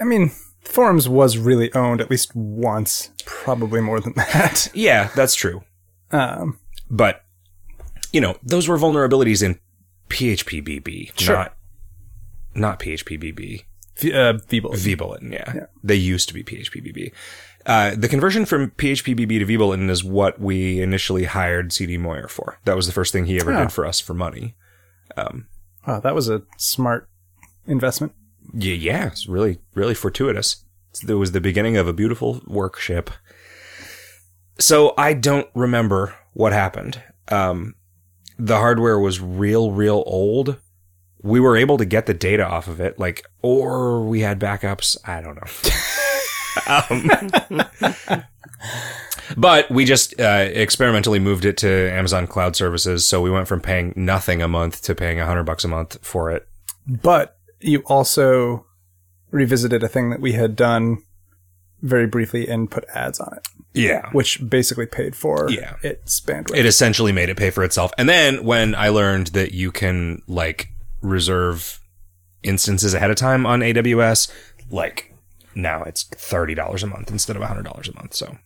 I 0.00 0.04
mean, 0.04 0.32
forums 0.60 1.08
was 1.08 1.38
really 1.38 1.72
owned 1.74 2.00
at 2.00 2.10
least 2.10 2.34
once, 2.34 3.10
probably 3.24 3.80
more 3.80 4.00
than 4.00 4.12
that. 4.16 4.68
Yeah, 4.74 5.10
that's 5.14 5.36
true. 5.36 5.62
Um, 6.10 6.58
But, 6.90 7.23
you 8.14 8.20
know, 8.20 8.36
those 8.42 8.68
were 8.68 8.78
vulnerabilities 8.78 9.42
in 9.42 9.58
PHPBB, 10.08 11.18
Sure. 11.18 11.34
not, 11.36 11.54
not 12.54 12.78
PHPBB. 12.78 13.62
v- 13.96 14.12
uh, 14.12 14.34
VBulletin. 14.34 14.96
VBulletin, 14.96 15.32
yeah. 15.32 15.66
They 15.82 15.96
used 15.96 16.28
to 16.28 16.34
be 16.34 16.42
PHPBB. 16.44 17.12
Uh, 17.66 17.94
the 17.96 18.08
conversion 18.08 18.44
from 18.44 18.70
PHPBB 18.72 19.38
to 19.40 19.46
VBulletin 19.46 19.88
is 19.90 20.04
what 20.04 20.38
we 20.40 20.80
initially 20.80 21.24
hired 21.24 21.72
CD 21.72 21.96
Moyer 21.96 22.28
for. 22.28 22.58
That 22.66 22.76
was 22.76 22.86
the 22.86 22.92
first 22.92 23.12
thing 23.12 23.26
he 23.26 23.40
ever 23.40 23.52
Oh. 23.52 23.58
did 23.60 23.72
for 23.72 23.84
us 23.86 24.00
for 24.00 24.14
money. 24.14 24.54
Wow, 25.16 26.00
that 26.00 26.14
was 26.14 26.28
a 26.28 26.42
smart 26.56 27.08
investment. 27.66 28.12
Yeah, 28.52 28.74
yeah, 28.74 29.06
it's 29.06 29.26
really, 29.26 29.58
really 29.74 29.94
fortuitous. 29.94 30.64
It 31.08 31.14
was 31.14 31.32
the 31.32 31.40
beginning 31.40 31.76
of 31.76 31.88
a 31.88 31.92
beautiful 31.92 32.40
workship. 32.46 33.10
So 34.58 34.94
I 34.96 35.14
don't 35.14 35.48
remember 35.54 36.14
what 36.32 36.52
happened. 36.52 37.02
Um, 37.28 37.74
the 38.38 38.56
hardware 38.56 38.98
was 38.98 39.20
real, 39.20 39.70
real 39.70 40.02
old. 40.06 40.58
We 41.22 41.40
were 41.40 41.56
able 41.56 41.78
to 41.78 41.84
get 41.84 42.06
the 42.06 42.14
data 42.14 42.46
off 42.46 42.68
of 42.68 42.80
it, 42.80 42.98
like, 42.98 43.24
or 43.42 44.02
we 44.04 44.20
had 44.20 44.38
backups. 44.38 44.96
I 45.06 45.20
don't 45.20 45.36
know. 45.36 45.44
um, 48.10 48.22
but 49.36 49.70
we 49.70 49.84
just 49.84 50.18
uh, 50.20 50.48
experimentally 50.52 51.18
moved 51.18 51.44
it 51.44 51.56
to 51.58 51.90
Amazon 51.92 52.26
Cloud 52.26 52.56
Services, 52.56 53.06
so 53.06 53.22
we 53.22 53.30
went 53.30 53.48
from 53.48 53.60
paying 53.60 53.92
nothing 53.96 54.42
a 54.42 54.48
month 54.48 54.82
to 54.82 54.94
paying 54.94 55.20
a 55.20 55.26
hundred 55.26 55.44
bucks 55.44 55.64
a 55.64 55.68
month 55.68 55.98
for 56.02 56.30
it. 56.30 56.46
But 56.86 57.38
you 57.60 57.80
also 57.86 58.66
revisited 59.30 59.82
a 59.82 59.88
thing 59.88 60.10
that 60.10 60.20
we 60.20 60.32
had 60.32 60.54
done 60.54 61.02
very 61.80 62.06
briefly 62.06 62.48
and 62.48 62.70
put 62.70 62.84
ads 62.94 63.18
on 63.20 63.36
it, 63.36 63.48
Yeah, 63.74 64.08
which 64.12 64.40
basically 64.48 64.86
paid 64.86 65.16
for 65.16 65.50
Yeah. 65.50 65.74
its 65.82 66.20
bandwidth. 66.20 66.56
it 66.56 66.64
essentially 66.64 67.10
made 67.12 67.28
it 67.28 67.36
pay 67.36 67.50
for 67.50 67.64
itself. 67.64 67.92
And 67.98 68.08
then 68.08 68.44
when 68.44 68.74
I 68.74 68.88
learned 68.88 69.28
that 69.28 69.52
you 69.52 69.72
can 69.72 70.22
like 70.28 70.68
reserve 71.02 71.80
instances 72.44 72.94
ahead 72.94 73.10
of 73.10 73.16
time 73.16 73.44
on 73.46 73.60
AWS, 73.60 74.30
like 74.70 75.12
now 75.56 75.82
it's 75.82 76.04
thirty 76.04 76.54
dollars 76.54 76.82
a 76.82 76.86
month 76.86 77.10
instead 77.10 77.34
of 77.36 77.42
hundred 77.42 77.64
dollars 77.64 77.88
a 77.88 77.94
month. 77.96 78.14
So, 78.14 78.38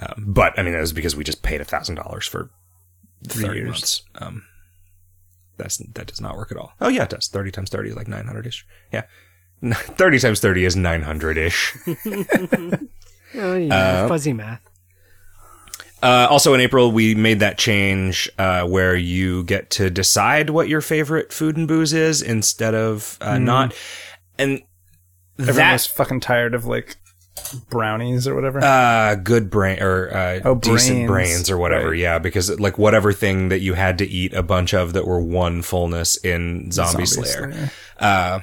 um, 0.00 0.24
but 0.28 0.58
I 0.58 0.62
mean 0.62 0.72
that 0.72 0.80
was 0.80 0.92
because 0.92 1.16
we 1.16 1.24
just 1.24 1.42
paid 1.42 1.60
a 1.60 1.64
thousand 1.64 1.96
dollars 1.96 2.26
for 2.26 2.50
thirty 3.26 3.58
years. 3.58 3.68
months. 3.68 4.02
Um, 4.16 4.44
that's 5.56 5.78
that 5.78 6.06
does 6.06 6.20
not 6.20 6.36
work 6.36 6.50
at 6.52 6.56
all. 6.56 6.72
Oh 6.80 6.88
yeah, 6.88 7.04
it 7.04 7.10
does. 7.10 7.28
Thirty 7.28 7.50
times 7.50 7.70
thirty 7.70 7.90
is 7.90 7.96
like 7.96 8.08
nine 8.08 8.26
hundred 8.26 8.46
ish. 8.46 8.66
Yeah. 8.92 9.02
30 9.72 10.18
times 10.18 10.40
30 10.40 10.64
is 10.66 10.76
900 10.76 11.38
ish. 11.38 11.74
Oh, 13.36 13.56
yeah, 13.56 14.06
fuzzy 14.08 14.32
math. 14.32 14.60
Uh, 16.02 16.26
also 16.28 16.52
in 16.52 16.60
April, 16.60 16.92
we 16.92 17.14
made 17.14 17.40
that 17.40 17.56
change 17.56 18.28
uh, 18.38 18.66
where 18.66 18.94
you 18.94 19.42
get 19.44 19.70
to 19.70 19.88
decide 19.88 20.50
what 20.50 20.68
your 20.68 20.80
favorite 20.82 21.32
food 21.32 21.56
and 21.56 21.66
booze 21.66 21.92
is 21.94 22.20
instead 22.20 22.74
of 22.74 23.16
uh, 23.22 23.38
not. 23.38 23.74
And 24.38 24.62
Everyone 25.38 25.56
that 25.56 25.72
was 25.72 25.86
fucking 25.86 26.20
tired 26.20 26.54
of 26.54 26.66
like 26.66 26.96
brownies 27.70 28.28
or 28.28 28.34
whatever. 28.34 28.62
uh, 28.62 29.14
good 29.14 29.48
brain 29.50 29.82
or 29.82 30.14
uh, 30.14 30.40
Oh, 30.44 30.54
decent 30.56 31.06
brains. 31.06 31.08
brains 31.08 31.50
or 31.50 31.56
whatever, 31.56 31.90
Right. 31.90 31.98
yeah, 31.98 32.18
because 32.18 32.60
like 32.60 32.76
whatever 32.76 33.12
thing 33.12 33.48
that 33.48 33.60
you 33.60 33.72
had 33.74 33.96
to 33.98 34.06
eat 34.06 34.34
a 34.34 34.42
bunch 34.42 34.74
of 34.74 34.92
that 34.92 35.06
were 35.06 35.20
one 35.22 35.62
fullness 35.62 36.16
in 36.22 36.70
Zombie, 36.70 37.06
Slayer. 37.06 37.70
Uh, 37.98 38.40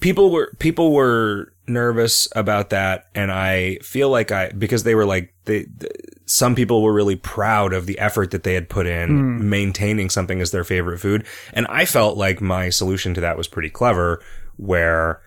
people 0.00 0.30
were 0.30 0.52
people 0.58 0.92
were 0.92 1.52
nervous 1.70 2.28
about 2.34 2.70
that 2.70 3.08
and 3.14 3.30
i 3.32 3.76
feel 3.76 4.10
like 4.10 4.30
i 4.30 4.50
because 4.50 4.82
they 4.82 4.94
were 4.94 5.06
like 5.06 5.32
they, 5.44 5.64
th 5.64 5.92
some 6.26 6.54
people 6.54 6.82
were 6.82 6.92
really 6.92 7.16
proud 7.16 7.72
of 7.72 7.86
the 7.86 7.98
effort 7.98 8.30
that 8.30 8.44
they 8.44 8.54
had 8.54 8.68
put 8.68 8.86
in 8.86 9.48
maintaining 9.48 10.08
something 10.08 10.40
as 10.40 10.50
their 10.50 10.64
favorite 10.64 10.98
food 10.98 11.26
and 11.52 11.66
i 11.68 11.84
felt 11.84 12.16
like 12.16 12.40
my 12.40 12.68
solution 12.68 13.14
to 13.14 13.20
that 13.20 13.36
was 13.36 13.48
pretty 13.48 13.70
clever 13.70 14.22
where 14.56 15.20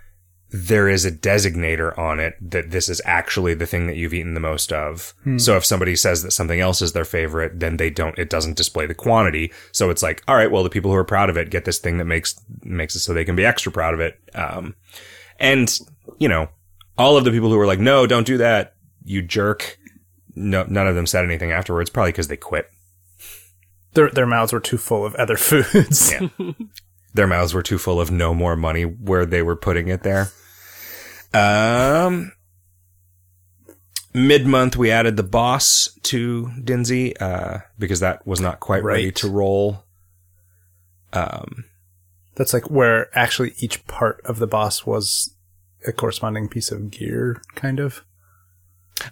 there 0.54 0.88
is 0.88 1.04
a 1.04 1.12
designator 1.12 1.98
on 1.98 2.20
it 2.20 2.36
that 2.40 2.70
this 2.70 2.88
is 2.88 3.02
actually 3.06 3.56
the 3.56 3.66
thing 3.66 3.88
that 3.88 3.96
you've 3.96 4.14
eaten 4.14 4.36
the 4.36 4.40
most 4.40 4.72
of. 4.72 5.16
So 5.40 5.58
if 5.58 5.66
somebody 5.66 5.96
says 5.96 6.22
that 6.22 6.30
something 6.30 6.60
else 6.60 6.80
is 6.80 6.94
their 6.94 7.06
favorite, 7.06 7.60
then 7.60 7.78
they 7.78 7.90
don't, 7.90 8.18
it 8.20 8.30
doesn't 8.30 8.56
display 8.56 8.86
the 8.86 8.94
quantity. 8.94 9.52
So 9.72 9.90
it's 9.90 10.04
like, 10.04 10.22
all 10.28 10.36
right, 10.36 10.52
well, 10.52 10.62
the 10.62 10.70
people 10.70 10.92
who 10.92 10.98
are 10.98 11.04
proud 11.04 11.32
of 11.32 11.38
it 11.38 11.50
get 11.50 11.66
this 11.66 11.80
thing 11.80 11.98
that 11.98 12.06
makes, 12.06 12.40
makes 12.62 12.96
it 12.96 13.00
so 13.00 13.14
they 13.14 13.26
can 13.26 13.36
be 13.36 13.44
extra 13.44 13.72
proud 13.72 13.96
of 13.96 14.00
it. 14.00 14.20
Um, 14.36 14.76
and, 15.40 15.76
you 16.18 16.28
know, 16.28 16.50
all 16.98 17.18
of 17.18 17.26
the 17.26 17.32
people 17.32 17.50
who 17.50 17.58
were 17.58 17.68
like, 17.68 17.80
no, 17.80 18.06
don't 18.08 18.28
do 18.28 18.38
that, 18.38 18.76
you 19.04 19.22
jerk. 19.22 19.78
No, 20.36 20.66
none 20.68 20.88
of 20.88 20.96
them 20.96 21.06
said 21.06 21.24
anything 21.24 21.52
afterwards, 21.52 21.90
probably 21.90 22.12
because 22.12 22.28
they 22.28 22.38
quit. 22.38 22.70
Their 23.94 24.10
their 24.10 24.26
mouths 24.26 24.52
were 24.52 24.60
too 24.60 24.78
full 24.78 25.06
of 25.06 25.14
other 25.16 25.38
foods. 25.38 26.12
Yeah. 26.12 26.30
Their 27.14 27.28
mouths 27.28 27.54
were 27.54 27.62
too 27.62 27.78
full 27.78 28.02
of 28.02 28.10
no 28.10 28.34
more 28.34 28.56
money 28.56 28.84
where 28.84 29.26
they 29.26 29.44
were 29.44 29.56
putting 29.56 29.88
it 29.88 30.02
there. 30.02 30.30
Um, 31.34 32.32
mid 34.14 34.48
month 34.48 34.76
we 34.76 34.90
added 34.90 35.18
the 35.18 35.24
boss 35.24 35.96
to 36.04 36.52
Dinsey, 36.64 37.16
uh, 37.18 37.60
because 37.78 38.00
that 38.00 38.26
was 38.26 38.40
not 38.40 38.60
quite 38.60 38.84
ready 38.84 39.12
to 39.12 39.30
roll. 39.30 39.84
Um, 41.12 41.66
That's 42.36 42.54
like 42.54 42.70
where 42.72 43.16
actually 43.18 43.54
each 43.60 43.86
part 43.86 44.22
of 44.26 44.40
the 44.40 44.48
boss 44.48 44.86
was 44.86 45.33
a 45.88 45.92
corresponding 45.92 46.48
piece 46.48 46.72
of 46.72 46.92
gear, 46.92 47.42
kind 47.56 47.80
of. 47.80 48.04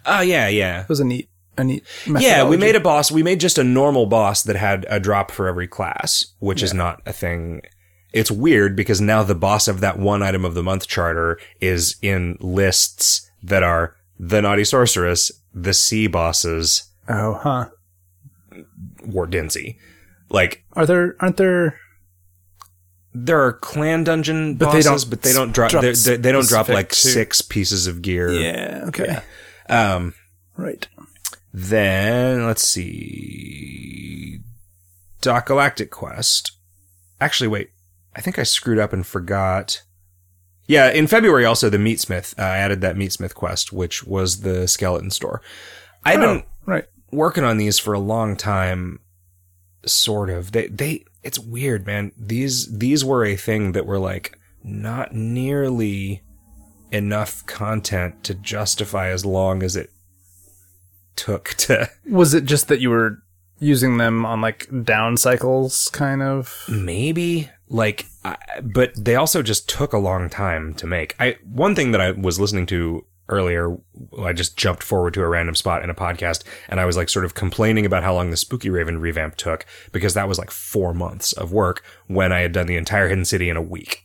oh 0.06 0.20
yeah, 0.20 0.48
yeah. 0.48 0.82
It 0.82 0.88
was 0.88 1.00
a 1.00 1.04
neat, 1.04 1.28
a 1.56 1.64
neat. 1.64 1.84
Yeah, 2.06 2.48
we 2.48 2.56
made 2.56 2.76
a 2.76 2.80
boss. 2.80 3.10
We 3.10 3.22
made 3.22 3.40
just 3.40 3.58
a 3.58 3.64
normal 3.64 4.06
boss 4.06 4.42
that 4.44 4.56
had 4.56 4.86
a 4.88 4.98
drop 5.00 5.30
for 5.30 5.48
every 5.48 5.68
class, 5.68 6.26
which 6.38 6.62
is 6.62 6.72
not 6.74 7.00
a 7.06 7.12
thing. 7.12 7.62
It's 8.12 8.30
weird 8.30 8.76
because 8.76 9.00
now 9.00 9.22
the 9.22 9.34
boss 9.34 9.68
of 9.68 9.80
that 9.80 9.98
one 9.98 10.22
item 10.22 10.44
of 10.44 10.54
the 10.54 10.62
month 10.62 10.86
charter 10.86 11.38
is 11.60 11.96
in 12.02 12.36
lists 12.40 13.30
that 13.42 13.62
are 13.62 13.96
the 14.18 14.42
Naughty 14.42 14.64
Sorceress, 14.64 15.32
the 15.54 15.72
Sea 15.74 16.06
bosses, 16.06 16.84
Oh, 17.08 17.34
huh. 17.34 17.68
or 19.12 19.26
Dinsey. 19.26 19.78
Like, 20.28 20.64
Are 20.74 20.86
there? 20.86 21.16
Aren't 21.20 21.36
there? 21.38 21.78
There 23.14 23.40
are 23.44 23.52
clan 23.52 24.04
dungeon 24.04 24.54
But 24.56 24.72
they 24.72 24.82
bosses, 24.82 25.04
don't 25.04 25.10
but 25.10 25.22
they 25.22 25.32
don't 25.32 25.52
drop, 25.52 25.70
drop 25.70 25.82
they, 25.82 25.92
they, 25.92 26.16
they 26.16 26.32
don't 26.32 26.48
drop 26.48 26.68
like 26.68 26.90
to- 26.90 26.94
six 26.94 27.42
pieces 27.42 27.86
of 27.86 28.02
gear. 28.02 28.32
Yeah. 28.32 28.84
Okay. 28.88 29.18
Um, 29.68 30.14
Right. 30.56 30.86
Then 31.54 32.46
let's 32.46 32.62
see. 32.66 34.40
Doc 35.20 35.46
Galactic 35.46 35.90
Quest. 35.90 36.52
Actually, 37.20 37.48
wait. 37.48 37.70
I 38.14 38.20
think 38.20 38.38
I 38.38 38.42
screwed 38.42 38.78
up 38.78 38.92
and 38.92 39.06
forgot. 39.06 39.82
Yeah, 40.66 40.90
in 40.90 41.06
February 41.06 41.44
also 41.44 41.68
the 41.70 41.78
Meatsmith. 41.78 42.38
Uh, 42.38 42.42
I 42.42 42.58
added 42.58 42.80
that 42.82 42.96
Meatsmith 42.96 43.34
quest, 43.34 43.72
which 43.72 44.04
was 44.04 44.40
the 44.40 44.66
skeleton 44.68 45.10
store. 45.10 45.40
I've 46.04 46.20
been 46.20 46.38
Oh, 46.38 46.42
right. 46.66 46.84
working 47.10 47.44
on 47.44 47.56
these 47.56 47.78
for 47.78 47.92
a 47.94 47.98
long 47.98 48.36
time. 48.36 49.00
Sort 49.84 50.30
of. 50.30 50.52
They 50.52 50.68
they. 50.68 51.04
It's 51.22 51.38
weird, 51.38 51.86
man. 51.86 52.12
These 52.16 52.76
these 52.78 53.04
were 53.04 53.24
a 53.24 53.36
thing 53.36 53.72
that 53.72 53.86
were 53.86 53.98
like 53.98 54.38
not 54.64 55.14
nearly 55.14 56.22
enough 56.90 57.44
content 57.46 58.22
to 58.24 58.34
justify 58.34 59.08
as 59.08 59.24
long 59.24 59.62
as 59.62 59.76
it 59.76 59.90
took 61.16 61.48
to 61.58 61.88
Was 62.08 62.34
it 62.34 62.44
just 62.44 62.68
that 62.68 62.80
you 62.80 62.90
were 62.90 63.18
using 63.58 63.96
them 63.96 64.26
on 64.26 64.40
like 64.40 64.68
down 64.84 65.16
cycles, 65.16 65.88
kind 65.92 66.22
of? 66.22 66.64
maybe 66.68 67.48
like 67.68 68.06
I, 68.24 68.36
but 68.62 68.92
they 68.96 69.14
also 69.16 69.42
just 69.42 69.68
took 69.68 69.92
a 69.92 69.98
long 69.98 70.28
time 70.28 70.74
to 70.74 70.86
make 70.86 71.16
i 71.18 71.36
one 71.42 71.74
thing 71.74 71.92
that 71.92 72.00
i 72.00 72.10
was 72.10 72.38
listening 72.38 72.66
to 72.66 73.04
earlier 73.28 73.76
i 74.20 74.32
just 74.32 74.56
jumped 74.56 74.82
forward 74.82 75.14
to 75.14 75.22
a 75.22 75.28
random 75.28 75.54
spot 75.54 75.82
in 75.82 75.90
a 75.90 75.94
podcast 75.94 76.42
and 76.68 76.80
i 76.80 76.84
was 76.84 76.96
like 76.96 77.08
sort 77.08 77.24
of 77.24 77.34
complaining 77.34 77.86
about 77.86 78.02
how 78.02 78.12
long 78.12 78.30
the 78.30 78.36
Spookyraven 78.36 79.00
revamp 79.00 79.36
took 79.36 79.64
because 79.92 80.14
that 80.14 80.28
was 80.28 80.38
like 80.38 80.50
four 80.50 80.92
months 80.92 81.32
of 81.32 81.52
work 81.52 81.82
when 82.08 82.32
i 82.32 82.40
had 82.40 82.52
done 82.52 82.66
the 82.66 82.76
entire 82.76 83.08
hidden 83.08 83.24
city 83.24 83.48
in 83.48 83.56
a 83.56 83.62
week. 83.62 84.04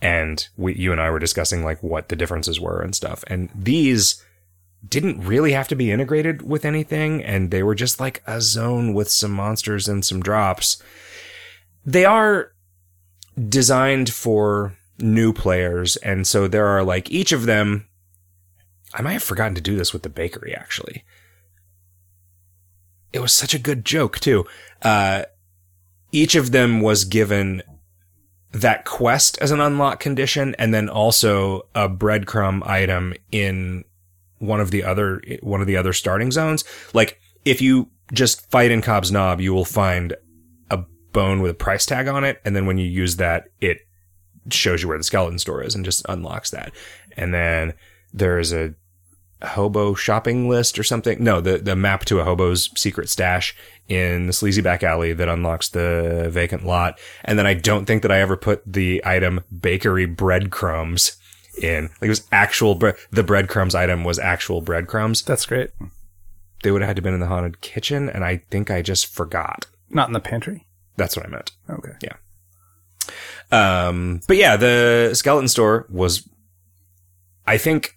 And 0.00 0.46
we 0.56 0.74
you 0.74 0.92
and 0.92 1.00
i 1.00 1.10
were 1.10 1.18
discussing 1.18 1.64
like 1.64 1.82
what 1.82 2.08
the 2.08 2.16
differences 2.16 2.60
were 2.60 2.80
and 2.80 2.94
stuff. 2.94 3.24
And 3.26 3.50
these 3.54 4.22
didn't 4.86 5.20
really 5.20 5.52
have 5.52 5.68
to 5.68 5.74
be 5.74 5.90
integrated 5.90 6.42
with 6.42 6.64
anything 6.64 7.22
and 7.22 7.50
they 7.50 7.62
were 7.62 7.74
just 7.74 7.98
like 7.98 8.22
a 8.26 8.40
zone 8.40 8.94
with 8.94 9.10
some 9.10 9.32
monsters 9.32 9.88
and 9.88 10.04
some 10.04 10.22
drops. 10.22 10.82
They 11.84 12.04
are 12.04 12.52
designed 13.48 14.12
for 14.12 14.76
new 14.98 15.32
players 15.32 15.96
and 15.96 16.26
so 16.26 16.48
there 16.48 16.66
are 16.66 16.84
like 16.84 17.10
each 17.10 17.32
of 17.32 17.46
them 17.46 17.86
i 18.96 19.02
might 19.02 19.12
have 19.12 19.22
forgotten 19.22 19.54
to 19.54 19.60
do 19.60 19.76
this 19.76 19.92
with 19.92 20.02
the 20.02 20.08
bakery 20.08 20.54
actually. 20.54 21.04
It 23.12 23.20
was 23.20 23.32
such 23.32 23.54
a 23.54 23.58
good 23.58 23.84
joke 23.84 24.18
too. 24.18 24.46
Uh 24.82 25.24
each 26.12 26.34
of 26.34 26.50
them 26.50 26.80
was 26.80 27.04
given 27.04 27.62
that 28.52 28.84
quest 28.84 29.36
as 29.40 29.50
an 29.50 29.60
unlock 29.60 30.00
condition 30.00 30.54
and 30.58 30.72
then 30.72 30.88
also 30.88 31.68
a 31.74 31.88
breadcrumb 31.88 32.66
item 32.66 33.12
in 33.30 33.84
one 34.38 34.60
of 34.60 34.70
the 34.70 34.82
other 34.82 35.22
one 35.42 35.60
of 35.60 35.66
the 35.66 35.76
other 35.76 35.92
starting 35.92 36.30
zones. 36.30 36.64
Like 36.94 37.20
if 37.44 37.60
you 37.60 37.90
just 38.12 38.50
fight 38.50 38.70
in 38.70 38.82
cobb's 38.82 39.12
knob 39.12 39.40
you 39.40 39.52
will 39.52 39.64
find 39.64 40.14
a 40.70 40.78
bone 41.12 41.40
with 41.40 41.50
a 41.50 41.54
price 41.54 41.84
tag 41.84 42.08
on 42.08 42.24
it 42.24 42.40
and 42.44 42.56
then 42.56 42.66
when 42.66 42.78
you 42.78 42.86
use 42.86 43.16
that 43.16 43.48
it 43.60 43.78
shows 44.50 44.82
you 44.82 44.88
where 44.88 44.98
the 44.98 45.04
skeleton 45.04 45.38
store 45.38 45.62
is 45.62 45.74
and 45.74 45.84
just 45.84 46.06
unlocks 46.08 46.50
that. 46.50 46.72
And 47.16 47.34
then 47.34 47.74
there's 48.12 48.52
a 48.52 48.74
hobo 49.42 49.94
shopping 49.94 50.48
list 50.48 50.78
or 50.78 50.82
something 50.82 51.22
no 51.22 51.40
the 51.42 51.58
the 51.58 51.76
map 51.76 52.04
to 52.06 52.18
a 52.20 52.24
hobo's 52.24 52.70
secret 52.80 53.08
stash 53.08 53.54
in 53.88 54.26
the 54.26 54.32
sleazy 54.32 54.62
back 54.62 54.82
alley 54.82 55.12
that 55.12 55.28
unlocks 55.28 55.68
the 55.68 56.28
vacant 56.30 56.64
lot 56.64 56.98
and 57.24 57.38
then 57.38 57.46
i 57.46 57.52
don't 57.52 57.84
think 57.84 58.00
that 58.02 58.10
i 58.10 58.18
ever 58.18 58.36
put 58.36 58.62
the 58.66 59.02
item 59.04 59.40
bakery 59.60 60.06
breadcrumbs 60.06 61.18
in 61.62 61.84
like 61.84 62.02
it 62.02 62.08
was 62.08 62.26
actual 62.32 62.74
bre- 62.74 62.90
the 63.10 63.22
breadcrumbs 63.22 63.74
item 63.74 64.04
was 64.04 64.18
actual 64.18 64.60
breadcrumbs 64.62 65.22
That's 65.22 65.44
great. 65.46 65.68
they 66.62 66.70
would 66.70 66.80
have 66.80 66.88
had 66.88 66.96
to 66.96 67.02
been 67.02 67.14
in 67.14 67.20
the 67.20 67.26
haunted 67.26 67.60
kitchen 67.60 68.08
and 68.08 68.24
i 68.24 68.38
think 68.50 68.70
i 68.70 68.80
just 68.80 69.06
forgot 69.06 69.66
Not 69.90 70.08
in 70.08 70.14
the 70.14 70.20
pantry. 70.20 70.66
that's 70.96 71.14
what 71.14 71.26
i 71.26 71.28
meant 71.28 71.52
Okay. 71.68 71.92
Yeah. 72.02 72.14
Um, 73.52 74.20
but 74.26 74.36
yeah, 74.36 74.56
the 74.56 75.12
skeleton 75.14 75.46
store 75.48 75.86
was, 75.88 76.28
I 77.46 77.58
think, 77.58 77.95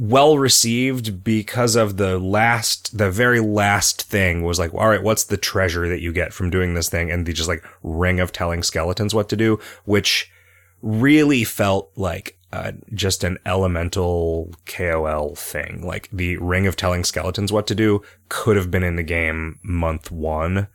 well 0.00 0.38
received 0.38 1.22
because 1.22 1.76
of 1.76 1.98
the 1.98 2.18
last, 2.18 2.96
the 2.96 3.10
very 3.10 3.38
last 3.38 4.02
thing 4.04 4.42
was 4.42 4.58
like, 4.58 4.72
all 4.72 4.88
right, 4.88 5.02
what's 5.02 5.24
the 5.24 5.36
treasure 5.36 5.90
that 5.90 6.00
you 6.00 6.10
get 6.10 6.32
from 6.32 6.48
doing 6.48 6.72
this 6.72 6.88
thing? 6.88 7.10
And 7.10 7.26
the 7.26 7.34
just 7.34 7.48
like 7.50 7.62
ring 7.82 8.18
of 8.18 8.32
telling 8.32 8.62
skeletons 8.62 9.14
what 9.14 9.28
to 9.28 9.36
do, 9.36 9.60
which 9.84 10.32
really 10.80 11.44
felt 11.44 11.90
like 11.96 12.38
uh, 12.50 12.72
just 12.94 13.22
an 13.24 13.36
elemental 13.44 14.54
KOL 14.64 15.34
thing. 15.34 15.86
Like 15.86 16.08
the 16.10 16.38
ring 16.38 16.66
of 16.66 16.76
telling 16.76 17.04
skeletons 17.04 17.52
what 17.52 17.66
to 17.66 17.74
do 17.74 18.00
could 18.30 18.56
have 18.56 18.70
been 18.70 18.82
in 18.82 18.96
the 18.96 19.02
game 19.02 19.58
month 19.62 20.10
one 20.10 20.68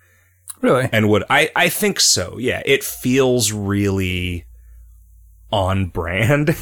Really? 0.62 0.88
and 0.92 1.10
would 1.10 1.24
I 1.32 1.50
I 1.56 1.70
think 1.70 2.00
so. 2.00 2.38
Yeah, 2.38 2.62
it 2.64 2.84
feels 2.84 3.52
really 3.52 4.46
on 5.52 5.88
brand 5.88 6.56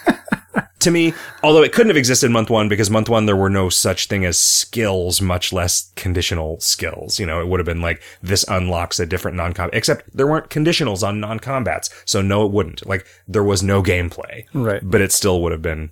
to 0.80 0.90
me. 0.90 1.12
Although 1.42 1.62
it 1.62 1.72
couldn't 1.72 1.90
have 1.90 1.96
existed 1.96 2.30
month 2.30 2.50
1 2.50 2.68
because 2.68 2.90
month 2.90 3.08
1 3.08 3.26
there 3.26 3.36
were 3.36 3.50
no 3.50 3.68
such 3.68 4.06
thing 4.06 4.24
as 4.24 4.38
skills, 4.38 5.20
much 5.20 5.52
less 5.52 5.92
conditional 5.96 6.60
skills. 6.60 7.18
You 7.20 7.26
know, 7.26 7.40
it 7.40 7.48
would 7.48 7.60
have 7.60 7.66
been 7.66 7.80
like 7.82 8.02
this 8.22 8.44
unlocks 8.48 8.98
a 9.00 9.06
different 9.06 9.36
non-combat 9.36 9.74
except 9.76 10.16
there 10.16 10.26
weren't 10.26 10.50
conditionals 10.50 11.06
on 11.06 11.20
non-combats. 11.20 11.90
So 12.04 12.22
no 12.22 12.44
it 12.46 12.52
wouldn't. 12.52 12.86
Like 12.86 13.06
there 13.28 13.44
was 13.44 13.62
no 13.62 13.82
gameplay, 13.82 14.44
Right. 14.52 14.80
but 14.84 15.00
it 15.00 15.12
still 15.12 15.42
would 15.42 15.52
have 15.52 15.62
been 15.62 15.90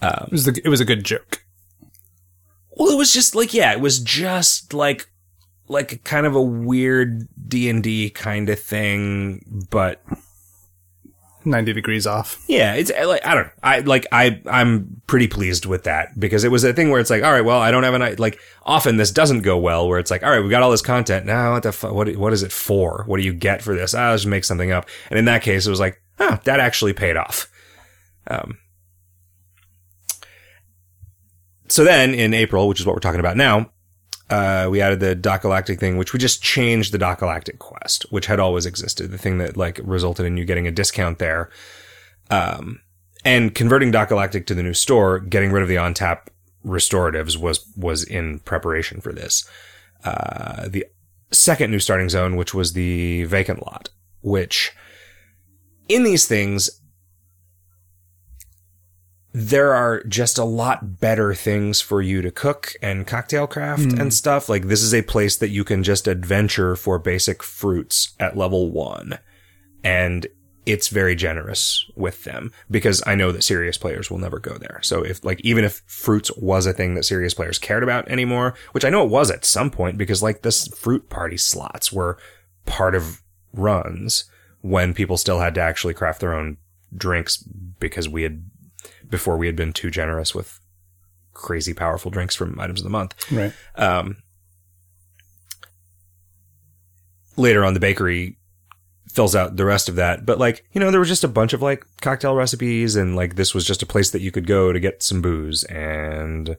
um, 0.00 0.24
It 0.26 0.32
was 0.32 0.44
the, 0.44 0.60
it 0.64 0.68
was 0.68 0.80
a 0.80 0.84
good 0.86 1.04
joke. 1.04 1.44
Well, 2.74 2.90
it 2.90 2.96
was 2.96 3.12
just 3.12 3.34
like 3.34 3.52
yeah, 3.54 3.72
it 3.72 3.80
was 3.80 4.00
just 4.00 4.72
like 4.74 5.06
like 5.68 6.02
kind 6.04 6.26
of 6.26 6.34
a 6.34 6.42
weird 6.42 7.28
D 7.48 7.68
and 7.70 7.82
D 7.82 8.10
kind 8.10 8.48
of 8.48 8.58
thing, 8.58 9.66
but 9.70 10.02
Ninety 11.44 11.72
degrees 11.72 12.06
off. 12.06 12.42
yeah, 12.46 12.74
it's 12.74 12.90
uh, 12.90 13.06
like 13.08 13.26
I 13.26 13.34
don't 13.34 13.46
know. 13.46 13.52
I 13.62 13.80
like 13.80 14.06
I 14.12 14.40
I'm 14.46 15.02
pretty 15.06 15.26
pleased 15.26 15.66
with 15.66 15.84
that 15.84 16.18
because 16.18 16.44
it 16.44 16.50
was 16.50 16.62
a 16.62 16.72
thing 16.72 16.90
where 16.90 17.00
it's 17.00 17.10
like, 17.10 17.24
all 17.24 17.32
right, 17.32 17.44
well, 17.44 17.58
I 17.58 17.70
don't 17.70 17.82
have 17.82 17.94
an 17.94 18.16
like 18.18 18.38
often 18.64 18.96
this 18.96 19.10
doesn't 19.10 19.40
go 19.40 19.58
well 19.58 19.88
where 19.88 19.98
it's 19.98 20.10
like, 20.10 20.22
all 20.22 20.30
right, 20.30 20.40
we 20.42 20.50
got 20.50 20.62
all 20.62 20.70
this 20.70 20.82
content 20.82 21.26
now. 21.26 21.52
What 21.52 21.64
the 21.64 21.72
what 21.92 22.16
what 22.16 22.32
is 22.32 22.42
it 22.42 22.52
for? 22.52 23.02
What 23.06 23.16
do 23.16 23.24
you 23.24 23.32
get 23.32 23.60
for 23.62 23.74
this? 23.74 23.94
I'll 23.94 24.14
just 24.14 24.26
make 24.26 24.44
something 24.44 24.70
up. 24.70 24.88
And 25.10 25.18
in 25.18 25.24
that 25.24 25.42
case, 25.42 25.66
it 25.66 25.70
was 25.70 25.80
like, 25.80 26.00
oh, 26.20 26.38
that 26.44 26.60
actually 26.60 26.92
paid 26.92 27.16
off. 27.16 27.50
Um. 28.28 28.58
So 31.68 31.82
then 31.84 32.14
in 32.14 32.34
April, 32.34 32.68
which 32.68 32.78
is 32.80 32.86
what 32.86 32.94
we're 32.94 33.00
talking 33.00 33.18
about 33.18 33.36
now, 33.36 33.71
uh, 34.32 34.66
we 34.70 34.80
added 34.80 34.98
the 35.00 35.14
Doc 35.14 35.42
Galactic 35.42 35.78
thing, 35.78 35.98
which 35.98 36.14
we 36.14 36.18
just 36.18 36.42
changed 36.42 36.90
the 36.90 36.96
Doc 36.96 37.18
Galactic 37.18 37.58
quest, 37.58 38.06
which 38.08 38.24
had 38.24 38.40
always 38.40 38.64
existed. 38.64 39.10
The 39.10 39.18
thing 39.18 39.36
that 39.36 39.58
like 39.58 39.78
resulted 39.84 40.24
in 40.24 40.38
you 40.38 40.46
getting 40.46 40.66
a 40.66 40.70
discount 40.70 41.18
there. 41.18 41.50
Um, 42.30 42.80
and 43.26 43.54
converting 43.54 43.90
Doc 43.90 44.08
Galactic 44.08 44.46
to 44.46 44.54
the 44.54 44.62
new 44.62 44.72
store, 44.72 45.20
getting 45.20 45.52
rid 45.52 45.62
of 45.62 45.68
the 45.68 45.76
on 45.76 45.92
tap 45.92 46.30
restoratives 46.64 47.36
was 47.36 47.70
was 47.76 48.04
in 48.04 48.38
preparation 48.38 49.02
for 49.02 49.12
this. 49.12 49.46
Uh, 50.02 50.66
the 50.66 50.86
second 51.30 51.70
new 51.70 51.78
starting 51.78 52.08
zone, 52.08 52.34
which 52.34 52.54
was 52.54 52.72
the 52.72 53.24
vacant 53.24 53.62
lot, 53.66 53.90
which 54.22 54.72
in 55.90 56.04
these 56.04 56.26
things 56.26 56.80
there 59.32 59.72
are 59.72 60.02
just 60.04 60.36
a 60.36 60.44
lot 60.44 61.00
better 61.00 61.34
things 61.34 61.80
for 61.80 62.02
you 62.02 62.20
to 62.20 62.30
cook 62.30 62.74
and 62.82 63.06
cocktail 63.06 63.46
craft 63.46 63.84
and 63.84 64.00
hmm. 64.00 64.08
stuff. 64.10 64.48
Like 64.48 64.66
this 64.66 64.82
is 64.82 64.92
a 64.92 65.02
place 65.02 65.36
that 65.38 65.48
you 65.48 65.64
can 65.64 65.82
just 65.82 66.06
adventure 66.06 66.76
for 66.76 66.98
basic 66.98 67.42
fruits 67.42 68.14
at 68.20 68.36
level 68.36 68.70
one. 68.70 69.18
And 69.82 70.26
it's 70.64 70.88
very 70.88 71.16
generous 71.16 71.90
with 71.96 72.24
them 72.24 72.52
because 72.70 73.02
I 73.06 73.14
know 73.14 73.32
that 73.32 73.42
serious 73.42 73.76
players 73.76 74.10
will 74.10 74.18
never 74.18 74.38
go 74.38 74.58
there. 74.58 74.80
So 74.82 75.02
if 75.02 75.24
like 75.24 75.40
even 75.40 75.64
if 75.64 75.82
fruits 75.86 76.30
was 76.36 76.66
a 76.66 76.72
thing 76.72 76.94
that 76.94 77.04
serious 77.04 77.34
players 77.34 77.58
cared 77.58 77.82
about 77.82 78.08
anymore, 78.08 78.54
which 78.72 78.84
I 78.84 78.90
know 78.90 79.04
it 79.04 79.10
was 79.10 79.30
at 79.30 79.44
some 79.44 79.70
point 79.70 79.98
because 79.98 80.22
like 80.22 80.42
this 80.42 80.68
fruit 80.68 81.08
party 81.08 81.36
slots 81.36 81.90
were 81.90 82.18
part 82.64 82.94
of 82.94 83.22
runs 83.52 84.24
when 84.60 84.94
people 84.94 85.16
still 85.16 85.40
had 85.40 85.54
to 85.56 85.60
actually 85.60 85.94
craft 85.94 86.20
their 86.20 86.34
own 86.34 86.58
drinks 86.94 87.38
because 87.80 88.08
we 88.08 88.22
had 88.22 88.44
before 89.12 89.36
we 89.36 89.46
had 89.46 89.54
been 89.54 89.72
too 89.72 89.90
generous 89.90 90.34
with 90.34 90.58
crazy 91.34 91.74
powerful 91.74 92.10
drinks 92.10 92.34
from 92.34 92.58
items 92.58 92.80
of 92.80 92.84
the 92.84 92.90
month. 92.90 93.14
Right. 93.30 93.52
Um, 93.76 94.16
later 97.36 97.64
on, 97.64 97.74
the 97.74 97.80
bakery 97.80 98.38
fills 99.12 99.36
out 99.36 99.56
the 99.56 99.66
rest 99.66 99.90
of 99.90 99.96
that. 99.96 100.24
But 100.24 100.38
like, 100.38 100.64
you 100.72 100.80
know, 100.80 100.90
there 100.90 100.98
was 100.98 101.10
just 101.10 101.24
a 101.24 101.28
bunch 101.28 101.52
of 101.52 101.62
like 101.62 101.84
cocktail 102.00 102.34
recipes, 102.34 102.96
and 102.96 103.14
like 103.14 103.36
this 103.36 103.54
was 103.54 103.66
just 103.66 103.82
a 103.82 103.86
place 103.86 104.10
that 104.10 104.22
you 104.22 104.32
could 104.32 104.46
go 104.46 104.72
to 104.72 104.80
get 104.80 105.02
some 105.02 105.22
booze. 105.22 105.62
And 105.64 106.56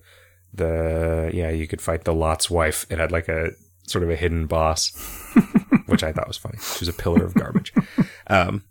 the 0.53 1.31
yeah, 1.33 1.49
you 1.49 1.67
could 1.67 1.81
fight 1.81 2.05
the 2.05 2.13
Lot's 2.13 2.49
wife. 2.49 2.85
It 2.89 2.99
had 2.99 3.11
like 3.11 3.27
a 3.27 3.49
sort 3.87 4.03
of 4.03 4.11
a 4.11 4.15
hidden 4.15 4.45
boss, 4.45 4.91
which 5.87 6.03
I 6.03 6.13
thought 6.13 6.27
was 6.27 6.37
funny. 6.37 6.59
She 6.59 6.81
was 6.81 6.89
a 6.89 6.93
pillar 6.93 7.25
of 7.25 7.33
garbage. 7.33 7.73
Um, 8.27 8.63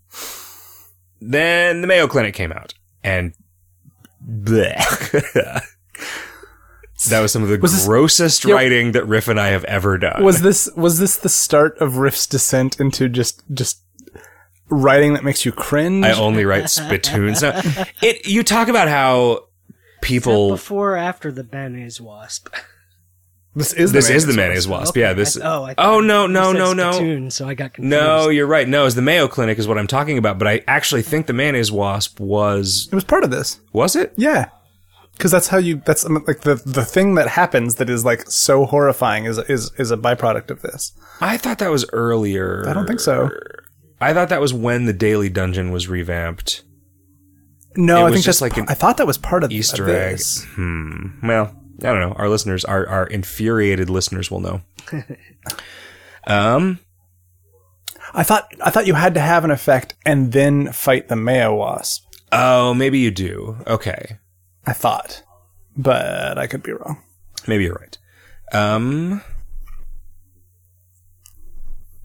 then 1.20 1.80
the 1.80 1.89
Mayo 1.89 2.07
Clinic 2.07 2.35
came 2.35 2.53
out, 2.53 2.74
and 3.03 3.35
bleh. 4.26 4.76
that 7.08 7.20
was 7.20 7.32
some 7.32 7.42
of 7.42 7.48
the 7.48 7.58
Was 7.58 7.72
this- 7.72 7.86
grossest 7.86 8.44
Yep. 8.44 8.54
writing 8.54 8.92
that 8.92 9.06
Riff 9.06 9.28
and 9.28 9.40
I 9.40 9.48
have 9.48 9.64
ever 9.64 9.98
done. 9.98 10.22
Was 10.22 10.42
this 10.42 10.70
was 10.76 10.98
this 10.98 11.16
the 11.16 11.28
start 11.28 11.76
of 11.78 11.96
Riff's 11.96 12.26
descent 12.26 12.78
into 12.80 13.08
just 13.08 13.42
just 13.52 13.80
writing 14.68 15.14
that 15.14 15.24
makes 15.24 15.44
you 15.44 15.52
cringe? 15.52 16.04
I 16.04 16.12
only 16.12 16.44
write 16.44 16.70
spittoons. 16.70 17.42
Now, 17.42 17.60
it 18.02 18.26
you 18.26 18.42
talk 18.42 18.68
about 18.68 18.88
how 18.88 19.46
that 19.70 20.02
people. 20.02 20.50
before 20.50 20.92
or 20.92 20.96
after 20.96 21.30
the 21.32 21.46
mayonnaise 21.50 22.00
wasp? 22.00 22.48
This 23.55 23.72
is 23.74 23.92
This 23.92 24.09
the 24.09 24.14
is 24.14 24.26
the 24.26 24.32
mayonnaise 24.32 24.66
mayonnaise 24.66 24.68
wasp. 24.68 24.92
Okay, 24.92 25.00
Yeah, 25.00 25.12
this. 25.12 25.38
I- 25.40 25.46
oh, 25.46 25.64
I 25.64 25.74
oh 25.78 26.00
no 26.00 26.26
no 26.26 26.53
no 26.53 26.72
no 26.72 26.92
spittoon, 26.92 27.30
so 27.30 27.48
I 27.48 27.55
got 27.55 27.74
confused. 27.74 27.90
no! 27.90 28.28
You're 28.28 28.46
right. 28.46 28.66
No, 28.68 28.86
it's 28.86 28.94
the 28.94 29.03
Mayo 29.03 29.28
Clinic 29.28 29.59
is 29.59 29.68
what 29.68 29.76
I'm 29.78 29.86
talking 29.86 30.16
about. 30.18 30.38
But 30.38 30.48
I 30.48 30.62
actually 30.66 31.03
think 31.03 31.26
the 31.26 31.32
mayonnaise 31.34 31.70
wasp 31.70 32.18
was 32.20 32.88
It 32.90 32.94
was 32.94 33.05
part 33.05 33.24
of 33.24 33.30
this. 33.30 33.61
was 33.72 33.94
it? 33.96 34.12
Yeah. 34.16 34.48
Because 35.16 35.30
that's 35.30 35.48
how 35.48 35.59
you. 35.59 35.82
That's 35.84 36.07
um, 36.07 36.24
like 36.26 36.40
the 36.40 36.55
the 36.64 36.84
thing 36.86 37.14
that 37.16 37.28
happens 37.28 37.74
that 37.74 37.90
is 37.90 38.03
like 38.05 38.22
so 38.30 38.64
horrifying 38.64 39.26
is 39.26 39.36
is 39.38 39.70
is 39.78 39.90
a 39.90 39.96
byproduct 39.98 40.50
of 40.50 40.62
this. 40.62 40.92
I 41.20 41.36
thought 41.36 41.59
that 41.59 41.70
was 41.70 41.84
earlier. 41.92 42.64
I 42.66 42.72
don't 42.72 42.86
think 42.86 42.98
so. 43.00 43.30
I 44.00 44.14
thought 44.14 44.30
that 44.30 44.40
was 44.40 44.55
when 44.55 44.86
the 44.86 44.92
daily 44.94 45.28
dungeon 45.28 45.70
was 45.70 45.86
revamped. 45.86 46.62
No, 47.76 47.98
It 47.98 48.00
I 48.00 48.05
was 48.05 48.12
think 48.14 48.24
just 48.24 48.40
that's. 48.40 48.57
like 48.57 48.59
an 48.64 48.70
I 48.70 48.74
thought 48.74 48.96
that 48.96 49.07
was 49.07 49.18
part 49.18 49.44
of 49.44 49.53
Easter 49.53 49.84
of 49.84 49.90
egg. 49.90 50.20
Hmm. 50.55 51.26
Well, 51.26 51.55
I 51.85 51.89
don't 51.89 52.01
know. 52.01 52.14
Our 52.16 52.28
listeners, 52.28 52.64
our 52.64 52.87
our 52.89 53.07
infuriated 53.07 53.91
listeners, 53.91 54.30
will 54.30 54.41
know. 54.41 54.62
um. 56.26 56.78
I 58.14 58.24
thought 58.24 58.53
I 58.62 58.70
thought 58.70 58.87
you 58.87 58.95
had 58.95 59.14
to 59.14 59.20
have 59.20 59.45
an 59.45 59.51
effect 59.51 59.95
and 60.05 60.33
then 60.33 60.70
fight 60.72 61.09
the 61.09 61.16
Mayo 61.16 61.55
Wasp. 61.55 62.05
Oh, 62.30 62.74
maybe 62.74 62.99
you 62.99 63.11
do. 63.11 63.57
Okay. 63.66 64.18
I 64.66 64.72
thought, 64.72 65.22
but 65.76 66.39
I 66.39 66.47
could 66.47 66.62
be 66.62 66.72
wrong. 66.72 67.03
Maybe 67.47 67.64
you're 67.64 67.74
right. 67.74 67.99
Um, 68.53 69.22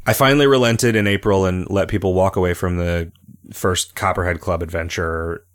I 0.06 0.14
finally 0.14 0.48
relented 0.48 0.96
in 0.96 1.08
April 1.08 1.46
and 1.46 1.70
let 1.70 1.90
people 1.90 2.14
walk 2.14 2.36
away 2.36 2.54
from 2.54 2.78
the 2.78 3.12
first 3.52 3.96
Copperhead 3.96 4.40
Club 4.40 4.64
adventure 4.64 5.46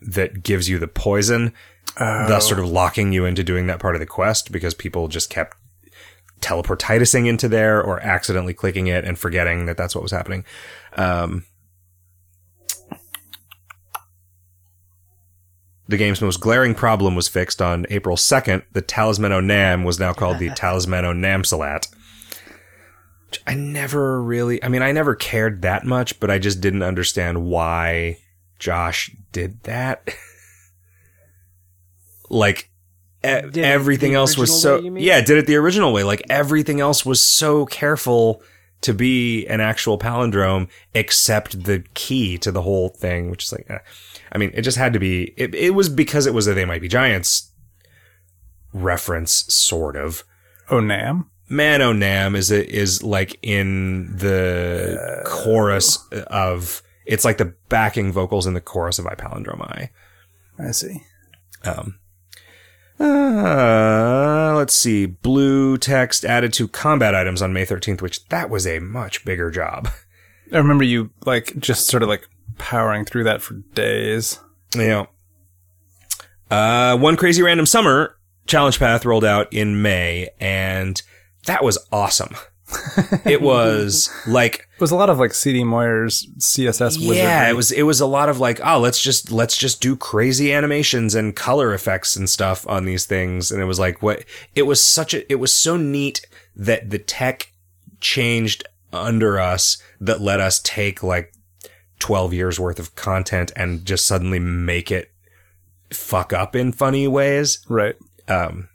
that 0.00 0.42
gives 0.42 0.68
you 0.68 0.78
the 0.78 0.88
poison, 0.88 1.52
thus 1.98 2.48
sort 2.48 2.60
of 2.60 2.66
locking 2.66 3.12
you 3.12 3.24
into 3.24 3.44
doing 3.44 3.66
that 3.66 3.80
part 3.80 3.94
of 3.94 4.00
the 4.00 4.06
quest 4.06 4.52
because 4.52 4.74
people 4.74 5.08
just 5.08 5.30
kept 5.30 5.56
teleportitising 6.40 7.26
into 7.26 7.48
there 7.48 7.82
or 7.82 8.00
accidentally 8.00 8.54
clicking 8.54 8.88
it 8.88 9.04
and 9.04 9.18
forgetting 9.18 9.66
that 9.66 9.76
that's 9.76 9.94
what 9.94 10.02
was 10.02 10.10
happening. 10.10 10.44
Um, 10.96 11.44
the 15.88 15.96
game's 15.96 16.20
most 16.20 16.40
glaring 16.40 16.74
problem 16.74 17.14
was 17.14 17.28
fixed 17.28 17.62
on 17.62 17.86
April 17.90 18.16
2nd. 18.16 18.64
The 18.72 18.82
Talisman 18.82 19.46
Nam 19.46 19.84
was 19.84 20.00
now 20.00 20.12
called 20.12 20.38
the 20.38 20.50
Talisman 20.56 21.04
Namsilat. 21.04 21.88
I 23.46 23.54
never 23.54 24.22
really, 24.22 24.62
I 24.62 24.68
mean, 24.68 24.82
I 24.82 24.92
never 24.92 25.14
cared 25.14 25.62
that 25.62 25.86
much, 25.86 26.20
but 26.20 26.30
I 26.30 26.38
just 26.38 26.60
didn't 26.60 26.82
understand 26.82 27.44
why 27.44 28.18
Josh 28.58 29.14
did 29.32 29.62
that. 29.62 30.08
like, 32.32 32.70
e- 33.24 33.60
everything 33.60 34.14
else 34.14 34.36
was 34.36 34.60
so, 34.60 34.80
way, 34.80 35.00
yeah, 35.00 35.20
did 35.20 35.38
it 35.38 35.46
the 35.46 35.56
original 35.56 35.92
way. 35.92 36.02
Like, 36.02 36.22
everything 36.28 36.80
else 36.80 37.06
was 37.06 37.20
so 37.20 37.66
careful 37.66 38.42
to 38.80 38.92
be 38.92 39.46
an 39.46 39.60
actual 39.60 39.98
palindrome, 39.98 40.68
except 40.92 41.64
the 41.64 41.84
key 41.94 42.36
to 42.38 42.50
the 42.50 42.62
whole 42.62 42.88
thing, 42.88 43.30
which 43.30 43.44
is 43.44 43.52
like, 43.52 43.66
eh. 43.70 43.78
I 44.32 44.38
mean, 44.38 44.50
it 44.54 44.62
just 44.62 44.78
had 44.78 44.92
to 44.94 44.98
be. 44.98 45.34
It, 45.36 45.54
it 45.54 45.70
was 45.70 45.88
because 45.88 46.26
it 46.26 46.34
was 46.34 46.48
a 46.48 46.54
They 46.54 46.64
Might 46.64 46.80
Be 46.80 46.88
Giants 46.88 47.52
reference, 48.72 49.44
sort 49.52 49.94
of. 49.94 50.24
Oh, 50.70 50.80
Nam. 50.80 51.30
Man 51.48 51.82
O 51.82 51.92
Nam 51.92 52.34
is 52.34 52.50
a, 52.50 52.66
is 52.66 53.02
like 53.02 53.38
in 53.42 54.16
the 54.16 55.22
chorus 55.26 55.98
of. 56.28 56.82
It's 57.04 57.24
like 57.24 57.36
the 57.36 57.54
backing 57.68 58.10
vocals 58.10 58.46
in 58.46 58.54
the 58.54 58.60
chorus 58.60 58.98
of 58.98 59.06
I 59.06 59.14
Palindrome 59.14 59.60
I. 59.60 59.90
I 60.58 60.70
see. 60.70 61.02
Um, 61.64 61.98
uh, 63.02 64.54
let's 64.56 64.74
see. 64.74 65.06
Blue 65.06 65.76
text 65.76 66.24
added 66.24 66.52
to 66.54 66.68
combat 66.68 67.14
items 67.14 67.42
on 67.42 67.52
May 67.52 67.66
13th, 67.66 68.00
which 68.00 68.26
that 68.28 68.50
was 68.50 68.66
a 68.66 68.78
much 68.78 69.24
bigger 69.24 69.50
job. 69.50 69.88
I 70.52 70.58
remember 70.58 70.84
you 70.84 71.10
like 71.24 71.58
just 71.58 71.86
sort 71.86 72.02
of 72.02 72.08
like 72.08 72.28
powering 72.58 73.04
through 73.04 73.24
that 73.24 73.42
for 73.42 73.54
days. 73.74 74.38
Yeah. 74.74 75.06
Uh, 76.50 76.96
one 76.98 77.16
crazy 77.16 77.42
random 77.42 77.66
summer 77.66 78.16
challenge 78.46 78.78
path 78.78 79.04
rolled 79.04 79.24
out 79.24 79.52
in 79.52 79.80
May, 79.82 80.28
and 80.38 81.00
that 81.46 81.64
was 81.64 81.78
awesome. 81.90 82.34
It 83.24 83.42
was 83.42 84.10
like 84.26 84.68
It 84.74 84.80
was 84.80 84.90
a 84.90 84.96
lot 84.96 85.10
of 85.10 85.18
like 85.18 85.32
CD 85.32 85.62
Moyer's 85.62 86.26
CSS 86.38 86.98
wizardry. 86.98 87.18
yeah, 87.18 87.48
it 87.48 87.54
was 87.54 87.70
it 87.70 87.84
was 87.84 88.00
a 88.00 88.06
lot 88.06 88.28
of 88.28 88.40
like 88.40 88.60
oh 88.64 88.80
let's 88.80 89.00
just 89.00 89.30
let's 89.30 89.56
just 89.56 89.80
do 89.80 89.94
crazy 89.94 90.52
animations 90.52 91.14
and 91.14 91.36
color 91.36 91.72
effects 91.72 92.16
and 92.16 92.28
stuff 92.28 92.66
on 92.66 92.84
these 92.84 93.06
things, 93.06 93.52
and 93.52 93.62
it 93.62 93.66
was 93.66 93.78
like 93.78 94.02
what 94.02 94.24
it 94.54 94.62
was 94.62 94.82
such 94.82 95.14
a 95.14 95.30
it 95.30 95.36
was 95.36 95.52
so 95.52 95.76
neat 95.76 96.26
that 96.56 96.90
the 96.90 96.98
tech 96.98 97.52
changed 98.00 98.64
under 98.92 99.38
us 99.38 99.80
that 100.00 100.20
let 100.20 100.40
us 100.40 100.60
take 100.60 101.02
like 101.02 101.32
12 102.00 102.34
years 102.34 102.58
worth 102.58 102.80
of 102.80 102.94
content 102.96 103.52
and 103.54 103.84
just 103.84 104.04
suddenly 104.04 104.40
make 104.40 104.90
it 104.90 105.12
fuck 105.92 106.32
up 106.32 106.56
in 106.56 106.72
funny 106.72 107.06
ways. 107.06 107.64
right. 107.68 107.94
Um, 108.28 108.68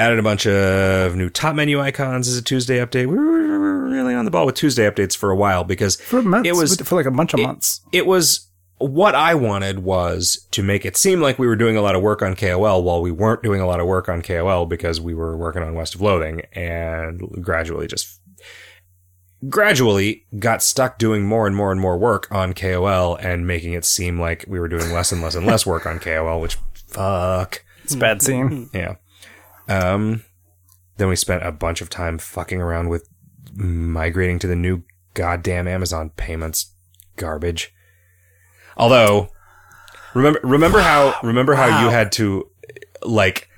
added 0.00 0.18
a 0.18 0.22
bunch 0.22 0.46
of 0.46 1.14
new 1.16 1.28
top 1.30 1.54
menu 1.54 1.80
icons 1.80 2.26
as 2.28 2.36
a 2.36 2.42
Tuesday 2.42 2.78
update. 2.78 3.06
We 3.06 3.16
were 3.16 3.88
really 3.88 4.14
on 4.14 4.24
the 4.24 4.30
ball 4.30 4.46
with 4.46 4.54
Tuesday 4.54 4.88
updates 4.90 5.16
for 5.16 5.30
a 5.30 5.36
while 5.36 5.62
because 5.64 5.96
For 6.00 6.22
months. 6.22 6.48
It 6.48 6.54
was- 6.56 6.76
for 6.80 6.94
like 6.96 7.06
a 7.06 7.10
bunch 7.10 7.34
of 7.34 7.40
it- 7.40 7.46
months. 7.46 7.80
it 7.92 8.06
was 8.06 8.46
what 8.78 9.14
I 9.14 9.34
wanted 9.34 9.80
was 9.80 10.46
to 10.52 10.62
make 10.62 10.86
it 10.86 10.96
seem 10.96 11.20
like 11.20 11.38
we 11.38 11.46
were 11.46 11.54
doing 11.56 11.76
a 11.76 11.82
lot 11.82 11.94
of 11.94 12.00
work 12.00 12.22
on 12.22 12.34
KOL 12.34 12.82
while 12.82 13.02
we 13.02 13.10
weren't 13.10 13.42
doing 13.42 13.60
a 13.60 13.66
lot 13.66 13.78
of 13.78 13.86
work 13.86 14.08
on 14.08 14.22
KOL 14.22 14.64
because 14.64 14.98
we 15.02 15.12
were 15.12 15.36
working 15.36 15.62
on 15.62 15.74
West 15.74 15.94
of 15.94 16.00
Loathing 16.00 16.40
and 16.54 17.20
gradually 17.42 17.86
just 17.86 18.20
gradually 19.48 20.24
got 20.38 20.62
stuck 20.62 20.98
doing 20.98 21.24
more 21.24 21.46
and 21.46 21.54
more 21.56 21.72
and 21.72 21.80
more 21.80 21.98
work 21.98 22.26
on 22.30 22.52
KOL 22.54 23.16
and 23.16 23.46
making 23.46 23.72
it 23.74 23.84
seem 23.84 24.18
like 24.20 24.44
we 24.48 24.58
were 24.58 24.68
doing 24.68 24.92
less 24.92 25.12
and 25.12 25.20
less 25.22 25.34
and 25.34 25.46
less 25.46 25.66
work 25.66 25.84
on 25.86 25.98
KOL, 25.98 26.40
which 26.40 26.56
fuck. 26.88 27.62
It's 27.84 27.94
a 27.94 27.98
bad 27.98 28.22
scene. 28.22 28.70
Yeah. 28.72 28.94
Um, 29.70 30.24
then 30.96 31.08
we 31.08 31.16
spent 31.16 31.44
a 31.46 31.52
bunch 31.52 31.80
of 31.80 31.88
time 31.90 32.18
fucking 32.18 32.60
around 32.60 32.88
with 32.88 33.08
migrating 33.54 34.38
to 34.40 34.46
the 34.46 34.56
new 34.56 34.82
goddamn 35.14 35.66
Amazon 35.68 36.10
payments 36.10 36.72
garbage. 37.16 37.72
Although, 38.76 39.28
remember 40.14 40.40
remember 40.42 40.80
how 40.80 41.14
remember 41.22 41.54
how 41.54 41.82
you 41.84 41.90
had 41.90 42.12
to 42.12 42.48
like 43.02 43.48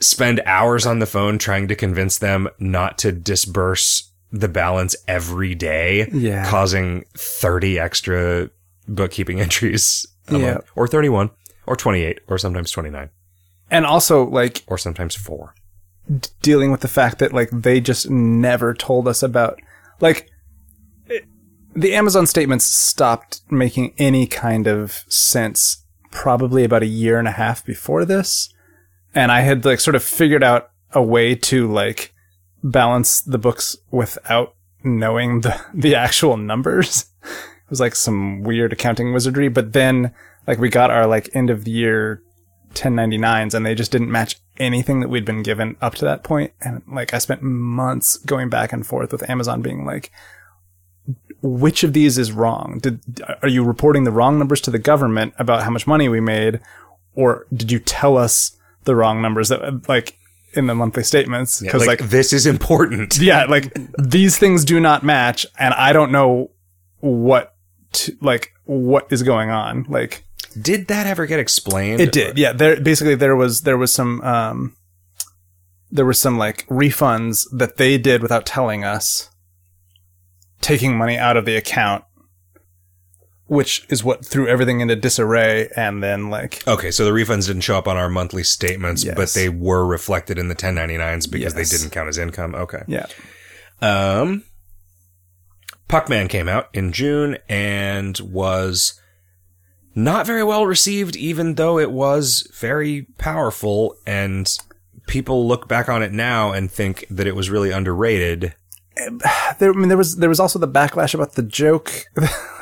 spend 0.00 0.40
hours 0.46 0.84
on 0.86 0.98
the 0.98 1.06
phone 1.06 1.38
trying 1.38 1.68
to 1.68 1.74
convince 1.74 2.18
them 2.18 2.48
not 2.58 2.98
to 2.98 3.12
disburse 3.12 4.10
the 4.32 4.48
balance 4.48 4.94
every 5.08 5.54
day, 5.54 6.08
Yeah. 6.12 6.48
causing 6.50 7.04
thirty 7.16 7.78
extra 7.78 8.50
bookkeeping 8.88 9.40
entries 9.46 10.06
a 10.28 10.38
Yeah. 10.38 10.52
month, 10.54 10.64
or 10.74 10.86
thirty-one, 10.88 11.30
or 11.66 11.76
twenty-eight, 11.76 12.20
or 12.28 12.36
sometimes 12.38 12.70
twenty-nine, 12.70 13.10
And 13.70 13.84
also, 13.84 14.24
like, 14.26 14.62
or 14.66 14.78
sometimes 14.78 15.14
four. 15.14 15.54
dealing 16.40 16.70
with 16.70 16.80
the 16.82 16.88
fact 16.88 17.18
that 17.18 17.32
like 17.32 17.50
they 17.50 17.80
just 17.80 18.08
never 18.08 18.72
told 18.72 19.08
us 19.08 19.24
about 19.24 19.58
like 20.00 20.30
it- 21.06 21.24
the 21.74 21.94
Amazon 21.96 22.26
statements 22.26 22.64
stopped 22.64 23.40
making 23.50 23.92
any 23.98 24.24
kind 24.26 24.68
of 24.68 25.04
sense 25.08 25.84
probably 26.12 26.62
about 26.62 26.84
a 26.84 26.86
year 26.86 27.18
and 27.18 27.26
a 27.26 27.32
half 27.32 27.64
before 27.66 28.04
this. 28.04 28.48
And 29.16 29.32
I 29.32 29.40
had 29.40 29.64
like 29.64 29.80
sort 29.80 29.96
of 29.96 30.02
figured 30.04 30.44
out 30.44 30.70
a 30.92 31.02
way 31.02 31.34
to 31.34 31.66
like 31.70 32.14
balance 32.62 33.20
the 33.20 33.38
books 33.38 33.76
without 33.90 34.54
knowing 34.84 35.40
the 35.40 35.60
the 35.74 35.94
actual 35.96 36.36
numbers. 36.36 37.06
It 37.66 37.70
was 37.70 37.80
like 37.80 37.96
some 37.96 38.44
weird 38.44 38.72
accounting 38.72 39.12
wizardry. 39.12 39.48
But 39.48 39.72
then 39.72 40.14
like 40.46 40.60
we 40.60 40.68
got 40.68 40.92
our 40.92 41.04
like 41.08 41.28
end 41.34 41.50
of 41.50 41.64
the 41.64 41.72
year 41.72 42.22
1099s 42.76 43.54
and 43.54 43.64
they 43.64 43.74
just 43.74 43.90
didn't 43.90 44.10
match 44.10 44.36
anything 44.58 45.00
that 45.00 45.08
we'd 45.08 45.24
been 45.24 45.42
given 45.42 45.76
up 45.80 45.94
to 45.96 46.04
that 46.04 46.22
point 46.22 46.52
and 46.60 46.82
like 46.86 47.12
I 47.12 47.18
spent 47.18 47.42
months 47.42 48.18
going 48.18 48.48
back 48.48 48.72
and 48.72 48.86
forth 48.86 49.12
with 49.12 49.28
Amazon 49.28 49.62
being 49.62 49.84
like 49.84 50.10
which 51.42 51.84
of 51.84 51.92
these 51.92 52.18
is 52.18 52.32
wrong 52.32 52.78
did 52.82 53.00
are 53.42 53.48
you 53.48 53.64
reporting 53.64 54.04
the 54.04 54.12
wrong 54.12 54.38
numbers 54.38 54.60
to 54.62 54.70
the 54.70 54.78
government 54.78 55.34
about 55.38 55.62
how 55.62 55.70
much 55.70 55.86
money 55.86 56.08
we 56.08 56.20
made 56.20 56.60
or 57.14 57.46
did 57.54 57.70
you 57.72 57.78
tell 57.78 58.16
us 58.16 58.56
the 58.84 58.94
wrong 58.94 59.20
numbers 59.20 59.48
that 59.48 59.88
like 59.88 60.16
in 60.56 60.66
the 60.66 60.74
monthly 60.74 61.02
statements 61.02 61.60
Yeah, 61.60 61.68
because 61.68 61.86
like, 61.86 62.00
like 62.00 62.10
this 62.10 62.32
is 62.32 62.46
important. 62.46 63.18
yeah, 63.20 63.44
like 63.44 63.76
these 63.98 64.38
things 64.38 64.64
do 64.64 64.80
not 64.80 65.02
match, 65.02 65.46
and 65.58 65.74
I 65.74 65.92
don't 65.92 66.10
know 66.10 66.50
what 67.00 67.54
to, 67.92 68.16
like 68.20 68.52
what 68.64 69.06
is 69.10 69.22
going 69.22 69.50
on. 69.50 69.86
Like 69.88 70.24
Did 70.60 70.88
that 70.88 71.06
ever 71.06 71.26
get 71.26 71.38
explained? 71.38 72.00
it 72.00 72.12
did, 72.12 72.38
yeah. 72.38 72.52
There 72.52 72.80
basically 72.80 73.14
there 73.14 73.36
was 73.36 73.62
there 73.62 73.76
was 73.76 73.92
some 73.92 74.20
um 74.22 74.76
there 75.90 76.04
was 76.06 76.18
some 76.18 76.36
like 76.38 76.66
refunds 76.68 77.46
that 77.56 77.76
they 77.76 77.98
did 77.98 78.22
without 78.22 78.44
telling 78.46 78.84
us, 78.84 79.30
taking 80.60 80.96
money 80.96 81.16
out 81.16 81.36
of 81.36 81.44
the 81.44 81.56
account, 81.56 82.04
which 83.46 83.86
is 83.88 84.02
what 84.02 84.24
threw 84.24 84.48
everything 84.48 84.80
into 84.80 84.96
disarray, 84.96 85.68
and 85.76 86.02
then 86.02 86.28
like 86.30 86.66
Okay, 86.66 86.90
so 86.90 87.04
the 87.04 87.12
refunds 87.12 87.46
didn't 87.46 87.62
show 87.62 87.78
up 87.78 87.86
on 87.86 87.96
our 87.96 88.08
monthly 88.08 88.42
statements, 88.42 89.04
but 89.04 89.30
they 89.30 89.48
were 89.48 89.86
reflected 89.86 90.38
in 90.38 90.48
the 90.48 90.56
1099s 90.56 91.30
because 91.30 91.54
Yes. 91.54 91.70
they 91.70 91.76
didn't 91.76 91.92
count 91.92 92.08
as 92.08 92.18
income. 92.18 92.54
Okay. 92.54 92.82
yeah, 92.88 93.06
Um, 93.80 94.42
Puckman 95.88 96.28
came 96.28 96.48
out 96.48 96.68
in 96.72 96.90
June 96.92 97.38
and 97.48 98.18
was 98.18 99.00
not 99.96 100.26
very 100.26 100.44
well 100.44 100.64
received, 100.66 101.16
even 101.16 101.54
though 101.56 101.78
it 101.80 101.90
was 101.90 102.46
very 102.54 103.06
powerful. 103.18 103.96
And 104.06 104.48
people 105.08 105.48
look 105.48 105.66
back 105.66 105.88
on 105.88 106.02
it 106.04 106.12
now 106.12 106.52
and 106.52 106.70
think 106.70 107.04
that 107.10 107.26
it 107.26 107.34
was 107.34 107.50
really 107.50 107.72
underrated. 107.72 108.54
there. 109.58 109.70
I 109.70 109.74
mean, 109.74 109.88
there 109.88 109.96
was 109.98 110.16
there 110.16 110.28
was 110.28 110.38
also 110.40 110.58
the 110.60 110.68
backlash 110.68 111.14
about 111.14 111.32
the 111.32 111.42
joke 111.42 112.04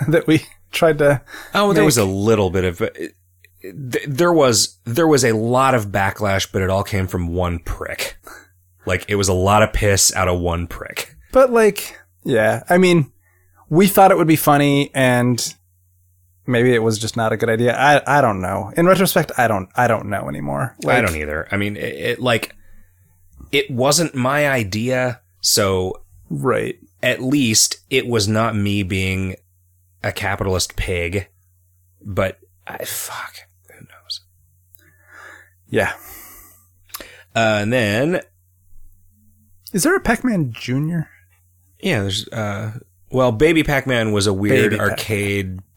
that 0.08 0.24
we 0.26 0.42
tried 0.72 0.98
to. 0.98 1.20
Oh, 1.54 1.72
there 1.72 1.82
Make- 1.82 1.86
was 1.88 1.98
a 1.98 2.04
little 2.04 2.48
bit 2.50 2.64
of. 2.64 2.80
it- 2.80 3.14
th- 3.62 4.04
There 4.06 4.32
was 4.32 4.78
there 4.84 5.06
was 5.08 5.24
a 5.24 5.32
lot 5.36 5.74
of 5.74 5.86
backlash, 5.88 6.50
but 6.52 6.62
it 6.62 6.70
all 6.70 6.84
came 6.84 7.06
from 7.06 7.28
one 7.28 7.58
prick. 7.58 8.16
Like 8.86 9.06
it 9.08 9.14
was 9.16 9.28
a 9.28 9.32
lot 9.34 9.62
of 9.62 9.72
piss 9.72 10.14
out 10.14 10.28
of 10.28 10.38
one 10.40 10.66
prick. 10.66 11.16
But 11.32 11.50
like, 11.50 11.98
yeah, 12.24 12.62
I 12.68 12.76
mean, 12.78 13.10
we 13.70 13.86
thought 13.86 14.10
it 14.10 14.18
would 14.18 14.26
be 14.28 14.36
funny, 14.36 14.90
and 14.94 15.54
maybe 16.46 16.74
it 16.74 16.82
was 16.82 16.98
just 16.98 17.16
not 17.16 17.32
a 17.32 17.36
good 17.36 17.48
idea. 17.50 17.76
I 17.76 18.02
I 18.06 18.20
don't 18.20 18.40
know. 18.40 18.72
In 18.76 18.86
retrospect, 18.86 19.32
I 19.38 19.48
don't 19.48 19.68
I 19.76 19.86
don't 19.88 20.06
know 20.08 20.28
anymore. 20.28 20.76
I 20.86 21.00
don't 21.00 21.16
either. 21.16 21.48
I 21.50 21.56
mean, 21.56 21.76
it, 21.76 21.94
it 21.94 22.20
like 22.20 22.54
it 23.52 23.70
wasn't 23.70 24.14
my 24.14 24.48
idea, 24.48 25.20
so 25.40 26.02
Right. 26.30 26.78
at 27.02 27.22
least 27.22 27.76
it 27.90 28.06
was 28.08 28.26
not 28.26 28.56
me 28.56 28.82
being 28.82 29.36
a 30.02 30.10
capitalist 30.12 30.74
pig. 30.76 31.28
But 32.02 32.38
I 32.66 32.84
fuck, 32.84 33.34
who 33.68 33.80
knows? 33.86 34.20
Yeah. 35.68 35.92
Uh, 37.36 37.58
and 37.62 37.72
then 37.72 38.20
Is 39.72 39.82
there 39.82 39.96
a 39.96 40.00
Pac-Man 40.00 40.52
Junior? 40.52 41.08
yeah, 41.80 42.00
there's 42.00 42.28
uh, 42.28 42.78
well, 43.10 43.32
Baby 43.32 43.62
Pac-Man 43.62 44.12
was 44.12 44.26
a 44.26 44.32
weird 44.32 44.70
Baby 44.70 44.76
Pac-Man. 44.78 44.96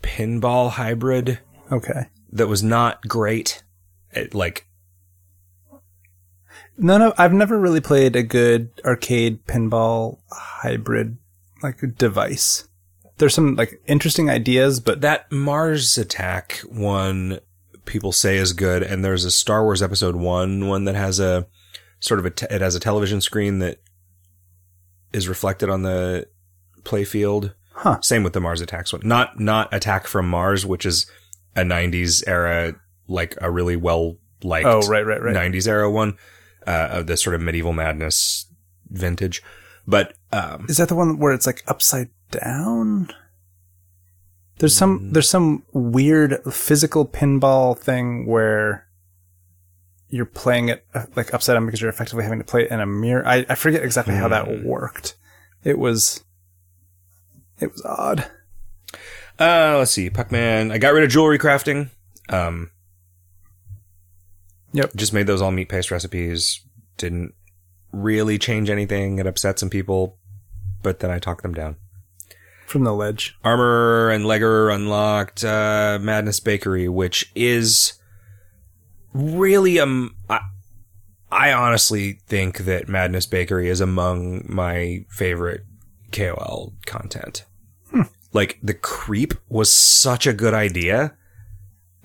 Pinball 0.07 0.71
hybrid 0.71 1.39
Okay. 1.71 2.07
that 2.31 2.47
was 2.47 2.63
not 2.63 3.05
great. 3.07 3.63
It, 4.11 4.33
like 4.33 4.65
No, 6.77 6.97
no, 6.97 7.13
I've 7.17 7.33
never 7.33 7.59
really 7.59 7.81
played 7.81 8.15
a 8.15 8.23
good 8.23 8.69
arcade 8.85 9.45
pinball 9.45 10.19
hybrid 10.31 11.17
like 11.61 11.81
device. 11.97 12.67
There's 13.17 13.33
some 13.33 13.55
like 13.55 13.81
interesting 13.87 14.29
ideas, 14.29 14.79
but 14.79 15.01
that 15.01 15.29
Mars 15.31 15.97
Attack 15.97 16.59
one 16.69 17.39
people 17.85 18.11
say 18.11 18.37
is 18.37 18.53
good, 18.53 18.83
and 18.83 19.03
there's 19.03 19.25
a 19.25 19.31
Star 19.31 19.63
Wars 19.63 19.81
Episode 19.81 20.15
One 20.15 20.67
one 20.67 20.85
that 20.85 20.95
has 20.95 21.19
a 21.19 21.47
sort 21.99 22.19
of 22.19 22.25
a 22.27 22.29
te- 22.29 22.47
it 22.49 22.61
has 22.61 22.75
a 22.75 22.79
television 22.79 23.19
screen 23.19 23.59
that 23.59 23.79
is 25.11 25.27
reflected 25.27 25.69
on 25.69 25.81
the 25.81 26.27
playfield. 26.83 27.53
Huh. 27.77 28.01
Same 28.01 28.23
with 28.23 28.33
the 28.33 28.41
Mars 28.41 28.59
Attacks 28.59 28.91
one, 28.91 29.01
not 29.05 29.39
not 29.39 29.71
Attack 29.73 30.07
from 30.07 30.27
Mars, 30.27 30.65
which 30.65 30.85
is 30.85 31.05
a 31.55 31.61
'90s 31.61 32.23
era 32.27 32.73
like 33.07 33.35
a 33.39 33.51
really 33.51 33.75
well 33.75 34.17
liked 34.43 34.67
oh 34.67 34.81
right, 34.87 35.05
right, 35.05 35.21
right. 35.21 35.35
90s 35.35 35.67
era 35.67 35.89
one 35.89 36.17
uh, 36.65 36.89
of 36.91 37.07
the 37.07 37.17
sort 37.17 37.35
of 37.35 37.41
medieval 37.41 37.73
madness 37.73 38.45
vintage. 38.89 39.41
But 39.85 40.15
um, 40.31 40.65
Is 40.67 40.77
that 40.77 40.89
the 40.89 40.95
one 40.95 41.17
where 41.17 41.33
it's 41.33 41.45
like 41.47 41.63
upside 41.67 42.09
down? 42.31 43.09
There's 44.59 44.75
some 44.75 45.11
there's 45.11 45.29
some 45.29 45.63
weird 45.71 46.43
physical 46.51 47.05
pinball 47.07 47.77
thing 47.77 48.25
where 48.25 48.87
you're 50.09 50.25
playing 50.25 50.69
it 50.69 50.85
uh, 50.93 51.05
like 51.15 51.33
upside 51.33 51.55
down 51.55 51.65
because 51.65 51.79
you're 51.79 51.89
effectively 51.89 52.23
having 52.23 52.39
to 52.39 52.45
play 52.45 52.63
it 52.63 52.71
in 52.71 52.79
a 52.79 52.85
mirror. 52.85 53.25
I, 53.25 53.45
I 53.47 53.55
forget 53.55 53.83
exactly 53.83 54.15
how 54.15 54.27
that 54.29 54.63
worked. 54.63 55.15
It 55.63 55.77
was 55.77 56.23
it 57.59 57.71
was 57.71 57.83
odd. 57.85 58.29
Uh, 59.39 59.77
let's 59.77 59.91
see, 59.91 60.09
Puckman. 60.09 60.71
I 60.71 60.77
got 60.77 60.93
rid 60.93 61.03
of 61.03 61.09
jewelry 61.09 61.37
crafting. 61.37 61.89
Um, 62.29 62.71
Yep. 64.77 64.95
Just 64.95 65.13
made 65.13 65.25
those 65.25 65.41
all 65.41 65.49
meat 65.51 65.69
paste 65.69 65.89
recipes. 65.89 66.61
Didn't 66.97 67.33
really 67.91 68.37
change 68.37 68.69
anything. 68.69 69.17
It 69.17 69.25
upset 69.25 69.57
some 69.57 69.71
people, 69.71 70.17
but 70.83 70.99
then 70.99 71.09
I 71.09 71.17
talked 71.17 71.41
them 71.41 71.53
down. 71.53 71.77
From 72.67 72.83
the 72.83 72.93
ledge. 72.93 73.35
Armorer 73.43 74.11
and 74.11 74.25
Leggerer 74.25 74.73
unlocked. 74.73 75.43
Uh, 75.43 75.97
Madness 75.99 76.39
Bakery, 76.39 76.87
which 76.87 77.31
is 77.33 77.93
really 79.13 79.79
um. 79.79 80.15
I, 80.29 80.41
I 81.31 81.53
honestly 81.53 82.19
think 82.27 82.59
that 82.59 82.87
Madness 82.87 83.25
Bakery 83.25 83.69
is 83.69 83.81
among 83.81 84.45
my 84.47 85.05
favorite 85.09 85.65
KOL 86.11 86.73
content. 86.85 87.45
Like 88.33 88.59
the 88.61 88.73
creep 88.73 89.33
was 89.49 89.71
such 89.71 90.27
a 90.27 90.33
good 90.33 90.53
idea. 90.53 91.15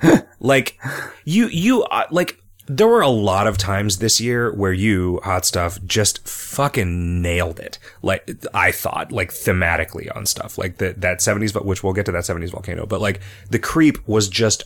like 0.40 0.78
you 1.24 1.46
you 1.48 1.82
uh, 1.84 2.06
like 2.10 2.38
there 2.66 2.86
were 2.86 3.00
a 3.00 3.08
lot 3.08 3.46
of 3.46 3.58
times 3.58 3.98
this 3.98 4.20
year 4.20 4.52
where 4.54 4.72
you 4.72 5.20
hot 5.24 5.44
stuff 5.44 5.78
just 5.84 6.26
fucking 6.28 7.20
nailed 7.20 7.58
it. 7.58 7.78
Like 8.02 8.30
I 8.54 8.72
thought 8.72 9.10
like 9.10 9.30
thematically 9.30 10.14
on 10.14 10.26
stuff 10.26 10.58
like 10.58 10.78
the, 10.78 10.94
that 10.98 11.18
70s 11.18 11.52
but 11.52 11.64
which 11.64 11.82
we'll 11.82 11.92
get 11.92 12.06
to 12.06 12.12
that 12.12 12.24
70s 12.24 12.52
volcano, 12.52 12.86
but 12.86 13.00
like 13.00 13.20
the 13.50 13.58
creep 13.58 14.06
was 14.06 14.28
just 14.28 14.64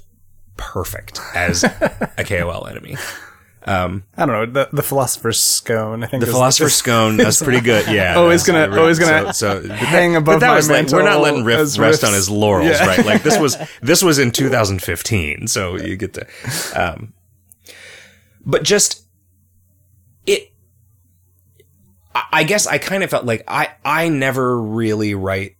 perfect 0.57 1.21
as 1.35 1.65
a 1.65 2.25
KOL 2.25 2.67
enemy. 2.67 2.97
Um, 3.69 4.05
I 4.17 4.27
don't 4.27 4.35
know 4.35 4.47
the 4.64 4.69
the 4.73 4.83
philosopher's 4.83 5.41
scone. 5.41 6.05
I 6.05 6.07
think 6.07 6.21
the 6.25 6.31
philosopher's 6.31 6.75
scone 6.75 7.17
that's 7.17 7.43
pretty 7.43 7.61
good. 7.61 7.89
Yeah, 7.89 8.14
Always 8.17 8.45
gonna- 8.45 8.71
always 8.79 8.99
gonna 9.01 9.35
so, 9.35 9.61
so 9.62 9.69
hang 9.75 10.12
but 10.12 10.19
above 10.19 10.41
that 10.41 10.49
my 10.51 10.55
was 10.57 10.71
like 10.71 10.89
we're 10.91 11.03
not 11.03 11.21
letting 11.21 11.43
Riff 11.45 11.59
rest 11.77 12.03
riffs. 12.03 12.07
on 12.07 12.14
his 12.14 12.31
laurels, 12.31 12.71
Yeah. 12.71 12.87
right? 12.87 13.05
Like 13.05 13.23
this 13.25 13.37
was 13.39 13.57
this 13.83 14.05
was 14.05 14.21
in 14.21 14.31
2015, 14.31 15.49
so 15.49 15.77
you 15.77 15.97
get 15.97 16.14
to, 16.14 16.27
um, 16.81 17.12
but 18.45 18.62
just 18.62 19.03
it 20.27 20.53
I- 22.14 22.25
I 22.33 22.45
guess 22.45 22.69
I 22.69 22.79
kind 22.79 23.03
of 23.03 23.11
felt 23.11 23.25
like 23.25 23.43
I 23.49 23.71
I 23.85 24.09
never 24.09 24.61
really 24.61 25.14
write 25.17 25.57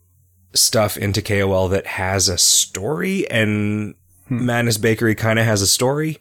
stuff 0.53 0.95
into 0.97 1.21
KOL 1.21 1.67
that 1.67 1.85
has 1.85 2.29
a 2.29 2.37
story, 2.37 3.29
and 3.29 3.95
Madness 4.29 4.77
Bakery 4.77 5.13
kind 5.13 5.39
of 5.39 5.45
has 5.45 5.61
a 5.61 5.67
story. 5.67 6.19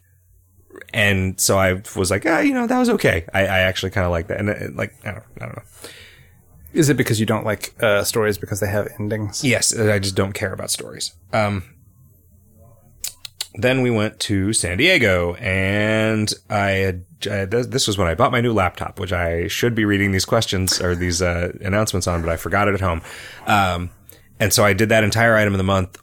And 0.93 1.41
so 1.41 1.59
I 1.59 1.83
was 1.97 2.11
like, 2.11 2.25
ah, 2.27 2.41
you 2.41 2.55
know, 2.55 2.67
that 2.67 2.79
was 2.79 2.89
okay. 2.91 3.27
I, 3.33 3.41
I 3.41 3.59
actually 3.61 3.91
kind 3.91 4.05
of 4.05 4.11
like 4.11 4.29
that, 4.29 4.39
and 4.41 4.51
uh, 4.51 4.55
like, 4.75 4.95
I 5.05 5.13
don't, 5.13 5.25
I 5.41 5.45
don't 5.47 5.57
know. 5.57 5.63
Is 6.73 6.89
it 6.91 6.97
because 6.97 7.19
you 7.19 7.27
don't 7.27 7.45
like 7.45 7.75
uh, 7.83 8.05
stories 8.05 8.39
because 8.39 8.61
they 8.61 8.69
have 8.69 8.89
endings? 8.99 9.43
Yes, 9.43 9.77
I 9.79 9.99
just 9.99 10.15
don't 10.15 10.33
care 10.33 10.53
about 10.53 10.71
stories. 10.71 11.15
Um, 11.33 11.65
then 13.55 13.81
we 13.81 13.91
went 13.91 14.21
to 14.21 14.53
San 14.53 14.77
Diego, 14.77 15.35
and 15.37 16.33
I 16.51 16.71
had 16.71 17.05
uh, 17.31 17.47
th- 17.47 17.67
this 17.67 17.87
was 17.87 17.97
when 17.97 18.09
I 18.09 18.15
bought 18.15 18.31
my 18.31 18.43
new 18.43 18.53
laptop, 18.53 19.01
which 19.01 19.13
I 19.13 19.49
should 19.49 19.75
be 19.75 19.87
reading 19.87 20.13
these 20.13 20.27
questions 20.27 20.81
or 20.81 20.95
these 20.95 21.23
uh, 21.23 21.53
announcements 21.63 22.07
on, 22.07 22.21
but 22.21 22.31
I 22.31 22.37
forgot 22.37 22.69
it 22.69 22.75
at 22.75 22.81
home. 22.81 23.01
Um, 23.47 23.91
and 24.39 24.53
so 24.53 24.65
I 24.65 24.75
did 24.75 24.91
that 24.91 25.03
entire 25.03 25.35
item 25.37 25.55
of 25.55 25.59
the 25.59 25.65
month 25.65 25.99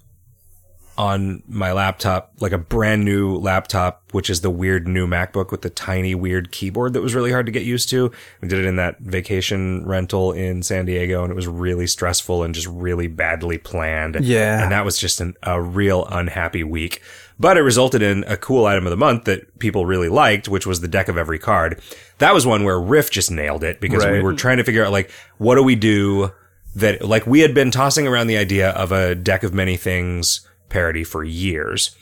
on 0.97 1.41
my 1.47 1.71
laptop, 1.71 2.33
like 2.39 2.51
a 2.51 2.57
brand 2.57 3.03
new 3.03 3.35
laptop, 3.37 4.03
which 4.11 4.29
is 4.29 4.41
the 4.41 4.49
weird 4.49 4.87
new 4.87 5.07
MacBook 5.07 5.49
with 5.49 5.63
the 5.63 5.69
tiny 5.69 6.13
weird 6.13 6.51
keyboard 6.51 6.93
that 6.93 7.01
was 7.01 7.15
really 7.15 7.31
hard 7.31 7.47
to 7.47 7.51
get 7.51 7.63
used 7.63 7.89
to. 7.89 8.11
We 8.41 8.47
did 8.47 8.59
it 8.59 8.65
in 8.65 8.75
that 8.75 8.99
vacation 8.99 9.85
rental 9.85 10.31
in 10.31 10.61
San 10.61 10.85
Diego 10.85 11.23
and 11.23 11.31
it 11.31 11.35
was 11.35 11.47
really 11.47 11.87
stressful 11.87 12.43
and 12.43 12.53
just 12.53 12.67
really 12.67 13.07
badly 13.07 13.57
planned. 13.57 14.17
Yeah. 14.21 14.61
And 14.61 14.71
that 14.71 14.85
was 14.85 14.99
just 14.99 15.19
an, 15.19 15.35
a 15.41 15.59
real 15.59 16.05
unhappy 16.11 16.63
week. 16.63 17.01
But 17.39 17.57
it 17.57 17.61
resulted 17.61 18.03
in 18.03 18.23
a 18.27 18.37
cool 18.37 18.65
item 18.67 18.85
of 18.85 18.91
the 18.91 18.97
month 18.97 19.23
that 19.23 19.57
people 19.57 19.87
really 19.87 20.09
liked, 20.09 20.47
which 20.47 20.67
was 20.67 20.81
the 20.81 20.87
deck 20.87 21.07
of 21.07 21.17
every 21.17 21.39
card. 21.39 21.81
That 22.19 22.35
was 22.35 22.45
one 22.45 22.63
where 22.63 22.79
Riff 22.79 23.09
just 23.09 23.31
nailed 23.31 23.63
it 23.63 23.81
because 23.81 24.05
we 24.05 24.21
were 24.21 24.33
trying 24.33 24.57
to 24.57 24.63
figure 24.63 24.85
out 24.85 24.91
like, 24.91 25.09
what 25.39 25.55
do 25.55 25.63
we 25.63 25.75
do 25.75 26.31
that, 26.75 27.03
like 27.03 27.25
we 27.25 27.39
had 27.39 27.55
been 27.55 27.71
tossing 27.71 28.07
around 28.07 28.27
the 28.27 28.37
idea 28.37 28.69
of 28.69 28.91
a 28.91 29.15
deck 29.15 29.41
of 29.41 29.53
many 29.53 29.77
things 29.77 30.47
parody 30.73 31.03
for 31.03 31.23
years. 31.23 31.95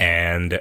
And 0.00 0.60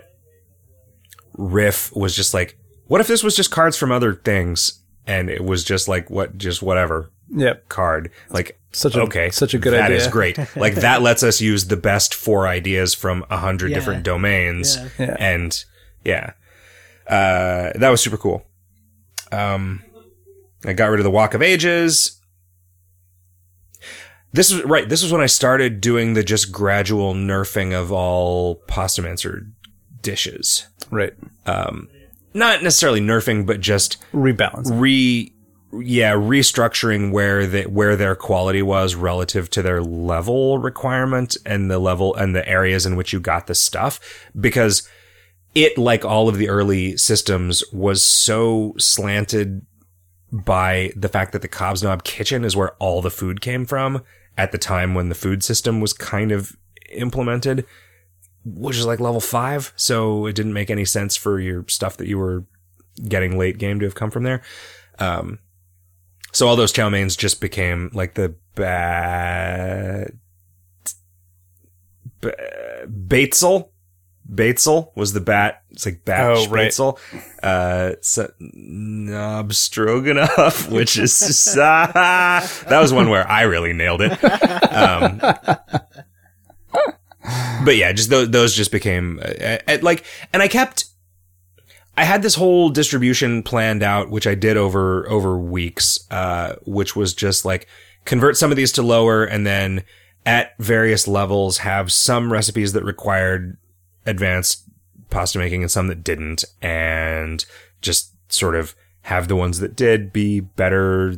Riff 1.33 1.93
was 1.95 2.15
just 2.15 2.33
like, 2.33 2.57
what 2.85 3.01
if 3.01 3.07
this 3.07 3.23
was 3.23 3.35
just 3.35 3.51
cards 3.51 3.75
from 3.77 3.91
other 3.91 4.13
things? 4.13 4.81
And 5.05 5.29
it 5.29 5.43
was 5.43 5.63
just 5.63 5.87
like, 5.87 6.09
what, 6.09 6.37
just 6.37 6.61
whatever 6.61 7.11
Yep. 7.29 7.67
card. 7.69 8.11
Like, 8.29 8.59
Such 8.71 8.95
a- 8.95 9.01
okay, 9.01 9.29
such 9.31 9.53
a 9.53 9.57
good 9.57 9.73
That 9.73 9.85
idea. 9.91 9.97
is 9.97 10.07
great. 10.07 10.37
Like 10.55 10.75
that 10.75 11.01
lets 11.01 11.23
us 11.23 11.41
use 11.41 11.67
the 11.67 11.77
best 11.77 12.13
four 12.13 12.47
ideas 12.47 12.93
from 12.93 13.25
a 13.29 13.37
hundred 13.37 13.71
Yeah. 13.71 13.75
different 13.75 14.03
domains. 14.03 14.77
Yeah. 14.77 14.89
Yeah. 14.99 15.15
And 15.19 15.65
yeah, 16.05 16.31
uh, 17.07 17.71
that 17.75 17.89
was 17.89 18.01
super 18.01 18.17
cool. 18.17 18.45
Um, 19.31 19.83
I 20.65 20.73
got 20.73 20.87
rid 20.89 20.99
of 20.99 21.03
the 21.03 21.11
Wok 21.11 21.33
of 21.33 21.41
Ages. 21.41 22.16
This 24.33 24.53
was 24.53 24.63
right. 24.65 24.87
This 24.87 25.01
was 25.01 25.11
when 25.11 25.21
I 25.21 25.25
started 25.27 25.81
doing 25.81 26.13
the 26.13 26.23
just 26.23 26.51
gradual 26.51 27.13
nerfing 27.13 27.73
of 27.73 27.91
all 27.91 28.55
pasta 28.67 29.07
answer 29.07 29.47
dishes. 30.01 30.67
Right. 30.91 31.13
Um, 31.45 31.89
not 32.33 32.61
necessarily 32.61 33.01
nerfing, 33.01 33.45
but 33.45 33.61
just 33.61 33.97
rebalancing. 34.13 34.79
re 34.79 35.33
yeah 35.73 36.13
restructuring 36.13 37.11
where 37.11 37.45
the 37.45 37.63
where 37.63 37.95
their 37.97 38.15
quality 38.15 38.61
was 38.61 38.95
relative 38.95 39.49
to 39.49 39.61
their 39.61 39.81
level 39.81 40.59
requirement 40.59 41.35
and 41.45 41.69
the 41.69 41.77
level 41.77 42.15
and 42.15 42.33
the 42.33 42.47
areas 42.47 42.85
in 42.85 42.95
which 42.95 43.11
you 43.11 43.19
got 43.19 43.47
the 43.47 43.55
stuff 43.55 43.99
because 44.39 44.87
it 45.53 45.77
like 45.77 46.05
all 46.05 46.29
of 46.29 46.37
the 46.37 46.47
early 46.47 46.95
systems 46.95 47.63
was 47.73 48.01
so 48.01 48.75
slanted 48.77 49.65
by 50.31 50.91
the 50.95 51.09
fact 51.09 51.31
that 51.31 51.41
the 51.41 51.47
Cobb's 51.47 51.83
Knob 51.83 52.03
kitchen 52.03 52.43
is 52.43 52.55
where 52.55 52.71
all 52.75 53.01
the 53.01 53.11
food 53.11 53.41
came 53.41 53.65
from 53.65 54.03
at 54.37 54.51
the 54.51 54.57
time 54.57 54.93
when 54.93 55.09
the 55.09 55.15
food 55.15 55.43
system 55.43 55.79
was 55.79 55.93
kind 55.93 56.31
of 56.31 56.55
implemented 56.89 57.65
which 58.45 58.77
is 58.77 58.85
like 58.85 59.01
level 59.01 59.19
5 59.19 59.73
so 59.75 60.25
it 60.25 60.33
didn't 60.33 60.53
make 60.53 60.69
any 60.69 60.85
sense 60.85 61.17
for 61.17 61.39
your 61.39 61.65
stuff 61.67 61.97
that 61.97 62.07
you 62.07 62.17
were 62.17 62.45
getting 63.07 63.37
late 63.37 63.57
game 63.57 63.77
to 63.79 63.85
have 63.85 63.95
come 63.95 64.09
from 64.09 64.23
there 64.23 64.41
um, 64.99 65.39
so 66.31 66.47
all 66.47 66.55
those 66.55 66.71
chow 66.71 66.89
meins 66.89 67.15
just 67.15 67.41
became 67.41 67.89
like 67.93 68.13
the 68.13 68.35
bat, 68.55 70.11
ba- 72.21 72.87
Batesel. 72.87 73.69
Batesel 74.31 74.91
was 74.95 75.13
the 75.13 75.21
bat. 75.21 75.63
It's 75.71 75.85
like 75.85 76.03
bat 76.03 76.21
Oh, 76.25 76.47
right. 76.47 76.69
Batesel. 76.69 76.99
Uh, 77.41 77.95
so, 78.01 78.31
knob 78.39 79.53
stroganoff, 79.53 80.69
which 80.71 80.97
is 80.97 81.45
that 81.55 82.67
was 82.69 82.93
one 82.93 83.09
where 83.09 83.27
I 83.29 83.43
really 83.43 83.73
nailed 83.73 84.01
it. 84.01 84.11
Um, 84.73 85.19
but 87.63 87.75
yeah, 87.75 87.91
just 87.93 88.09
those, 88.09 88.29
those 88.29 88.55
just 88.55 88.71
became 88.71 89.19
uh, 89.21 89.57
uh, 89.67 89.77
like, 89.81 90.03
and 90.33 90.41
I 90.41 90.47
kept 90.47 90.85
I 91.97 92.03
had 92.03 92.21
this 92.21 92.35
whole 92.35 92.69
distribution 92.69 93.41
planned 93.43 93.81
out, 93.81 94.11
which 94.11 94.27
I 94.27 94.35
did 94.35 94.55
over 94.55 95.09
over 95.09 95.37
weeks, 95.37 96.05
uh, 96.11 96.55
which 96.65 96.95
was 96.95 97.13
just 97.13 97.43
like 97.43 97.67
convert 98.05 98.37
some 98.37 98.51
of 98.51 98.57
these 98.57 98.71
to 98.73 98.83
lower, 98.83 99.23
and 99.23 99.45
then 99.47 99.83
at 100.25 100.57
various 100.59 101.07
levels 101.07 101.59
have 101.59 101.91
some 101.91 102.31
recipes 102.31 102.73
that 102.73 102.83
required 102.83 103.57
advanced 104.07 104.63
pasta 105.09 105.37
making 105.37 105.61
and 105.61 105.71
some 105.71 105.87
that 105.87 106.03
didn't, 106.03 106.43
and 106.61 107.45
just 107.81 108.11
sort 108.31 108.55
of 108.55 108.75
have 109.01 109.27
the 109.27 109.35
ones 109.35 109.59
that 109.59 109.75
did 109.75 110.11
be 110.11 110.39
better 110.39 111.15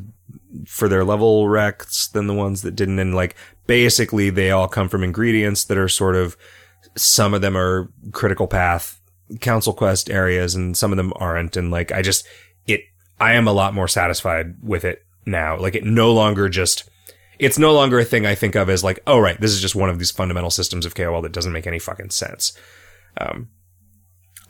for 0.68 0.88
their 0.88 1.06
level 1.06 1.46
recs 1.46 2.12
than 2.12 2.28
the 2.28 2.34
ones 2.34 2.64
that 2.64 2.76
didn't, 2.76 3.00
and 3.00 3.16
like 3.16 3.36
basically 3.68 4.30
they 4.30 4.52
all 4.52 4.68
come 4.68 4.90
from 4.90 5.04
ingredients 5.04 5.64
that 5.66 5.78
are 5.78 5.88
sort 5.88 6.16
of 6.16 6.36
some 6.96 7.34
of 7.34 7.42
them 7.42 7.56
are 7.56 7.92
critical 8.12 8.48
path 8.48 9.00
council 9.42 9.74
quest 9.74 10.10
areas 10.10 10.56
and 10.56 10.76
some 10.76 10.92
of 10.92 10.98
them 10.98 11.14
aren't. 11.18 11.56
And 11.56 11.72
like 11.72 11.92
i 11.92 12.02
just 12.02 12.26
it 12.68 12.82
i 13.20 13.34
am 13.34 13.48
a 13.48 13.54
lot 13.54 13.74
more 13.74 13.88
satisfied 13.88 14.56
with 14.62 14.84
it 14.84 15.06
now. 15.26 15.58
Like 15.58 15.76
it 15.76 15.84
no 15.84 16.14
longer 16.14 16.50
just 16.50 16.90
it's 17.38 17.60
no 17.60 17.74
longer 17.74 18.00
a 18.00 18.06
thing 18.06 18.26
i 18.26 18.36
think 18.36 18.56
of 18.56 18.70
as 18.70 18.84
like 18.84 19.00
oh 19.08 19.20
right 19.20 19.40
this 19.40 19.52
is 19.52 19.62
just 19.62 19.76
one 19.76 19.90
of 19.90 19.98
these 19.98 20.12
fundamental 20.12 20.50
systems 20.50 20.86
of 20.86 20.94
kol 20.96 21.22
that 21.22 21.32
doesn't 21.32 21.54
make 21.54 21.68
any 21.68 21.80
fucking 21.80 22.10
sense 22.10 22.52
um 23.20 23.50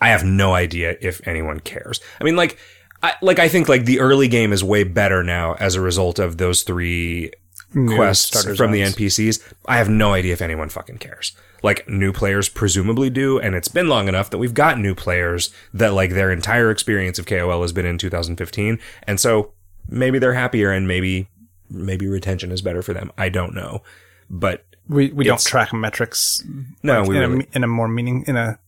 i 0.01 0.09
have 0.09 0.23
no 0.23 0.53
idea 0.53 0.95
if 1.01 1.25
anyone 1.27 1.59
cares 1.59 1.99
i 2.19 2.23
mean 2.23 2.35
like 2.35 2.57
I, 3.01 3.13
like 3.21 3.39
I 3.39 3.47
think 3.47 3.69
like 3.69 3.85
the 3.85 3.99
early 3.99 4.27
game 4.27 4.51
is 4.51 4.63
way 4.63 4.83
better 4.83 5.23
now 5.23 5.53
as 5.53 5.75
a 5.75 5.81
result 5.81 6.19
of 6.19 6.37
those 6.37 6.63
three 6.63 7.31
New 7.73 7.95
quests 7.95 8.57
from 8.57 8.71
the. 8.71 8.81
NPCs. 8.81 9.53
I 9.67 9.77
have 9.77 9.89
no 9.89 10.13
idea 10.13 10.33
if 10.33 10.41
anyone 10.41 10.69
fucking 10.69 10.97
cares. 10.97 11.33
Like 11.61 11.87
new 11.87 12.11
players 12.11 12.49
presumably 12.49 13.09
do, 13.09 13.39
and 13.39 13.53
it's 13.53 13.67
been 13.67 13.87
long 13.87 14.07
enough 14.07 14.29
that 14.31 14.37
we've 14.37 14.53
got 14.53 14.79
new 14.79 14.95
players 14.95 15.53
that 15.73 15.93
like 15.93 16.11
their 16.11 16.31
entire 16.31 16.71
experience 16.71 17.19
of 17.19 17.25
KOL 17.25 17.61
has 17.61 17.73
been 17.73 17.85
in 17.85 17.97
2015, 17.97 18.79
and 19.03 19.19
so 19.19 19.53
maybe 19.87 20.19
they're 20.19 20.33
happier 20.33 20.71
and 20.71 20.87
maybe 20.87 21.27
maybe 21.69 22.07
retention 22.07 22.51
is 22.51 22.61
better 22.61 22.81
for 22.81 22.93
them. 22.93 23.11
I 23.17 23.29
don't 23.29 23.53
know, 23.53 23.83
but 24.29 24.65
We 24.89 25.11
we 25.11 25.23
don't 25.23 25.39
track 25.39 25.71
metrics 25.71 26.43
no, 26.81 27.01
like, 27.01 27.09
we 27.09 27.17
in, 27.17 27.31
really, 27.31 27.47
a, 27.53 27.55
in 27.57 27.63
a 27.63 27.67
more 27.67 27.87
meaning 27.87 28.23
in 28.27 28.35
a 28.35 28.59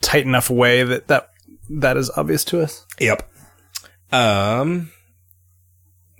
tight 0.00 0.24
enough 0.24 0.48
way 0.48 0.84
that 0.84 1.08
that 1.08 1.30
that 1.68 1.96
is 1.96 2.10
obvious 2.16 2.44
to 2.44 2.62
us. 2.62 2.86
Yep. 2.98 3.28
Um. 4.12 4.92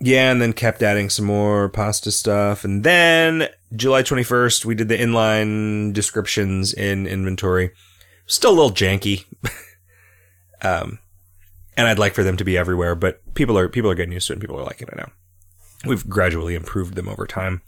Yeah, 0.03 0.33
and 0.33 0.41
then 0.41 0.55
kept 0.55 0.83
adding 0.83 1.11
some 1.11 1.26
more 1.26 1.68
pasta 1.68 2.11
stuff, 2.11 2.64
and 2.64 2.83
then 2.83 3.49
July 3.74 4.03
twenty 4.03 4.22
first, 4.22 4.64
we 4.64 4.74
did 4.74 4.89
the 4.89 4.97
inline 4.97 5.93
descriptions 5.93 6.72
in 6.72 7.07
inventory. 7.07 7.70
Still 8.26 8.53
a 8.53 8.59
little 8.59 8.70
janky. 8.70 9.26
um, 10.62 10.99
and 11.76 11.87
I'd 11.87 11.99
like 11.99 12.14
for 12.14 12.22
them 12.22 12.37
to 12.37 12.45
be 12.45 12.57
everywhere, 12.57 12.95
but 12.95 13.35
people 13.35 13.59
are 13.59 13.68
people 13.68 13.91
are 13.91 13.95
getting 13.95 14.12
used 14.12 14.26
to 14.28 14.33
it, 14.33 14.37
and 14.37 14.41
people 14.41 14.59
are 14.59 14.64
liking 14.64 14.89
it 14.89 14.97
now. 14.97 15.12
We've 15.85 16.09
gradually 16.09 16.55
improved 16.55 16.95
them 16.95 17.09
over 17.09 17.26
time. 17.26 17.62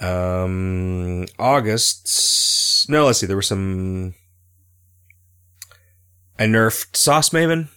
Um, 0.00 1.26
August. 1.38 2.88
No, 2.88 3.06
let's 3.06 3.18
see. 3.20 3.26
There 3.26 3.36
were 3.36 3.42
some. 3.42 4.14
I 6.38 6.44
nerfed 6.44 6.96
Sauce 6.96 7.28
Maven 7.30 7.68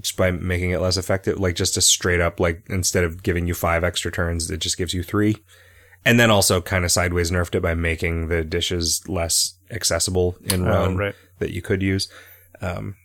just 0.00 0.16
by 0.16 0.30
making 0.30 0.70
it 0.70 0.80
less 0.80 0.96
effective, 0.96 1.38
like 1.38 1.54
just 1.54 1.76
a 1.76 1.80
straight 1.80 2.20
up, 2.20 2.40
like 2.40 2.62
instead 2.68 3.04
of 3.04 3.22
giving 3.22 3.46
you 3.46 3.54
five 3.54 3.84
extra 3.84 4.10
turns, 4.10 4.50
it 4.50 4.58
just 4.60 4.76
gives 4.78 4.92
you 4.94 5.02
three. 5.02 5.36
And 6.04 6.18
then 6.20 6.30
also 6.30 6.60
kind 6.60 6.84
of 6.84 6.92
sideways 6.92 7.30
nerfed 7.30 7.54
it 7.56 7.62
by 7.62 7.74
making 7.74 8.28
the 8.28 8.44
dishes 8.44 9.02
less 9.08 9.54
accessible 9.70 10.36
in 10.44 10.64
run 10.64 10.94
Oh, 10.94 10.96
right. 10.96 11.14
that 11.40 11.50
you 11.50 11.62
could 11.62 11.82
use. 11.82 12.08
Um, 12.60 12.96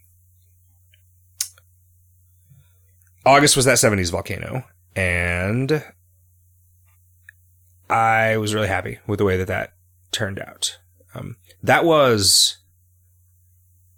August 3.26 3.56
was 3.56 3.66
that 3.66 3.78
70s 3.78 4.12
volcano, 4.12 4.64
and 4.96 5.84
I 7.92 8.38
was 8.38 8.54
really 8.54 8.68
happy 8.68 9.00
with 9.08 9.20
the 9.20 9.26
way 9.26 9.38
that 9.38 9.48
that 9.48 9.74
turned 10.12 10.40
out. 10.40 10.78
Um, 11.14 11.36
that 11.62 11.84
was 11.86 12.58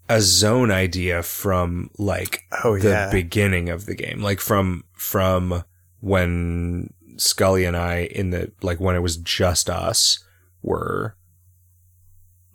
a 0.10 0.20
zone 0.22 0.72
idea 0.72 1.24
from 1.24 1.90
like 1.98 2.42
Oh, 2.64 2.78
the 2.78 2.90
yeah. 2.90 3.12
beginning 3.12 3.70
of 3.70 3.86
the 3.86 3.96
game, 3.96 4.22
like 4.22 4.40
from 4.40 4.84
from 4.94 5.64
when 6.02 6.94
Scully 7.18 7.66
and 7.66 7.78
I 7.78 8.10
in 8.12 8.32
the 8.32 8.52
like 8.62 8.80
when 8.80 8.96
it 8.96 9.02
was 9.02 9.18
just 9.18 9.70
us 9.70 10.24
were 10.62 11.16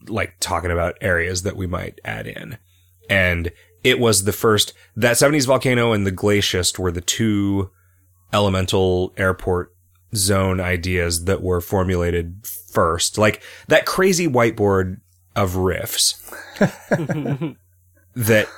like 0.09 0.35
talking 0.41 0.71
about 0.71 0.97
areas 1.01 1.43
that 1.43 1.57
we 1.57 1.67
might 1.67 2.01
add 2.05 2.27
in, 2.27 2.59
and 3.09 3.51
it 3.85 3.99
was 3.99 4.25
the 4.25 4.33
first 4.33 4.73
that 4.97 5.17
70s 5.17 5.47
volcano 5.47 5.93
and 5.93 6.07
the 6.07 6.11
glaciest 6.11 6.79
were 6.79 6.91
the 6.93 7.01
two 7.01 7.71
elemental 8.33 9.15
airport 9.17 9.73
zone 10.15 10.61
ideas 10.61 11.25
that 11.25 11.43
were 11.43 11.61
formulated 11.61 12.47
first. 12.47 13.19
Like 13.19 13.43
that 13.69 13.87
crazy 13.87 14.29
whiteboard 14.29 15.01
of 15.37 15.53
riffs 15.53 16.17
that 18.15 18.49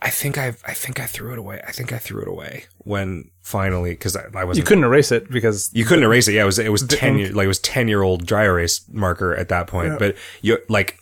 I 0.00 0.10
think 0.10 0.36
I 0.36 0.48
I 0.66 0.74
think 0.74 1.00
I 1.00 1.06
threw 1.06 1.32
it 1.32 1.38
away. 1.38 1.62
I 1.66 1.72
think 1.72 1.92
I 1.92 1.98
threw 1.98 2.22
it 2.22 2.28
away 2.28 2.64
when 2.78 3.30
finally 3.40 3.90
because 3.90 4.16
I, 4.16 4.24
I 4.34 4.44
wasn't. 4.44 4.64
You 4.64 4.66
couldn't 4.68 4.84
erase 4.84 5.12
it 5.12 5.30
because 5.30 5.70
You 5.72 5.84
couldn't 5.84 6.04
erase 6.04 6.26
it. 6.28 6.32
Yeah, 6.34 6.42
it 6.42 6.46
was 6.46 6.58
it 6.58 6.72
was 6.72 6.82
ten 6.86 7.18
year 7.18 7.32
like 7.32 7.44
it 7.44 7.48
was 7.48 7.60
ten 7.60 7.88
year 7.88 8.02
old 8.02 8.26
dry 8.26 8.44
erase 8.44 8.80
marker 8.90 9.34
at 9.34 9.48
that 9.50 9.68
point. 9.68 9.98
But 9.98 10.16
you 10.40 10.58
like 10.68 10.98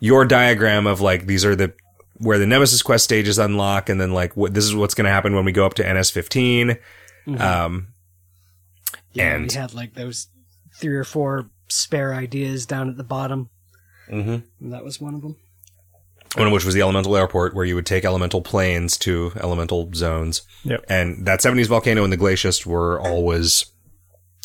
your 0.00 0.24
diagram 0.24 0.86
of 0.86 1.00
like 1.00 1.26
these 1.26 1.44
are 1.44 1.54
the 1.54 1.72
where 2.18 2.38
the 2.38 2.46
Nemesis 2.46 2.82
quest 2.82 3.04
stages 3.04 3.38
unlock, 3.38 3.88
and 3.88 4.00
then 4.00 4.12
like 4.12 4.36
what 4.36 4.52
this 4.52 4.64
is 4.64 4.74
what's 4.74 4.94
going 4.94 5.04
to 5.06 5.10
happen 5.10 5.34
when 5.34 5.44
we 5.44 5.52
go 5.52 5.64
up 5.64 5.74
to 5.74 5.92
NS 5.94 6.10
15 6.10 6.76
Um, 7.38 7.88
Yeah, 9.12 9.34
And- 9.36 9.50
we 9.50 9.54
had 9.56 9.74
like 9.74 9.94
those 9.94 10.28
three 10.74 10.94
or 10.94 11.04
four 11.04 11.50
spare 11.68 12.14
ideas 12.14 12.66
down 12.66 12.88
at 12.88 12.96
the 12.96 13.04
bottom. 13.04 13.48
Mhm. 14.10 14.42
And 14.60 14.72
that 14.72 14.84
was 14.84 15.00
one 15.00 15.14
of 15.14 15.22
them. 15.22 15.36
one 16.36 16.46
of 16.46 16.52
which 16.52 16.64
was 16.64 16.74
the 16.74 16.80
elemental 16.80 17.16
airport, 17.16 17.54
where 17.56 17.64
you 17.64 17.74
would 17.74 17.86
take 17.86 18.04
elemental 18.04 18.40
planes 18.40 18.96
to 18.98 19.32
elemental 19.40 19.90
zones. 19.94 20.42
Yep. 20.62 20.84
And 20.88 21.26
that 21.26 21.40
70s 21.42 21.66
volcano 21.66 22.04
and 22.04 22.12
the 22.12 22.16
glaciest 22.16 22.64
were 22.68 23.00
always, 23.00 23.66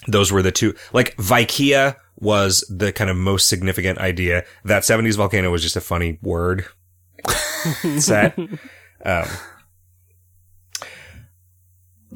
those 0.08 0.32
were 0.32 0.42
the 0.42 0.52
two, 0.52 0.74
like 0.94 1.16
Vikia 1.18 1.96
was 2.18 2.66
the 2.76 2.92
kind 2.92 3.12
of 3.12 3.18
most 3.18 3.48
significant 3.48 4.00
idea. 4.00 4.46
That 4.64 4.82
70s 4.84 5.16
volcano 5.16 5.52
was 5.52 5.62
just 5.62 5.76
a 5.76 5.82
funny 5.82 6.18
word 6.24 6.66
set. 8.00 8.36
Um, 8.40 9.28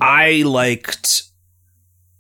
I 0.02 0.43
liked 0.45 1.24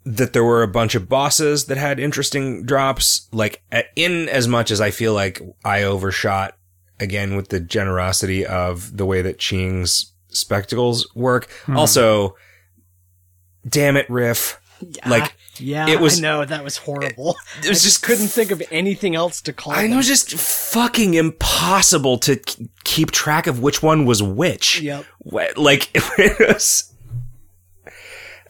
that 0.05 0.33
there 0.33 0.43
were 0.43 0.63
a 0.63 0.67
bunch 0.67 0.95
of 0.95 1.07
bosses 1.09 1.65
that 1.65 1.77
had 1.77 1.99
interesting 1.99 2.65
drops. 2.65 3.27
Like, 3.31 3.61
in 3.95 4.27
as 4.29 4.47
much 4.47 4.71
as 4.71 4.81
I 4.81 4.91
feel 4.91 5.13
like 5.13 5.41
I 5.63 5.83
overshot 5.83 6.55
again 6.99 7.35
with 7.35 7.49
the 7.49 7.59
generosity 7.59 8.45
of 8.45 8.97
the 8.97 9.05
way 9.05 9.21
that 9.21 9.37
Ching's 9.39 10.13
spectacles 10.29 11.07
work. 11.15 11.47
Also, 11.73 12.35
damn 13.67 13.97
it, 13.97 14.09
Riff. 14.09 14.59
Like, 15.05 15.33
Yeah, 15.57 15.89
It 15.89 15.99
was- 15.99 16.19
I 16.19 16.21
know 16.21 16.45
that 16.45 16.63
was 16.63 16.77
horrible. 16.77 17.35
it 17.61 17.67
was 17.67 17.81
I 17.81 17.83
just 17.83 18.01
couldn't 18.01 18.29
think 18.29 18.49
of 18.51 18.63
anything 18.71 19.13
else 19.13 19.41
to 19.41 19.51
call. 19.51 19.73
I 19.73 19.87
know, 19.87 19.95
them. 19.95 20.03
just 20.03 20.33
fucking 20.33 21.15
impossible 21.15 22.17
to 22.19 22.37
k- 22.37 22.69
keep 22.85 23.11
track 23.11 23.45
of 23.45 23.59
which 23.59 23.83
one 23.83 24.05
was 24.05 24.23
which. 24.23 24.79
Yep. 24.79 25.03
Like 25.57 25.89
it 25.95 26.39
was, 26.47 26.93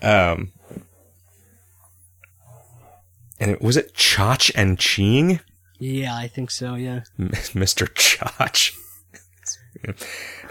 um, 0.03 0.51
and 3.39 3.51
it 3.51 3.61
was 3.61 3.77
it 3.77 3.93
Chach 3.93 4.51
and 4.55 4.77
Ching, 4.77 5.39
Yeah, 5.79 6.15
I 6.15 6.27
think 6.27 6.51
so. 6.51 6.75
Yeah. 6.75 7.01
Mister 7.17 7.85
Chach. 7.85 8.75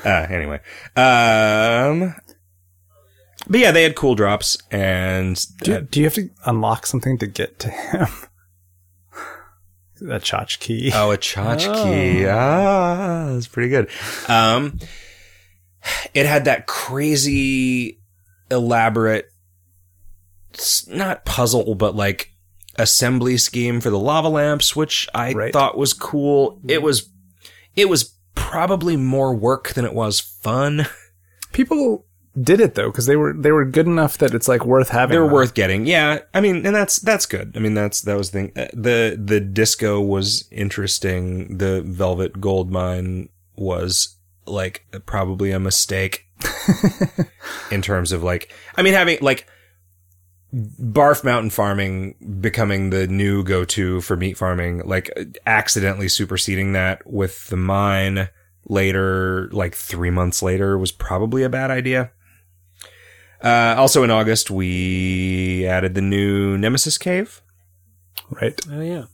uh, 0.05 0.09
anyway, 0.31 0.61
um, 0.97 2.15
but 3.49 3.61
yeah, 3.61 3.71
they 3.71 3.83
had 3.83 3.95
cool 3.95 4.15
drops, 4.15 4.57
and 4.71 5.45
do, 5.59 5.81
do 5.83 6.01
you 6.01 6.07
have 6.07 6.15
to 6.15 6.31
unlock 6.47 6.87
something 6.87 7.19
to 7.19 7.27
get 7.27 7.59
to 7.61 7.69
him? 7.71 8.07
that 10.01 10.23
Chach 10.23 10.59
key. 10.61 10.93
Oh, 10.95 11.11
a 11.11 11.19
tchotchke. 11.19 12.27
Ah, 12.33 13.31
that's 13.33 13.49
pretty 13.49 13.69
good. 13.69 13.91
Um, 14.29 14.79
it 16.15 16.27
had 16.27 16.45
that 16.47 16.67
crazy, 16.67 17.99
elaborate, 18.51 19.31
not 20.89 21.25
puzzle, 21.25 21.75
but 21.75 21.97
like 21.97 22.33
assembly 22.79 23.37
scheme 23.37 23.81
for 23.81 23.91
the 23.91 23.99
lava 23.99 24.29
lamps, 24.29 24.75
which 24.77 25.09
I 25.15 25.33
Right. 25.33 25.53
thought 25.53 25.77
was 25.77 25.93
cool. 25.93 26.61
It 26.67 26.81
was, 26.83 27.11
it 27.77 27.89
was 27.89 28.15
probably 28.35 28.97
more 28.97 29.35
work 29.35 29.71
than 29.71 29.85
it 29.85 29.93
was 29.95 30.21
fun. 30.21 30.87
People 31.53 32.07
did 32.41 32.61
it 32.61 32.77
though 32.77 32.89
because 32.89 33.07
they 33.07 33.17
were 33.17 33.33
they 33.33 33.51
were 33.51 33.65
good 33.65 33.87
enough 33.87 34.17
that 34.19 34.33
it's 34.33 34.47
like 34.47 34.65
worth 34.65 34.91
having. 34.91 35.13
They're 35.13 35.27
worth 35.27 35.55
getting. 35.55 35.87
Yeah. 35.87 36.21
I 36.33 36.41
mean, 36.41 36.65
and 36.65 36.75
that's, 36.75 37.01
that's 37.01 37.27
good. 37.27 37.53
I 37.57 37.59
mean, 37.59 37.75
that's, 37.75 38.03
that 38.03 38.17
was 38.17 38.31
the 38.31 38.39
thing. 38.39 38.53
Uh, 38.57 38.69
The, 38.75 39.21
the 39.21 39.41
disco 39.41 40.01
was 40.01 40.47
interesting. 40.53 41.59
The 41.59 41.83
velvet 41.83 42.41
gold 42.41 42.71
mine 42.71 43.29
was 43.57 44.17
like 44.47 44.87
probably 45.05 45.51
a 45.51 45.59
mistake 45.59 46.27
in 47.71 47.83
terms 47.83 48.13
of 48.13 48.23
like, 48.23 48.53
I 48.77 48.83
mean, 48.83 48.95
having 48.95 49.19
like 49.21 49.47
barf 50.55 51.25
mountain 51.25 51.51
farming 51.51 52.15
becoming 52.41 52.91
the 52.91 53.07
new 53.07 53.45
go-to 53.45 54.01
for 54.01 54.17
meat 54.17 54.37
farming, 54.39 54.83
like 54.87 55.11
accidentally 55.47 56.09
superseding 56.09 56.73
that 56.73 57.07
with 57.07 57.49
the 57.49 57.57
mine 57.57 58.29
later, 58.67 59.49
like 59.53 59.75
three 59.75 60.11
months 60.11 60.43
later 60.43 60.79
was 60.79 60.93
probably 60.93 61.43
a 61.43 61.49
bad 61.49 61.71
idea. 61.71 62.13
Uh, 63.43 63.75
also 63.79 64.03
in 64.03 64.11
August, 64.11 64.51
we 64.51 65.67
added 65.67 65.95
the 65.95 66.03
new 66.03 66.59
Nemesis 66.59 66.99
Cave, 66.99 67.41
right. 68.31 68.59
Oh 68.71 68.81
yeah. 68.81 69.05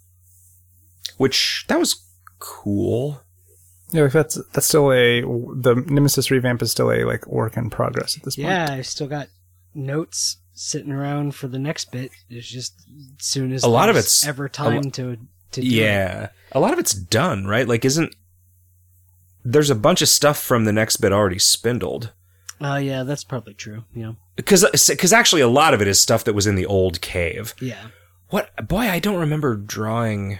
which 1.19 1.65
that 1.69 1.79
was 1.79 2.07
cool. 2.39 3.21
Yeah, 3.91 4.05
like 4.05 4.13
that's 4.13 4.39
that's 4.53 4.67
still 4.67 4.93
a 4.93 5.21
the 5.21 5.85
Nemesis 5.89 6.31
revamp 6.31 6.63
is 6.63 6.71
still 6.71 6.91
a 6.91 7.05
like 7.05 7.27
work 7.27 7.57
in 7.57 7.71
progress 7.71 8.17
at 8.17 8.23
this 8.23 8.37
point. 8.37 8.49
Yeah, 8.49 8.69
I 8.71 8.81
still 8.81 9.07
got 9.09 9.29
notes 9.75 10.39
sitting 10.55 10.93
around 10.93 11.35
for 11.35 11.49
the 11.49 11.59
next 11.59 11.91
bit. 11.93 12.11
is 12.31 12.49
just 12.49 12.75
as 13.19 13.27
soon 13.27 13.53
as 13.53 13.63
A 13.65 13.69
lot 13.69 13.89
of 13.89 13.97
it's- 13.97 14.27
ever 14.27 14.45
lo- 14.45 14.49
time 14.49 14.91
to 14.93 15.17
to 15.53 15.61
do 15.61 15.67
it. 15.67 15.71
Yeah. 15.71 16.29
A 16.53 16.61
lot 16.61 16.73
of 16.73 16.79
it's 16.79 16.95
done, 16.95 17.47
right? 17.47 17.69
Like, 17.69 17.85
isn't 17.85 18.15
there's 19.45 19.71
a 19.71 19.75
bunch 19.75 20.01
of 20.03 20.09
stuff 20.09 20.41
from 20.41 20.65
the 20.65 20.73
next 20.73 20.97
bit 20.97 21.13
already 21.13 21.39
spindled? 21.39 22.13
Oh 22.61 22.77
yeah, 22.77 23.03
that's 23.03 23.25
probably 23.25 23.55
true. 23.55 23.85
Yeah. 23.95 24.13
Because 24.37 24.65
because 24.89 25.13
uh, 25.13 25.17
actually 25.17 25.43
a 25.43 25.49
lot 25.49 25.75
of 25.75 25.83
it 25.83 25.89
is 25.89 26.01
stuff 26.01 26.25
that 26.25 26.35
was 26.35 26.47
in 26.47 26.55
the 26.55 26.67
old 26.67 27.01
cave. 27.01 27.55
Yeah. 27.61 27.89
What 28.31 28.51
boy, 28.67 28.89
I 28.89 28.99
don't 29.01 29.21
remember 29.21 29.55
drawing. 29.55 30.39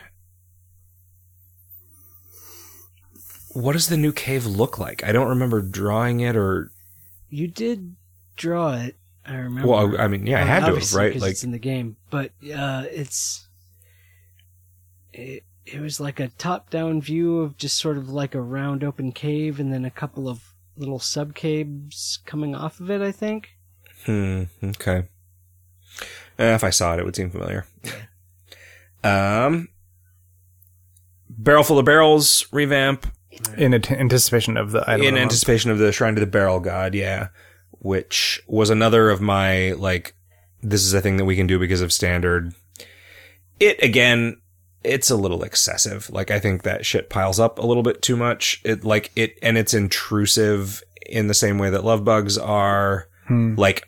What 3.53 3.75
does 3.75 3.89
the 3.89 3.97
new 3.97 4.13
cave 4.13 4.47
look 4.47 4.79
like? 4.79 5.05
I 5.05 5.13
don't 5.13 5.29
remember 5.29 5.61
drawing 5.63 6.21
it 6.21 6.35
or. 6.37 6.71
You 7.29 7.47
did 7.49 7.95
draw 8.37 8.75
it. 8.75 8.97
I 9.27 9.37
remember. 9.37 9.69
Well, 9.69 10.01
I 10.01 10.07
mean, 10.09 10.27
yeah, 10.27 10.37
I 10.37 10.45
had 10.45 10.61
to 10.61 10.65
have, 10.67 10.69
obviously, 10.75 11.01
right? 11.03 11.13
'cause 11.13 11.23
Like, 11.23 11.31
it's 11.33 11.45
in 11.45 11.51
the 11.53 11.59
game, 11.59 11.97
but 12.11 12.33
uh, 12.55 12.85
it's 12.91 13.47
it, 15.13 15.45
it 15.65 15.81
was 15.81 15.99
like 16.01 16.21
a 16.21 16.29
top-down 16.29 17.01
view 17.01 17.41
of 17.41 17.57
just 17.57 17.79
sort 17.79 17.97
of 17.97 18.09
like 18.11 18.35
a 18.35 18.41
round 18.41 18.85
open 18.85 19.13
cave, 19.13 19.59
and 19.59 19.73
then 19.73 19.85
a 19.85 19.91
couple 19.91 20.29
of 20.29 20.53
little 20.77 20.99
sub 20.99 21.35
caves 21.35 22.19
coming 22.27 22.55
off 22.55 22.81
of 22.81 22.91
it. 22.91 23.01
I 23.01 23.13
think. 23.13 23.51
Hmm. 24.05 24.45
Okay. 24.63 25.05
Eh, 26.39 26.55
if 26.55 26.65
I 26.65 26.71
saw 26.71 26.95
it, 26.95 26.99
it 27.01 27.05
would 27.05 27.17
seem 27.17 27.31
familiar. 27.31 27.65
Um, 29.03 29.69
barrel 31.29 31.63
full 31.63 31.79
of 31.79 31.85
barrels 31.85 32.47
revamp 32.53 33.07
In 33.57 33.75
ant- 33.75 33.91
anticipation 33.93 34.57
of 34.57 34.73
the 34.73 34.81
item. 34.89 35.03
of 35.03 35.07
in 35.09 35.15
the 35.15 35.21
anticipation 35.21 35.71
of 35.71 35.79
the 35.79 35.93
Shrine 35.93 36.15
to 36.15 36.21
the 36.21 36.27
Barrel 36.27 36.59
God. 36.61 36.95
Yeah, 36.95 37.29
which 37.85 38.43
was 38.47 38.71
another 38.71 39.11
of 39.11 39.21
my 39.21 39.73
like. 39.73 40.17
This 40.63 40.83
is 40.83 40.95
a 40.95 41.03
thing 41.03 41.19
that 41.19 41.27
we 41.27 41.37
can 41.37 41.47
do 41.47 41.59
because 41.59 41.83
of 41.83 41.93
standard. 41.93 42.55
It 43.61 43.81
again, 43.83 44.41
it's 44.83 45.11
a 45.11 45.17
little 45.17 45.43
excessive. 45.43 46.09
Like 46.09 46.31
I 46.31 46.41
think 46.41 46.63
that 46.63 46.87
shit 46.87 47.11
piles 47.11 47.39
up 47.39 47.59
a 47.59 47.67
little 47.67 47.83
bit 47.83 48.01
too 48.01 48.17
much. 48.17 48.63
It 48.65 48.85
like 48.85 49.13
it 49.15 49.39
and 49.43 49.59
it's 49.59 49.75
intrusive 49.75 50.83
in 51.05 51.27
the 51.27 51.35
same 51.35 51.59
way 51.59 51.69
that 51.69 51.85
love 51.85 52.05
bugs 52.05 52.39
are. 52.39 53.09
Hmm. 53.27 53.55
Like 53.57 53.87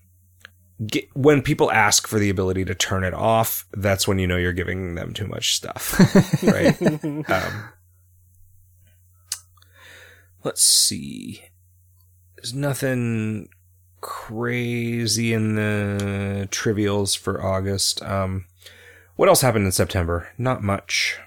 get, 0.86 1.09
when 1.16 1.40
people 1.40 1.72
ask 1.72 2.07
for 2.07 2.18
the 2.18 2.28
ability 2.28 2.66
to 2.66 2.74
turn 2.74 3.03
it 3.03 3.14
off, 3.14 3.66
that's 3.72 4.07
when 4.07 4.18
you 4.18 4.26
know 4.26 4.36
you're 4.36 4.53
giving 4.53 4.94
them 4.94 5.14
too 5.14 5.26
much 5.26 5.57
stuff, 5.57 5.99
right? 6.42 6.80
um, 7.30 7.68
let's 10.44 10.62
see. 10.62 11.44
There's 12.36 12.53
nothing 12.53 13.49
crazy 14.01 15.32
in 15.32 15.55
the 15.57 16.49
trivials 16.51 17.14
for 17.14 17.42
August. 17.44 18.03
Um, 18.03 18.47
what 19.16 19.28
else 19.28 19.40
happened 19.40 19.66
in 19.66 19.72
September? 19.72 20.28
Not 20.38 20.62
much. 20.62 21.18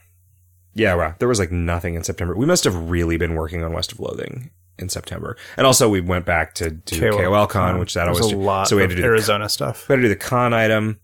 Yeah, 0.73 0.93
wow. 0.95 1.15
There 1.19 1.27
was 1.27 1.39
like 1.39 1.51
nothing 1.51 1.95
in 1.95 2.03
September. 2.03 2.35
We 2.35 2.45
must 2.45 2.63
have 2.63 2.89
really 2.89 3.17
been 3.17 3.35
working 3.35 3.63
on 3.63 3.73
West 3.73 3.91
of 3.91 3.99
Loathing 3.99 4.51
in 4.77 4.87
September. 4.89 5.35
And 5.57 5.67
also 5.67 5.89
we 5.89 5.99
went 5.99 6.25
back 6.25 6.53
to 6.55 6.69
do 6.69 7.11
KOL, 7.11 7.47
Con, 7.47 7.79
which 7.79 7.95
that 7.95 8.05
There's 8.05 8.19
always 8.21 8.33
a 8.33 8.37
lot 8.37 8.67
so 8.67 8.75
we 8.77 8.83
had 8.83 8.91
of 8.91 8.95
to 8.97 9.01
do 9.01 9.07
Arizona 9.07 9.49
stuff. 9.49 9.89
we 9.89 9.93
had 9.93 9.97
to 9.97 10.01
do 10.03 10.09
the 10.09 10.15
con 10.15 10.53
item. 10.53 10.99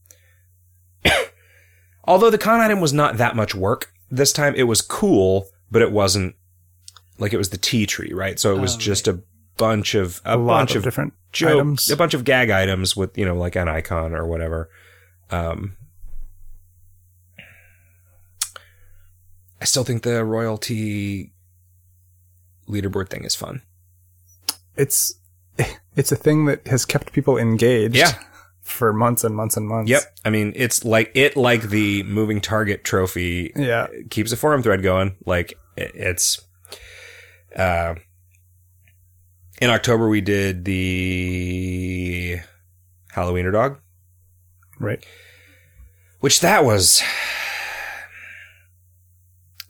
Although 2.06 2.30
the 2.30 2.38
con 2.38 2.62
item 2.62 2.80
was 2.80 2.94
not 2.94 3.18
that 3.18 3.36
much 3.36 3.56
work 3.56 3.92
this 4.12 4.32
time, 4.32 4.54
it 4.56 4.64
was 4.64 4.82
cool, 4.82 5.48
but 5.72 5.82
it 5.82 5.92
wasn't 5.92 6.36
like 7.18 7.34
it 7.34 7.38
was 7.38 7.50
the 7.50 7.58
tea 7.58 7.86
tree, 7.86 8.12
right? 8.14 8.40
So 8.40 8.56
it 8.56 8.60
was 8.60 8.76
Oh, 8.76 8.80
just 8.80 9.08
a 9.08 9.20
bunch 9.58 9.96
of 9.96 10.22
a, 10.26 10.38
A 10.40 10.44
bunch 10.44 10.72
of 10.72 10.78
of 10.78 10.84
different 10.84 11.14
jokes, 11.32 11.52
items. 11.54 11.92
a 11.92 11.98
bunch 11.98 12.14
of 12.14 12.24
gag 12.24 12.50
items 12.50 12.96
with 12.96 13.18
you 13.18 13.26
know 13.26 13.36
like 13.36 13.56
an 13.56 13.68
icon 13.68 14.14
or 14.14 14.26
whatever. 14.26 14.70
Um, 15.32 15.76
I 19.62 19.66
still 19.66 19.84
think 19.84 20.04
the 20.04 20.24
royalty 20.24 21.32
leaderboard 22.70 23.10
thing 23.10 23.24
is 23.24 23.36
fun. 23.36 23.62
It's 24.76 25.16
it's 25.96 26.12
a 26.12 26.16
thing 26.16 26.46
that 26.46 26.68
has 26.68 26.86
kept 26.86 27.14
people 27.14 27.38
engaged. 27.38 27.96
Yeah. 27.96 28.14
For 28.62 28.92
months 28.92 29.24
and 29.24 29.36
months 29.36 29.56
and 29.58 29.68
months. 29.68 29.92
Yep, 29.92 30.02
I 30.26 30.30
mean 30.32 30.52
it's 30.56 30.84
like 30.84 31.12
it 31.14 31.38
like 31.38 31.70
the 31.70 32.02
moving 32.04 32.42
target 32.42 32.84
trophy 32.84 33.54
Yeah. 33.56 33.88
keeps 34.10 34.32
a 34.32 34.38
forum 34.38 34.64
thread 34.64 34.82
going. 34.82 35.16
Like 35.26 35.54
it- 35.78 35.92
it's 35.96 36.42
uh 37.56 37.96
in 39.62 39.70
October 39.70 40.08
we 40.10 40.22
did 40.22 40.66
the 40.66 42.40
Halloweener 43.14 43.52
dog, 43.52 43.80
Right. 44.80 45.06
which 46.20 46.42
that 46.42 46.66
was 46.66 47.02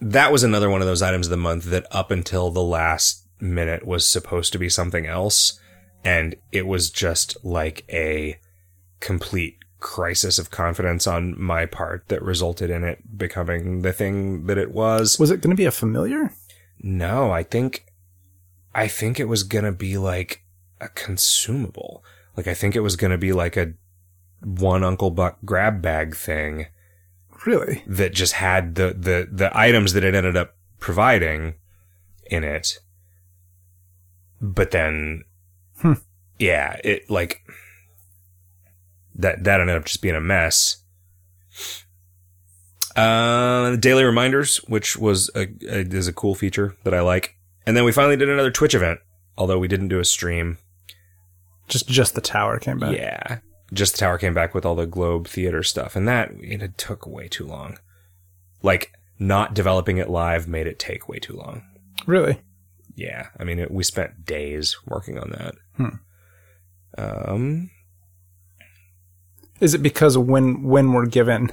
that 0.01 0.31
was 0.31 0.43
another 0.43 0.69
one 0.69 0.81
of 0.81 0.88
those 0.88 1.01
items 1.01 1.27
of 1.27 1.31
the 1.31 1.38
month 1.38 1.65
that 1.65 1.86
up 1.91 2.11
until 2.11 2.49
the 2.51 2.61
last 2.63 3.25
minute 3.39 3.86
was 3.86 4.07
supposed 4.07 4.51
to 4.53 4.59
be 4.59 4.69
something 4.69 5.05
else 5.05 5.59
and 6.03 6.36
it 6.51 6.67
was 6.67 6.89
just 6.89 7.38
like 7.43 7.83
a 7.89 8.38
complete 8.99 9.57
crisis 9.79 10.38
of 10.39 10.51
confidence 10.51 11.05
on 11.07 11.39
my 11.39 11.65
part 11.65 12.07
that 12.07 12.21
resulted 12.21 12.69
in 12.69 12.83
it 12.83 13.17
becoming 13.17 13.81
the 13.81 13.93
thing 13.93 14.45
that 14.45 14.57
it 14.57 14.71
was. 14.71 15.19
Was 15.19 15.31
it 15.31 15.41
going 15.41 15.55
to 15.55 15.59
be 15.59 15.65
a 15.65 15.71
familiar? 15.71 16.31
No, 16.81 17.31
I 17.31 17.43
think 17.43 17.86
I 18.76 18.88
think 18.89 19.19
it 19.19 19.26
was 19.30 19.43
gonna 19.43 19.71
be 19.71 19.97
like 19.97 20.43
a 20.82 20.89
consumable. 20.89 22.03
Like 22.38 22.47
I 22.47 22.53
think 22.53 22.76
it 22.76 22.82
was 22.82 22.95
gonna 22.97 23.17
be 23.17 23.32
like 23.34 23.55
a 23.57 23.73
one 24.43 24.84
Uncle 24.84 25.09
Buck 25.11 25.38
grab 25.45 25.82
bag 25.82 26.15
thing 26.15 26.67
Really? 27.45 27.84
that 27.88 28.13
just 28.13 28.34
had 28.34 28.76
the 28.76 28.88
the 28.97 29.28
the 29.32 29.57
items 29.57 29.93
that 29.93 30.03
it 30.03 30.13
ended 30.13 30.36
up 30.38 30.55
providing 30.80 31.55
in 32.26 32.43
it. 32.43 32.80
But 34.41 34.71
then 34.71 35.23
Hmm. 35.80 35.93
yeah, 36.38 36.80
it 36.84 37.09
like 37.09 37.41
that 39.15 39.43
that 39.45 39.61
ended 39.61 39.78
up 39.78 39.86
just 39.86 40.01
being 40.01 40.15
a 40.15 40.21
mess. 40.21 40.78
Uh, 42.95 43.76
daily 43.76 44.03
reminders, 44.05 44.57
which 44.69 44.95
was 44.97 45.30
a, 45.36 45.47
a 45.69 45.80
is 45.82 46.07
a 46.07 46.13
cool 46.13 46.34
feature 46.36 46.76
that 46.84 46.93
I 46.93 47.01
like, 47.01 47.34
and 47.66 47.76
then 47.76 47.84
we 47.84 47.91
finally 47.91 48.18
did 48.18 48.30
another 48.30 48.51
Twitch 48.51 48.76
event, 48.76 48.99
although 49.38 49.59
we 49.59 49.68
didn't 49.68 49.88
do 49.89 49.99
a 49.99 50.05
stream. 50.05 50.57
Just 51.68 51.88
just 51.88 52.16
the 52.16 52.22
tower 52.22 52.59
came 52.59 52.80
back. 52.80 52.95
Yeah, 52.95 53.39
just 53.74 53.93
the 53.93 53.99
tower 53.99 54.18
came 54.18 54.34
back 54.34 54.53
with 54.53 54.66
all 54.66 54.76
the 54.76 54.86
Globe 54.86 55.28
Theater 55.28 55.63
stuff, 55.63 55.95
and 55.95 56.07
that 56.07 56.32
it 56.39 56.61
had 56.61 56.78
took 56.78 57.07
way 57.07 57.28
too 57.28 57.45
long. 57.45 57.78
Like 58.61 58.93
not 59.18 59.53
developing 59.53 59.97
it 59.97 60.09
live 60.09 60.47
made 60.47 60.68
it 60.68 60.78
take 60.78 61.07
way 61.09 61.18
too 61.20 61.34
long. 61.34 61.63
Really? 62.05 62.41
Yeah, 62.95 63.28
I 63.39 63.43
mean, 63.43 63.59
it, 63.59 63.72
we 63.72 63.84
spent 63.84 64.26
days 64.26 64.78
working 64.86 65.18
on 65.18 65.30
that. 65.32 65.55
Hmm. 65.78 65.95
Um, 66.97 67.70
Is 69.59 69.74
it 69.74 69.82
because 69.82 70.18
when 70.18 70.63
when 70.63 70.93
we're 70.93 71.05
given 71.05 71.51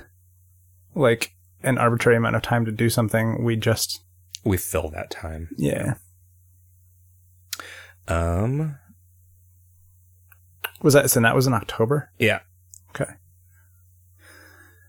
like 0.95 1.33
an 1.63 1.79
arbitrary 1.79 2.17
amount 2.17 2.37
of 2.37 2.43
time 2.43 2.65
to 2.65 2.73
do 2.73 2.91
something, 2.91 3.43
we 3.43 3.57
just 3.57 4.01
we 4.45 4.57
fill 4.57 4.89
that 4.91 5.11
time. 5.11 5.49
yeah. 5.57 5.95
Um, 8.09 8.77
Was 10.83 10.95
that 10.95 11.11
so 11.11 11.21
that 11.21 11.35
was 11.35 11.47
in 11.47 11.55
October? 11.55 12.11
yeah. 12.19 12.41
Okay. 12.91 13.11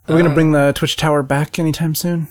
Are 0.08 0.16
we 0.16 0.16
Uh, 0.16 0.24
gonna 0.24 0.34
bring 0.34 0.52
the 0.52 0.74
Twitch 0.76 0.96
tower 0.98 1.24
back 1.24 1.58
anytime 1.60 1.96
soon? 1.96 2.28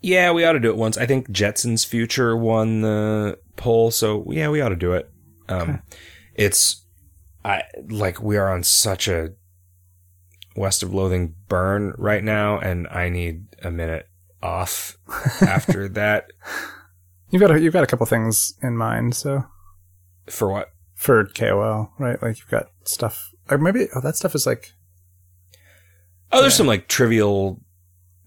Yeah, 0.00 0.30
we 0.32 0.44
ought 0.44 0.52
to 0.52 0.60
do 0.60 0.70
it 0.70 0.76
once. 0.76 0.96
I 0.96 1.04
think 1.06 1.30
Jetson's 1.30 1.84
Future 1.84 2.36
won 2.36 2.80
the 2.82 3.38
poll, 3.56 3.90
so 3.90 4.24
yeah, 4.30 4.48
we 4.48 4.60
ought 4.60 4.68
to 4.70 4.76
do 4.76 4.92
it. 4.92 5.10
Um, 5.48 5.60
Okay. 5.70 5.78
It's, 6.34 6.84
I 7.44 7.62
like 7.88 8.22
we 8.22 8.36
are 8.36 8.52
on 8.52 8.62
such 8.62 9.08
a 9.08 9.30
West 10.54 10.82
of 10.82 10.92
Loathing 10.94 11.34
burn 11.48 11.94
right 11.98 12.22
now, 12.22 12.58
and 12.58 12.86
I 12.88 13.08
need 13.08 13.46
a 13.62 13.70
minute 13.70 14.06
off 14.42 14.96
after 15.42 15.88
that. 15.90 16.30
You've 17.30 17.40
got 17.40 17.50
a, 17.50 17.60
you've 17.60 17.72
got 17.72 17.84
a 17.84 17.86
couple 17.86 18.06
things 18.06 18.54
in 18.62 18.76
mind, 18.76 19.14
so 19.16 19.44
For 20.28 20.48
what? 20.50 20.70
for 20.94 21.26
KOL, 21.26 21.92
right? 21.98 22.20
Like 22.22 22.38
you've 22.38 22.48
got 22.48 22.70
stuff, 22.84 23.30
or 23.50 23.58
maybe 23.58 23.86
oh 23.94 24.00
that 24.00 24.16
stuff 24.16 24.34
is 24.34 24.46
like 24.46 24.72
Oh, 26.32 26.40
there's 26.40 26.54
Yeah. 26.54 26.56
some 26.58 26.66
like 26.66 26.88
trivial. 26.88 27.60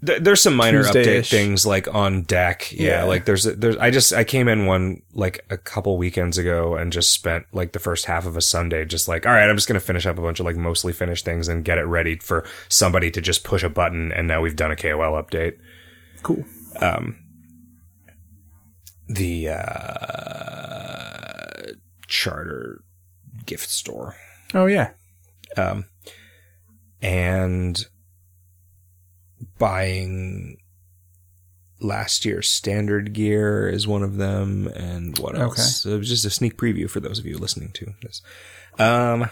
th- 0.06 0.22
There's 0.22 0.40
some 0.40 0.56
minor 0.56 0.84
update 0.84 0.94
Tuesday-ish. 1.04 1.30
things 1.30 1.66
like 1.66 1.94
on 1.94 2.22
deck. 2.24 2.72
Yeah, 2.72 3.00
Yeah. 3.00 3.04
like 3.04 3.26
there's 3.26 3.44
there's. 3.44 3.76
I 3.78 3.90
just 3.92 4.14
I 4.14 4.24
came 4.24 4.48
in 4.48 4.66
one 4.68 5.02
like 5.14 5.44
a 5.50 5.58
couple 5.58 5.98
weekends 5.98 6.38
ago 6.38 6.76
and 6.76 6.94
just 6.94 7.12
spent 7.12 7.46
like 7.52 7.74
the 7.74 7.80
first 7.80 8.06
half 8.06 8.26
of 8.26 8.38
a 8.38 8.42
Sunday 8.42 8.86
just 8.86 9.08
like 9.10 9.26
all 9.26 9.34
right, 9.34 9.50
I'm 9.50 9.58
just 9.58 9.68
gonna 9.68 9.80
finish 9.82 10.06
up 10.06 10.18
a 10.18 10.22
bunch 10.22 10.40
of 10.40 10.46
like 10.46 10.56
mostly 10.56 10.94
finished 10.94 11.26
things 11.26 11.48
and 11.50 11.66
get 11.66 11.78
it 11.80 11.84
ready 11.84 12.18
for 12.20 12.46
somebody 12.70 13.12
to 13.12 13.20
just 13.20 13.44
push 13.44 13.64
a 13.64 13.70
button 13.70 14.12
and 14.14 14.28
now 14.28 14.42
we've 14.42 14.56
done 14.56 14.72
a 14.72 14.76
KOL 14.78 15.22
update. 15.22 15.58
cool. 16.24 16.46
Um, 16.80 17.18
the 19.10 19.50
uh, 19.50 21.19
charter 22.10 22.84
gift 23.46 23.70
store. 23.70 24.16
Oh 24.54 24.66
yeah, 24.66 24.92
um, 25.56 25.86
and 27.02 27.86
buying 29.58 30.58
last 31.80 32.26
year's 32.26 32.50
standard 32.50 33.14
gear 33.14 33.70
is 33.70 33.88
one 33.88 34.04
of 34.04 34.18
them, 34.18 34.68
and 34.68 35.18
what 35.20 35.38
else? 35.38 35.54
Okay. 35.54 35.62
So 35.62 35.90
it 35.92 35.98
was 36.00 36.10
just 36.10 36.26
a 36.26 36.30
sneak 36.30 36.58
preview 36.58 36.90
for 36.90 37.00
those 37.00 37.20
of 37.20 37.26
you 37.26 37.38
listening 37.38 37.72
to 37.74 37.94
this. 38.02 38.22
Um, 38.78 39.30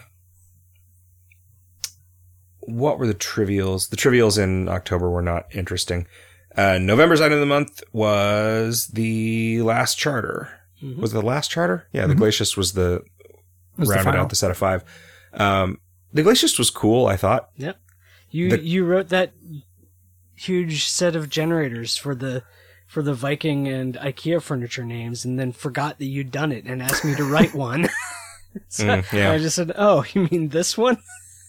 what 2.62 3.00
were 3.00 3.08
the 3.08 3.14
trivials? 3.14 3.90
The 3.90 3.98
trivials 3.98 4.38
in 4.38 4.70
October 4.70 5.10
were 5.10 5.22
not 5.22 5.54
interesting. 5.56 6.08
Uh, 6.56 6.78
November's 6.80 7.22
item 7.22 7.34
of 7.36 7.40
the 7.40 7.46
month 7.46 7.84
was 7.94 8.88
the 8.88 9.62
last 9.62 9.98
charter. 9.98 10.50
Mhm. 10.84 10.98
Was 10.98 11.12
the 11.12 11.22
last 11.22 11.50
charter? 11.52 11.88
Yeah, 11.92 12.06
the 12.08 12.14
Mhm. 12.14 12.20
Glaciest 12.20 12.56
was 12.58 12.74
the 12.74 13.02
was 13.78 13.90
rounded 13.90 14.04
final. 14.06 14.22
out 14.22 14.30
the 14.30 14.36
set 14.36 14.52
of 14.52 14.58
five. 14.58 14.84
Um, 15.34 15.80
the 16.14 16.24
Glaciest 16.24 16.58
was 16.60 16.70
cool. 16.70 17.08
I 17.08 17.16
thought. 17.18 17.50
Yep. 17.58 17.78
You 18.32 18.50
The- 18.52 18.60
you 18.64 18.86
wrote 18.86 19.10
that 19.10 19.34
huge 20.36 20.86
set 20.88 21.16
of 21.16 21.30
generators 21.30 21.96
for 21.98 22.16
the 22.16 22.44
for 22.88 23.02
the 23.02 23.14
Viking 23.14 23.68
and 23.68 23.96
IKEA 23.96 24.42
furniture 24.42 24.86
names, 24.86 25.26
and 25.26 25.38
then 25.38 25.52
forgot 25.52 25.98
that 26.00 26.06
you'd 26.06 26.32
done 26.32 26.54
it 26.54 26.64
and 26.66 26.82
asked 26.82 27.04
me 27.04 27.16
to 27.16 27.24
write 27.26 27.54
one. 27.70 27.90
so 28.70 28.86
Mm, 28.86 29.12
yeah. 29.12 29.32
I 29.34 29.38
just 29.40 29.56
said, 29.58 29.74
"Oh, 29.78 30.06
you 30.14 30.28
mean 30.32 30.50
this 30.50 30.78
one?" 30.78 30.98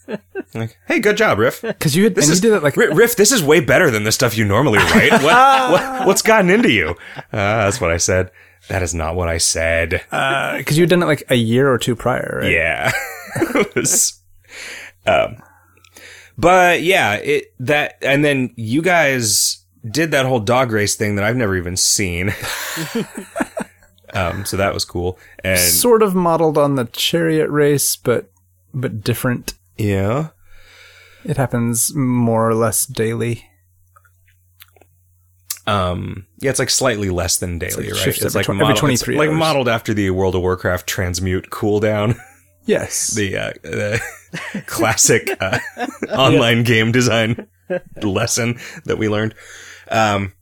Like, 0.55 0.79
hey, 0.87 1.01
good 1.01 1.19
job, 1.19 1.39
Riff. 1.39 1.61
because 1.61 1.95
you 1.95 2.05
had 2.05 2.15
This 2.15 2.25
and 2.25 2.33
is 2.33 2.43
you 2.43 2.49
did 2.51 2.57
it 2.57 2.63
like 2.63 2.79
Ri- 2.79 2.95
Riff. 2.95 3.15
This 3.17 3.31
is 3.31 3.43
way 3.43 3.61
better 3.61 3.91
than 3.91 4.05
the 4.05 4.13
stuff 4.13 4.39
you 4.39 4.47
normally 4.47 4.79
write. 4.79 5.13
What, 5.13 5.23
what 5.71 6.07
what's 6.07 6.23
gotten 6.23 6.49
into 6.49 6.71
you? 6.73 6.97
Uh, 7.17 7.23
that's 7.31 7.79
what 7.79 7.91
I 7.91 7.99
said. 7.99 8.31
That 8.69 8.83
is 8.83 8.95
not 8.95 9.15
what 9.17 9.29
I 9.29 9.39
said. 9.39 9.91
because 10.11 10.77
you 10.77 10.83
had 10.83 10.91
done 10.91 11.03
it 11.03 11.07
like 11.07 11.25
a 11.31 11.35
year 11.37 11.71
or 11.73 11.79
two 11.79 11.97
prior, 11.97 12.41
right? 12.43 12.51
Yeah. 12.53 12.93
Was- 13.77 14.21
um, 15.07 15.37
but 16.37 16.83
yeah, 16.83 17.15
it 17.15 17.53
that 17.61 17.97
and 18.03 18.25
then 18.25 18.53
you 18.57 18.83
guys 18.83 19.65
did 19.91 20.11
that 20.11 20.27
whole 20.27 20.41
dog 20.41 20.71
race 20.73 20.97
thing 20.97 21.15
that 21.17 21.25
I've 21.25 21.37
never 21.37 21.57
even 21.57 21.77
seen. 21.77 22.35
um, 24.13 24.45
so 24.45 24.57
that 24.57 24.75
was 24.75 24.85
cool. 24.85 25.19
And 25.45 25.59
Sort 25.59 26.03
of 26.03 26.15
modeled 26.15 26.59
on 26.59 26.75
the 26.75 26.85
chariot 26.87 27.49
race, 27.49 27.97
but 27.97 28.31
but 28.75 29.03
different. 29.03 29.55
yeah, 29.77 30.29
It 31.25 31.37
happens 31.39 31.95
more 31.95 32.49
or 32.49 32.55
less 32.55 32.87
daily. 32.87 33.48
Um, 35.69 36.27
yeah, 36.39 36.49
it's 36.51 36.59
like 36.59 36.71
slightly 36.71 37.11
less 37.11 37.37
than 37.39 37.59
daily, 37.59 37.91
like 37.91 38.07
right? 38.07 38.23
It's 38.23 38.35
like 38.35 38.47
twen- 38.47 38.57
every 38.57 38.69
modeled- 38.69 38.79
23 38.79 39.15
it's 39.15 39.19
like 39.19 39.31
modeled 39.31 39.69
after 39.69 39.93
the 39.93 40.11
World 40.11 40.35
of 40.35 40.41
Warcraft 40.43 40.87
transmute 40.87 41.51
cooldown, 41.51 42.19
Yes. 42.65 43.09
the 43.15 43.37
uh, 43.37 43.53
the 43.63 44.01
classic 44.67 45.31
uh, 45.41 45.59
online 46.11 46.63
game 46.63 46.91
design 46.93 47.49
lesson 48.03 48.59
that 48.85 48.97
we 48.99 49.09
learned. 49.09 49.35
Um, 49.91 50.33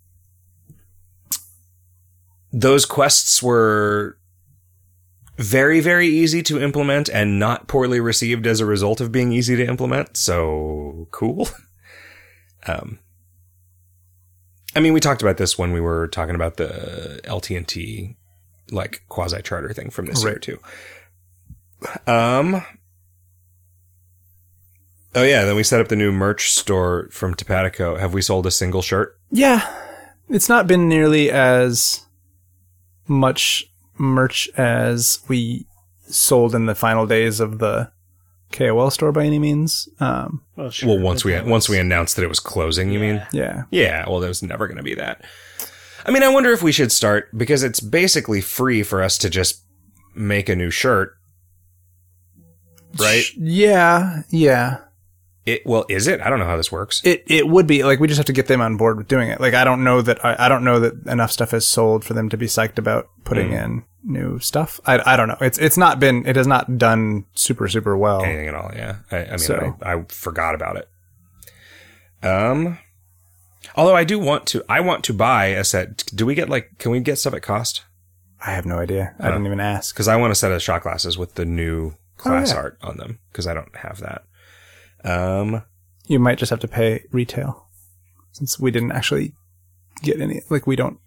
those 2.53 2.87
quests 2.87 3.43
were 3.43 4.19
very 5.39 5.81
very 5.81 6.07
easy 6.09 6.43
to 6.43 6.63
implement 6.63 7.09
and 7.09 7.39
not 7.39 7.69
poorly 7.69 8.01
received 8.01 8.47
as 8.47 8.61
a 8.61 8.67
result 8.67 9.01
of 9.01 9.13
being 9.13 9.33
easy 9.33 9.55
to 9.57 9.67
implement. 9.67 10.17
So 10.17 11.09
cool. 11.11 11.49
Um, 12.67 12.99
I 14.77 14.81
mean, 14.81 14.93
we 14.93 15.01
talked 15.01 15.23
about 15.23 15.39
this 15.39 15.59
when 15.59 15.73
we 15.73 15.81
were 15.81 16.07
talking 16.09 16.35
about 16.35 16.59
the 16.59 17.21
LT&T 17.27 18.15
like 18.71 19.03
quasi 19.09 19.41
charter 19.43 19.73
thing 19.73 19.91
from 19.91 20.07
this 20.07 20.23
year 20.23 20.39
too. 20.39 20.59
Um. 22.07 22.63
Oh 25.15 25.23
yeah, 25.23 25.45
then 25.45 25.57
we 25.57 25.63
set 25.63 25.81
up 25.81 25.89
the 25.89 25.97
new 25.97 26.13
merch 26.13 26.53
store 26.53 27.09
from 27.11 27.35
TopatoCo. 27.35 27.99
Have 27.99 28.13
we 28.13 28.21
sold 28.21 28.47
a 28.47 28.51
single 28.51 28.83
shirt? 28.83 29.19
Yeah, 29.31 29.67
it's 30.29 30.49
not 30.49 30.67
been 30.67 30.89
nearly 30.89 31.31
as 31.31 32.05
much 33.07 33.65
merch 33.97 34.49
as 34.59 35.21
we 35.27 35.67
sold 36.07 36.55
in 36.55 36.67
the 36.67 36.75
final 36.75 37.07
days 37.07 37.41
of 37.41 37.61
the 37.61 37.91
KOL 38.53 38.91
store 38.91 39.13
by 39.13 39.25
any 39.25 39.39
means. 39.39 39.89
Um, 40.01 40.43
Well, 40.57 40.71
sure, 40.71 40.89
well, 40.91 40.99
once 40.99 41.23
but 41.23 41.27
we 41.27 41.33
that 41.33 41.47
once 41.47 41.69
we 41.69 41.79
announced 41.79 42.17
that 42.17 42.23
it 42.25 42.29
was 42.29 42.41
closing, 42.41 42.91
you 42.91 42.99
mean? 43.01 43.27
yeah, 43.33 43.65
Yeah. 43.71 44.09
Well, 44.09 44.21
there's 44.21 44.43
never 44.43 44.67
going 44.67 44.79
to 44.79 44.83
be 44.83 44.95
that. 44.95 45.25
I 46.05 46.11
mean, 46.13 46.23
I 46.23 46.29
wonder 46.29 46.53
if 46.53 46.63
we 46.63 46.71
should 46.73 46.93
start 46.93 47.37
because 47.37 47.63
it's 47.65 47.81
basically 47.81 48.41
free 48.41 48.83
for 48.85 49.03
us 49.03 49.19
to 49.19 49.29
just 49.31 49.63
make 50.15 50.49
a 50.49 50.55
new 50.57 50.71
shirt, 50.71 51.15
right? 52.99 53.25
Yeah, 53.37 54.23
yeah. 54.31 54.79
It 55.45 55.63
well, 55.65 55.85
is 55.89 56.09
it? 56.09 56.21
I 56.21 56.29
don't 56.29 56.41
know 56.41 56.45
how 56.47 56.57
this 56.57 56.73
works. 56.73 57.01
It 57.05 57.23
it 57.29 57.47
would 57.49 57.67
be 57.69 57.85
like 57.85 58.01
we 58.01 58.09
just 58.09 58.19
have 58.19 58.27
to 58.27 58.33
get 58.33 58.49
them 58.49 58.61
on 58.61 58.77
board 58.77 58.97
with 58.99 59.07
doing 59.07 59.29
it. 59.29 59.41
Like 59.41 59.55
I 59.55 59.63
don't 59.65 59.85
know 59.85 60.03
that 60.03 60.25
I, 60.25 60.35
I 60.47 60.49
don't 60.49 60.65
know 60.65 60.81
that 60.81 61.07
enough 61.07 61.31
stuff 61.31 61.55
is 61.55 61.65
sold 61.67 62.05
for 62.05 62.15
them 62.15 62.29
to 62.31 62.37
be 62.37 62.47
psyched 62.47 62.79
about 62.79 63.09
putting 63.25 63.51
Mm. 63.51 63.65
in 63.65 63.85
new 64.07 64.39
stuff. 64.39 64.81
I, 64.87 65.01
I 65.15 65.17
don't 65.17 65.29
know. 65.29 65.37
It's 65.41 65.59
it's 65.59 65.77
not 65.77 65.99
been 66.01 66.25
it 66.27 66.37
has 66.37 66.47
not 66.47 66.79
done 66.79 67.25
super 67.35 67.69
super 67.69 67.97
well. 67.97 68.23
anything 68.23 68.49
at 68.49 68.55
all. 68.55 68.71
Yeah, 68.75 68.97
I, 69.11 69.17
I 69.25 69.29
mean, 69.31 69.39
So- 69.39 69.77
I, 69.83 69.95
I 69.95 70.05
forgot 70.09 70.55
about 70.55 70.77
it. 70.77 70.89
Um, 72.23 72.79
although 73.77 73.95
I 73.97 74.05
do 74.05 74.19
want 74.19 74.47
to, 74.47 74.65
I 74.69 74.81
want 74.81 75.05
to 75.05 75.13
buy 75.13 75.47
a 75.47 75.65
set. 75.65 76.05
Do 76.15 76.25
we 76.27 76.35
get 76.35 76.49
like? 76.49 76.79
Can 76.79 76.91
we 76.93 77.01
get 77.01 77.19
stuff 77.19 77.35
at 77.35 77.43
cost? 77.43 77.85
I 78.45 78.53
have 78.53 78.67
no 78.67 78.79
idea. 78.79 79.15
I 79.19 79.25
Huh. 79.25 79.31
didn't 79.33 79.47
even 79.47 79.61
ask. 79.61 79.95
Because 79.95 80.09
I 80.09 80.17
want 80.17 80.31
a 80.33 80.35
set 80.35 80.53
of 80.53 80.63
shot 80.63 80.83
glasses 80.83 81.17
with 81.19 81.35
the 81.35 81.45
new 81.45 81.95
class 82.17 82.51
yeah. 82.51 82.57
art 82.59 82.79
on 82.83 82.97
them 82.97 83.19
because 83.33 83.47
I 83.47 83.55
don't 83.55 83.75
have 83.77 84.01
that. 84.01 84.25
Um, 85.05 85.63
You 86.07 86.19
might 86.19 86.39
just 86.39 86.51
have 86.51 86.61
to 86.61 86.69
pay 86.69 87.05
retail 87.13 87.67
since 88.33 88.59
we 88.61 88.71
didn't 88.71 88.93
actually 88.93 89.33
get 90.03 90.21
any. 90.21 90.43
Like 90.51 90.67
we 90.67 90.77
don't. 90.77 90.99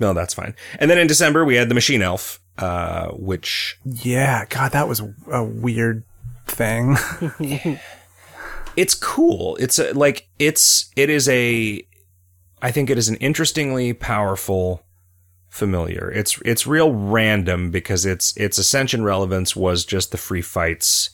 No, 0.00 0.12
that's 0.14 0.34
fine. 0.34 0.54
And 0.78 0.90
then 0.90 0.98
in 0.98 1.06
December 1.06 1.44
we 1.44 1.56
had 1.56 1.68
the 1.68 1.74
Machine 1.74 2.02
Elf, 2.02 2.40
uh, 2.58 3.08
which 3.08 3.78
Yeah, 3.84 4.44
God, 4.46 4.72
that 4.72 4.88
was 4.88 5.02
a 5.30 5.44
weird 5.44 6.04
thing. 6.46 6.96
it's 8.76 8.94
cool. 8.94 9.56
It's 9.60 9.78
a, 9.78 9.92
like 9.92 10.28
it's 10.38 10.90
it 10.96 11.10
is 11.10 11.28
a 11.28 11.86
I 12.62 12.70
think 12.70 12.90
it 12.90 12.98
is 12.98 13.08
an 13.08 13.16
interestingly 13.16 13.92
powerful 13.92 14.82
familiar. 15.48 16.10
It's 16.10 16.40
it's 16.44 16.66
real 16.66 16.92
random 16.92 17.70
because 17.70 18.06
its 18.06 18.36
its 18.36 18.58
ascension 18.58 19.04
relevance 19.04 19.54
was 19.56 19.84
just 19.84 20.12
the 20.12 20.18
free 20.18 20.42
fights 20.42 21.10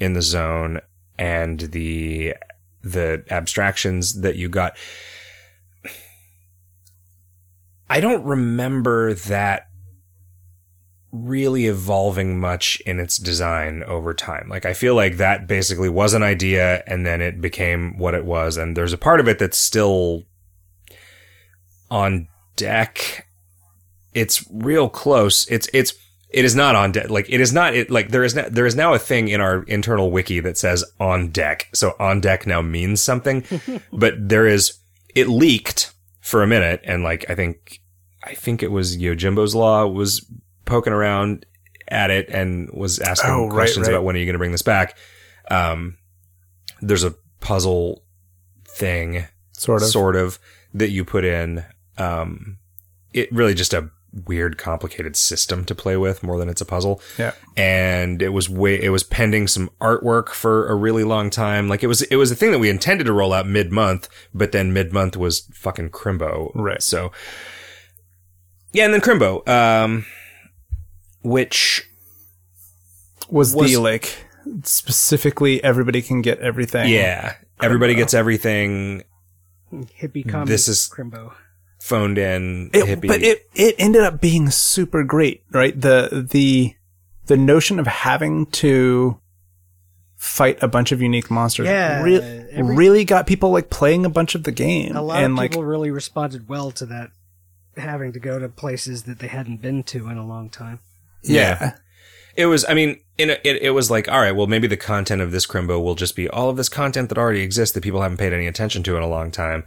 in 0.00 0.12
the 0.12 0.22
zone 0.22 0.80
and 1.18 1.60
the 1.60 2.34
the 2.82 3.24
abstractions 3.30 4.20
that 4.20 4.36
you 4.36 4.48
got. 4.48 4.76
I 7.90 8.00
don't 8.00 8.24
remember 8.24 9.14
that 9.14 9.68
really 11.10 11.66
evolving 11.66 12.38
much 12.38 12.80
in 12.84 13.00
its 13.00 13.16
design 13.16 13.82
over 13.84 14.12
time. 14.12 14.48
Like 14.48 14.66
I 14.66 14.74
feel 14.74 14.94
like 14.94 15.16
that 15.16 15.46
basically 15.46 15.88
was 15.88 16.12
an 16.12 16.22
idea 16.22 16.82
and 16.86 17.06
then 17.06 17.22
it 17.22 17.40
became 17.40 17.96
what 17.96 18.14
it 18.14 18.24
was 18.24 18.56
and 18.56 18.76
there's 18.76 18.92
a 18.92 18.98
part 18.98 19.20
of 19.20 19.28
it 19.28 19.38
that's 19.38 19.56
still 19.56 20.24
on 21.90 22.28
deck. 22.56 23.26
It's 24.12 24.44
real 24.52 24.88
close. 24.88 25.46
It's 25.50 25.68
it's 25.72 25.94
it 26.28 26.44
is 26.44 26.54
not 26.54 26.74
on 26.74 26.92
deck. 26.92 27.08
Like 27.08 27.30
it 27.30 27.40
is 27.40 27.54
not 27.54 27.74
it 27.74 27.90
like 27.90 28.10
there 28.10 28.24
is 28.24 28.34
now, 28.34 28.46
there 28.50 28.66
is 28.66 28.76
now 28.76 28.92
a 28.92 28.98
thing 28.98 29.28
in 29.28 29.40
our 29.40 29.62
internal 29.62 30.10
wiki 30.10 30.40
that 30.40 30.58
says 30.58 30.84
on 31.00 31.28
deck. 31.28 31.68
So 31.72 31.94
on 31.98 32.20
deck 32.20 32.46
now 32.46 32.60
means 32.60 33.00
something, 33.00 33.44
but 33.92 34.14
there 34.28 34.46
is 34.46 34.78
it 35.14 35.28
leaked 35.28 35.94
for 36.28 36.42
a 36.42 36.46
minute 36.46 36.80
and 36.84 37.02
like 37.02 37.24
I 37.30 37.34
think 37.34 37.80
I 38.22 38.34
think 38.34 38.62
it 38.62 38.70
was 38.70 38.98
Yojimbo's 38.98 39.54
law 39.54 39.86
was 39.86 40.30
poking 40.66 40.92
around 40.92 41.46
at 41.88 42.10
it 42.10 42.28
and 42.28 42.68
was 42.70 42.98
asking 42.98 43.30
Oh, 43.30 43.46
right, 43.46 43.52
questions 43.52 43.86
right. 43.86 43.94
about 43.94 44.04
when 44.04 44.14
are 44.14 44.18
you 44.18 44.26
going 44.26 44.34
to 44.34 44.38
bring 44.38 44.52
this 44.52 44.60
back. 44.60 44.94
Um, 45.50 45.96
there's 46.82 47.02
a 47.04 47.14
puzzle 47.40 48.02
thing, 48.66 49.24
Sort 49.52 49.80
of. 49.82 49.88
sort 49.88 50.16
of, 50.16 50.38
that 50.74 50.90
you 50.90 51.02
put 51.06 51.24
in. 51.24 51.64
Um, 51.96 52.58
it 53.14 53.32
really 53.32 53.54
just 53.54 53.72
a 53.72 53.88
weird, 54.24 54.56
complicated 54.58 55.16
system 55.16 55.64
to 55.66 55.74
play 55.74 55.96
with 55.96 56.22
more 56.22 56.38
than 56.38 56.48
it's 56.48 56.60
a 56.60 56.64
puzzle. 56.64 57.00
Yeah. 57.18 57.32
And 57.56 58.22
it 58.22 58.30
was 58.30 58.48
way, 58.48 58.82
it 58.82 58.88
was 58.90 59.02
pending 59.02 59.48
some 59.48 59.70
artwork 59.80 60.30
for 60.30 60.66
a 60.68 60.74
really 60.74 61.04
long 61.04 61.28
time. 61.30 61.68
Like 61.68 61.82
it 61.82 61.88
was, 61.88 62.02
it 62.02 62.16
was 62.16 62.30
a 62.30 62.34
thing 62.34 62.50
that 62.52 62.58
we 62.58 62.70
intended 62.70 63.04
to 63.04 63.12
roll 63.12 63.32
out 63.32 63.46
mid 63.46 63.70
month, 63.70 64.08
but 64.32 64.52
then 64.52 64.72
mid 64.72 64.92
month 64.92 65.16
was 65.16 65.40
fucking 65.52 65.90
Crimbo. 65.90 66.50
Right. 66.54 66.82
So, 66.82 67.12
yeah, 68.72 68.84
and 68.86 68.94
then 68.94 69.00
Crimbo, 69.00 69.46
um, 69.48 70.04
which 71.22 71.88
Was, 73.28 73.54
was- 73.54 73.70
the 73.70 73.76
like 73.78 74.24
specifically 74.62 75.62
everybody 75.62 76.00
can 76.00 76.22
get 76.22 76.38
everything? 76.38 76.88
Yeah. 76.88 77.34
Everybody 77.60 77.94
gets 77.94 78.14
everything 78.14 79.02
hippie 79.72 80.26
comic 80.28 80.48
This 80.48 80.66
is- 80.68 80.88
Crimbo. 80.88 81.34
Phoned 81.78 82.18
in. 82.18 82.70
It, 82.72 82.84
hippie. 82.84 83.08
but 83.08 83.22
it 83.22 83.48
it 83.54 83.74
ended 83.78 84.02
up 84.02 84.20
being 84.20 84.50
super 84.50 85.02
great, 85.04 85.42
right? 85.52 85.78
The 85.80 86.26
the 86.30 86.74
the 87.26 87.36
notion 87.36 87.78
of 87.78 87.86
having 87.86 88.46
to 88.46 89.18
fight 90.16 90.60
a 90.62 90.66
bunch 90.68 90.90
of 90.90 91.00
unique 91.00 91.30
monsters 91.30 91.66
Yeah, 91.66 92.02
rea- 92.02 92.46
every- 92.52 92.74
really 92.74 93.04
got 93.04 93.26
people 93.26 93.50
like 93.52 93.70
playing 93.70 94.04
a 94.04 94.08
bunch 94.10 94.34
of 94.34 94.42
the 94.42 94.50
game 94.50 94.96
A 94.96 95.02
lot 95.02 95.22
and 95.22 95.32
of 95.34 95.38
like 95.38 95.50
people 95.52 95.62
really 95.64 95.90
responded 95.92 96.48
well 96.48 96.70
to 96.72 96.86
that, 96.86 97.10
having 97.76 98.12
to 98.14 98.18
go 98.18 98.38
to 98.40 98.48
places 98.48 99.04
that 99.04 99.20
they 99.20 99.28
hadn't 99.28 99.62
been 99.62 99.84
to 99.84 100.08
in 100.08 100.16
a 100.18 100.26
long 100.26 100.50
time. 100.50 100.80
yeah. 101.22 101.76
it 102.34 102.46
was, 102.46 102.64
I 102.68 102.74
mean, 102.74 102.98
in 103.16 103.30
a, 103.30 103.34
it, 103.44 103.62
it 103.62 103.70
was 103.70 103.90
like, 103.92 104.08
all 104.10 104.18
right, 104.20 104.34
well, 104.34 104.46
maybe 104.48 104.66
the 104.66 104.76
content 104.76 105.22
of 105.22 105.30
this 105.30 105.46
Crimbo 105.46 105.80
will 105.80 105.94
just 105.94 106.16
be 106.16 106.28
all 106.28 106.48
of 106.50 106.56
this 106.56 106.68
content 106.68 107.10
that 107.10 107.18
already 107.18 107.42
exists 107.42 107.74
that 107.74 107.84
people 107.84 108.02
haven't 108.02 108.16
paid 108.18 108.32
any 108.32 108.46
attention 108.48 108.82
to 108.84 108.96
in 108.96 109.02
a 109.04 109.08
long 109.08 109.30
time. 109.30 109.64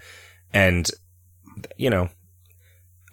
And, 0.54 0.90
you 1.78 1.90
know, 1.90 2.10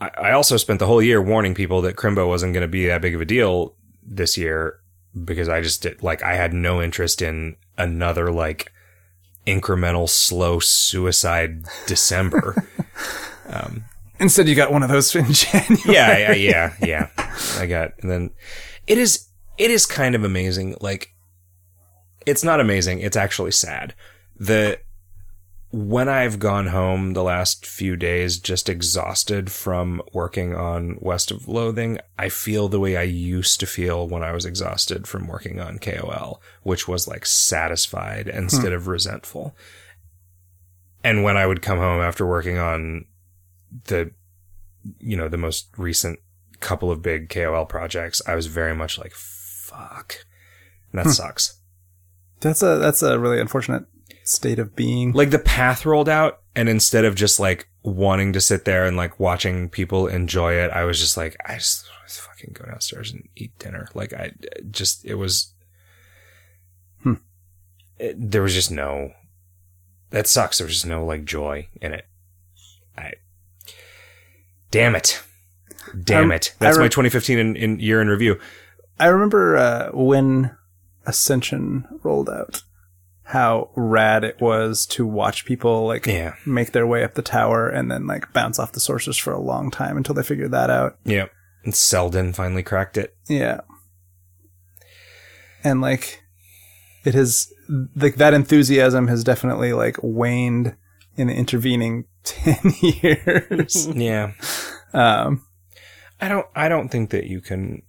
I, 0.00 0.10
I 0.16 0.32
also 0.32 0.56
spent 0.56 0.78
the 0.78 0.86
whole 0.86 1.02
year 1.02 1.20
warning 1.22 1.54
people 1.54 1.82
that 1.82 1.96
Crimbo 1.96 2.26
wasn't 2.28 2.52
going 2.52 2.62
to 2.62 2.68
be 2.68 2.86
that 2.86 3.02
big 3.02 3.14
of 3.14 3.20
a 3.20 3.24
deal 3.24 3.74
this 4.02 4.36
year 4.38 4.80
because 5.24 5.48
I 5.48 5.60
just 5.60 5.82
did, 5.82 6.02
like, 6.02 6.22
I 6.22 6.34
had 6.34 6.52
no 6.52 6.82
interest 6.82 7.22
in 7.22 7.56
another, 7.76 8.30
like, 8.30 8.72
incremental, 9.46 10.08
slow 10.08 10.58
suicide 10.58 11.64
December. 11.86 12.66
um, 13.48 13.84
Instead, 14.20 14.48
you 14.48 14.54
got 14.54 14.72
one 14.72 14.82
of 14.82 14.88
those 14.88 15.14
in 15.14 15.24
January. 15.32 15.78
yeah, 15.86 16.18
yeah, 16.18 16.34
yeah, 16.34 16.74
yeah. 16.82 17.28
I 17.58 17.66
got, 17.66 17.92
and 18.00 18.10
then 18.10 18.30
it 18.86 18.98
is, 18.98 19.28
it 19.56 19.70
is 19.70 19.86
kind 19.86 20.14
of 20.14 20.24
amazing. 20.24 20.76
Like, 20.80 21.14
it's 22.26 22.44
not 22.44 22.60
amazing. 22.60 23.00
It's 23.00 23.16
actually 23.16 23.52
sad. 23.52 23.94
The, 24.36 24.80
when 25.70 26.08
I've 26.08 26.38
gone 26.38 26.68
home 26.68 27.12
the 27.12 27.22
last 27.22 27.66
few 27.66 27.94
days, 27.94 28.38
just 28.38 28.70
exhausted 28.70 29.52
from 29.52 30.00
working 30.14 30.54
on 30.54 30.96
West 31.00 31.30
of 31.30 31.46
Loathing, 31.46 31.98
I 32.18 32.30
feel 32.30 32.68
the 32.68 32.80
way 32.80 32.96
I 32.96 33.02
used 33.02 33.60
to 33.60 33.66
feel 33.66 34.08
when 34.08 34.22
I 34.22 34.32
was 34.32 34.46
exhausted 34.46 35.06
from 35.06 35.26
working 35.26 35.60
on 35.60 35.78
KOL, 35.78 36.40
which 36.62 36.88
was 36.88 37.06
like 37.06 37.26
satisfied 37.26 38.28
hmm. 38.28 38.38
instead 38.38 38.72
of 38.72 38.88
resentful. 38.88 39.54
And 41.04 41.22
when 41.22 41.36
I 41.36 41.46
would 41.46 41.60
come 41.60 41.78
home 41.78 42.00
after 42.00 42.26
working 42.26 42.56
on 42.56 43.04
the, 43.84 44.10
you 44.98 45.18
know, 45.18 45.28
the 45.28 45.36
most 45.36 45.68
recent 45.76 46.18
couple 46.60 46.90
of 46.90 47.02
big 47.02 47.28
KOL 47.28 47.66
projects, 47.66 48.22
I 48.26 48.34
was 48.34 48.46
very 48.46 48.74
much 48.74 48.98
like, 48.98 49.12
fuck. 49.12 50.24
And 50.92 50.98
that 50.98 51.06
hmm. 51.06 51.12
sucks. 51.12 51.58
That's 52.40 52.62
a 52.62 52.78
that's 52.78 53.02
a 53.02 53.18
really 53.18 53.40
unfortunate 53.40 53.84
state 54.28 54.58
of 54.58 54.76
being. 54.76 55.12
like 55.12 55.30
the 55.30 55.38
path 55.38 55.84
rolled 55.86 56.08
out 56.08 56.40
and 56.54 56.68
instead 56.68 57.04
of 57.04 57.14
just 57.14 57.38
like 57.40 57.68
wanting 57.82 58.32
to 58.32 58.40
sit 58.40 58.64
there 58.64 58.84
and 58.86 58.96
like 58.96 59.18
watching 59.18 59.68
people 59.68 60.06
enjoy 60.06 60.52
it 60.52 60.70
i 60.72 60.84
was 60.84 60.98
just 61.00 61.16
like 61.16 61.36
i 61.46 61.54
just 61.54 61.86
fucking 62.06 62.52
go 62.52 62.64
downstairs 62.66 63.10
and 63.12 63.28
eat 63.36 63.56
dinner 63.58 63.88
like 63.94 64.12
i 64.12 64.30
just 64.70 65.04
it 65.04 65.14
was 65.14 65.52
Hmm. 67.02 67.14
it, 67.98 68.14
there 68.30 68.42
was 68.42 68.54
just 68.54 68.70
no 68.70 69.12
that 70.10 70.26
sucks 70.26 70.58
there 70.58 70.66
was 70.66 70.74
just 70.74 70.86
no 70.86 71.04
like 71.04 71.24
joy 71.24 71.68
in 71.80 71.92
it 71.94 72.06
i 72.96 73.12
damn 74.70 74.94
it 74.94 75.22
Damn 76.04 76.32
it. 76.32 76.54
That's 76.58 76.76
re- 76.76 76.84
my 76.84 76.88
2015 76.88 77.38
in, 77.38 77.56
in 77.56 77.80
year 77.80 78.02
in 78.02 78.08
review. 78.08 78.38
I 79.00 79.06
remember 79.06 79.56
uh, 79.56 79.88
when 79.94 80.54
Ascension 81.06 81.86
rolled 82.02 82.28
out, 82.28 82.62
how 83.32 83.70
rad 83.76 84.24
it 84.24 84.40
was 84.40 84.86
to 84.86 85.06
watch 85.06 85.44
people 85.44 85.86
like 85.86 86.06
Yeah. 86.06 86.34
make 86.46 86.72
their 86.72 86.86
way 86.86 87.04
up 87.04 87.12
the 87.14 87.20
tower 87.22 87.68
and 87.68 87.90
then 87.90 88.06
like 88.06 88.32
bounce 88.32 88.58
off 88.58 88.72
the 88.72 88.80
sorcerers 88.80 89.18
for 89.18 89.34
a 89.34 89.40
long 89.40 89.70
time 89.70 89.96
until 89.98 90.14
they 90.14 90.22
figured 90.22 90.50
that 90.52 90.70
out. 90.70 90.96
Yeah. 91.04 91.26
And 91.62 91.74
Selden 91.74 92.32
finally 92.32 92.62
cracked 92.62 92.96
it. 92.96 93.14
Yeah. 93.28 93.60
And 95.64 95.80
like 95.80 96.22
it 97.04 97.14
has 97.14 97.52
like 97.96 98.16
that 98.16 98.34
enthusiasm 98.34 99.08
has 99.08 99.24
definitely 99.24 99.72
like 99.72 99.96
waned 100.02 100.76
in 101.16 101.26
the 101.26 101.34
intervening 101.34 102.04
10 102.24 102.56
years. 102.80 103.88
Yeah. 103.94 104.32
um 104.94 105.44
I 106.20 106.28
don't 106.28 106.46
I 106.54 106.68
don't 106.68 106.88
think 106.88 107.10
that 107.10 107.24
you 107.26 107.40
can 107.40 107.82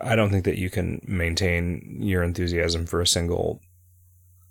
I 0.00 0.16
don't 0.16 0.30
think 0.30 0.44
that 0.44 0.58
you 0.58 0.70
can 0.70 1.00
maintain 1.06 1.98
your 2.00 2.22
enthusiasm 2.22 2.86
for 2.86 3.00
a 3.00 3.06
single 3.06 3.60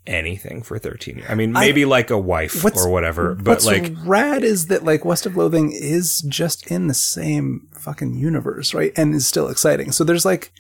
anything 0.06 0.62
for 0.62 0.78
13 0.78 1.18
years. 1.18 1.30
I 1.30 1.36
mean, 1.36 1.56
I- 1.56 1.62
maybe 1.62 1.86
like 1.86 2.10
a 2.10 2.18
wife 2.18 2.64
or 2.66 2.90
whatever, 2.90 3.36
but 3.36 3.46
What's 3.48 3.66
like 3.66 3.94
rad 4.04 4.44
is 4.44 4.68
that 4.68 4.84
like 4.84 5.06
West 5.06 5.26
of 5.26 5.38
Loathing 5.38 5.72
is 5.72 6.22
just 6.28 6.68
in 6.68 6.88
the 6.88 6.94
same 6.94 7.70
fucking 7.74 8.16
universe, 8.16 8.74
right? 8.74 8.92
And 8.98 9.14
is 9.16 9.26
still 9.28 9.48
exciting. 9.48 9.92
So 9.92 10.04
there's 10.04 10.26
like 10.26 10.52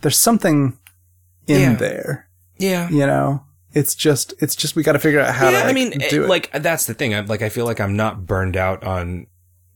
there's 0.00 0.18
something 0.18 0.78
in 1.46 1.60
Yeah. 1.72 1.74
there, 1.76 2.28
yeah. 2.58 2.88
you 2.88 3.06
know. 3.06 3.42
It's 3.72 3.94
just 3.94 4.32
it's 4.40 4.56
just 4.56 4.74
we 4.74 4.82
got 4.82 4.92
to 4.92 4.98
figure 4.98 5.20
out 5.20 5.34
how 5.34 5.50
yeah, 5.50 5.58
to 5.58 5.64
like, 5.66 5.66
I 5.66 5.72
mean, 5.74 5.90
do 6.08 6.24
it. 6.24 6.28
like 6.30 6.50
that's 6.62 6.86
the 6.86 6.94
thing. 6.94 7.14
I'm 7.14 7.26
like 7.26 7.42
I 7.42 7.50
feel 7.50 7.66
like 7.66 7.78
I'm 7.78 7.94
not 7.96 8.24
burned 8.24 8.56
out 8.56 8.82
on 8.82 9.26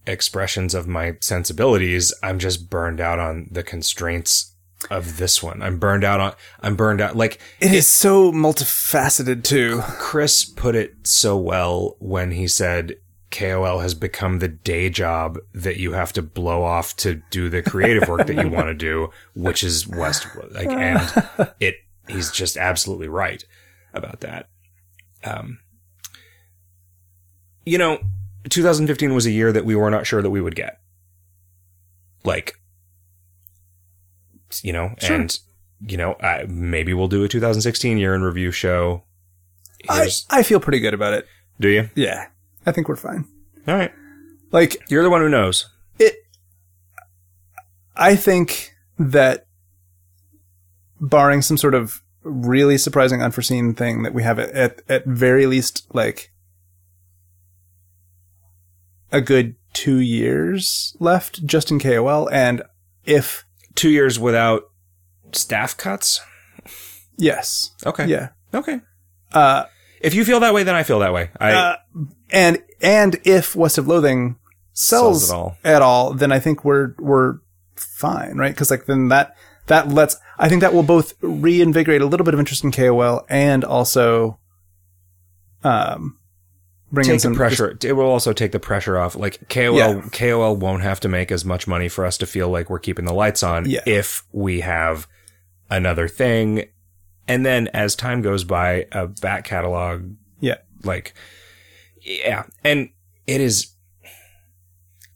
expressions 0.06 0.74
of 0.74 0.86
my 0.86 1.16
sensibilities. 1.20 2.12
I'm 2.22 2.38
just 2.38 2.70
burned 2.70 3.00
out 3.00 3.18
on 3.18 3.48
the 3.50 3.62
constraints 3.62 4.54
of 4.90 5.18
this 5.18 5.42
one. 5.42 5.62
I'm 5.62 5.78
burned 5.78 6.04
out 6.04 6.20
on 6.20 6.32
I'm 6.60 6.74
burned 6.74 7.00
out 7.00 7.16
like 7.16 7.40
it 7.60 7.72
is 7.72 7.86
so 7.86 8.32
multifaceted 8.32 9.44
too. 9.44 9.82
Chris 9.82 10.44
put 10.44 10.74
it 10.74 11.06
so 11.06 11.36
well 11.36 11.96
when 11.98 12.30
he 12.30 12.48
said 12.48 12.96
KOL 13.30 13.80
has 13.80 13.94
become 13.94 14.38
the 14.38 14.48
day 14.48 14.90
job 14.90 15.38
that 15.52 15.76
you 15.76 15.92
have 15.92 16.12
to 16.14 16.22
blow 16.22 16.62
off 16.62 16.96
to 16.96 17.22
do 17.30 17.48
the 17.48 17.62
creative 17.62 18.08
work 18.08 18.26
that 18.26 18.36
you 18.36 18.48
want 18.50 18.66
to 18.66 18.74
do, 18.74 19.10
which 19.34 19.62
is 19.62 19.86
West. 19.86 20.26
Like, 20.50 20.68
and 20.70 21.52
it, 21.60 21.76
he's 22.08 22.30
just 22.30 22.56
absolutely 22.56 23.08
right 23.08 23.44
about 23.94 24.20
that. 24.20 24.48
Um, 25.22 25.60
you 27.64 27.78
know, 27.78 28.00
2015 28.48 29.14
was 29.14 29.26
a 29.26 29.30
year 29.30 29.52
that 29.52 29.64
we 29.64 29.74
were 29.74 29.90
not 29.90 30.06
sure 30.06 30.22
that 30.22 30.30
we 30.30 30.40
would 30.40 30.54
get. 30.56 30.78
Like, 32.24 32.54
you 34.62 34.72
know, 34.72 34.94
Sure. 34.98 35.16
and, 35.16 35.38
you 35.86 35.96
know, 35.96 36.16
I, 36.20 36.44
maybe 36.48 36.92
we'll 36.94 37.08
do 37.08 37.24
a 37.24 37.28
2016 37.28 37.98
year 37.98 38.14
in 38.14 38.22
review 38.22 38.50
show. 38.50 39.04
I, 39.88 40.08
I 40.28 40.42
feel 40.42 40.60
pretty 40.60 40.80
good 40.80 40.94
about 40.94 41.14
it. 41.14 41.26
do 41.58 41.68
you? 41.68 41.88
Yeah. 41.94 42.26
I 42.66 42.72
think 42.72 42.88
we're 42.88 42.96
fine. 42.96 43.24
All 43.66 43.74
right. 43.74 43.92
Like 44.52 44.82
You're 44.90 45.02
the 45.02 45.10
one 45.10 45.20
who 45.22 45.28
knows. 45.28 45.68
it 45.98 46.16
I 47.96 48.16
think 48.16 48.74
that 48.98 49.46
barring 51.00 51.40
some 51.42 51.56
sort 51.56 51.74
of 51.74 52.02
really 52.22 52.76
surprising 52.76 53.22
unforeseen 53.22 53.74
thing 53.74 54.02
that 54.02 54.12
we 54.12 54.22
have 54.22 54.38
at 54.38 54.50
at, 54.50 54.82
at 54.88 55.06
very 55.06 55.46
least 55.46 55.86
like 55.94 56.30
a 59.12 59.20
good 59.20 59.54
2 59.74 59.98
years 59.98 60.96
left 61.00 61.44
just 61.46 61.70
in 61.70 61.78
KOL 61.78 62.28
and 62.30 62.62
if 63.04 63.44
Two 63.74 63.90
years 63.90 64.18
without 64.18 64.64
staff 65.32 65.76
cuts. 65.76 66.20
yes 67.16 67.70
Okay. 67.86 68.06
yeah 68.06 68.28
Okay. 68.52 68.80
uh 69.32 69.64
If 70.00 70.14
you 70.14 70.24
feel 70.24 70.40
that 70.40 70.52
way, 70.54 70.64
then 70.64 70.74
I 70.74 70.82
feel 70.82 70.98
that 71.00 71.12
way. 71.12 71.30
I 71.38 71.52
uh, 71.52 71.76
and 72.30 72.58
and 72.82 73.16
if 73.24 73.54
West 73.54 73.78
of 73.78 73.86
Loathing 73.86 74.36
sells, 74.72 75.28
Sells 75.28 75.30
it 75.30 75.34
all. 75.34 75.56
at 75.62 75.82
all, 75.82 76.14
then 76.14 76.32
I 76.32 76.38
think 76.40 76.64
we're 76.64 76.94
we're 76.98 77.38
fine, 77.76 78.36
right? 78.38 78.52
Because 78.52 78.70
like 78.70 78.86
then 78.86 79.08
that 79.08 79.36
that 79.66 79.88
lets 79.88 80.16
I 80.38 80.48
think 80.48 80.62
that 80.62 80.72
will 80.74 80.82
both 80.82 81.14
reinvigorate 81.20 82.02
a 82.02 82.06
little 82.06 82.24
bit 82.24 82.34
of 82.34 82.40
interest 82.40 82.64
in 82.64 82.72
KOL 82.72 83.24
and 83.28 83.62
also 83.64 84.38
um 85.62 86.18
bring 86.92 87.06
in 87.06 87.10
take 87.12 87.16
the 87.18 87.20
some 87.20 87.34
pressure. 87.34 87.76
It 87.82 87.92
will 87.92 88.06
also 88.06 88.32
take 88.32 88.52
the 88.52 88.60
pressure 88.60 88.98
off. 88.98 89.14
Like 89.16 89.48
KOL, 89.48 89.74
Yeah. 89.76 90.02
KOL 90.12 90.56
won't 90.56 90.82
have 90.82 91.00
to 91.00 91.08
make 91.08 91.30
as 91.30 91.44
much 91.44 91.66
money 91.66 91.88
for 91.88 92.04
us 92.06 92.18
to 92.18 92.26
feel 92.26 92.48
like 92.48 92.68
we're 92.70 92.78
keeping 92.78 93.04
the 93.04 93.12
lights 93.14 93.42
on 93.42 93.68
Yeah. 93.68 93.80
if 93.86 94.24
we 94.32 94.60
have 94.60 95.06
another 95.70 96.08
thing. 96.08 96.64
And 97.28 97.46
then 97.46 97.68
as 97.68 97.94
time 97.94 98.22
goes 98.22 98.42
by, 98.44 98.86
a 98.92 99.06
back 99.06 99.44
catalog, 99.44 100.10
Yeah. 100.40 100.56
like, 100.82 101.14
yeah, 102.02 102.44
and 102.64 102.88
it 103.26 103.40
is, 103.40 103.74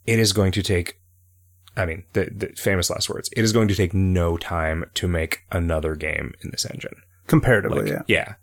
it 0.06 0.18
is 0.18 0.32
going 0.32 0.52
to 0.52 0.62
take. 0.62 1.00
I 1.76 1.86
mean, 1.86 2.04
the, 2.12 2.26
the 2.32 2.46
famous 2.56 2.88
last 2.88 3.08
words. 3.10 3.28
It 3.36 3.42
is 3.42 3.52
going 3.52 3.66
to 3.66 3.74
take 3.74 3.92
no 3.92 4.36
time 4.36 4.84
to 4.94 5.08
make 5.08 5.40
another 5.50 5.96
game 5.96 6.32
in 6.42 6.50
this 6.52 6.64
engine. 6.66 6.94
comparatively, 7.26 7.90
Like, 7.90 8.02
yeah. 8.06 8.34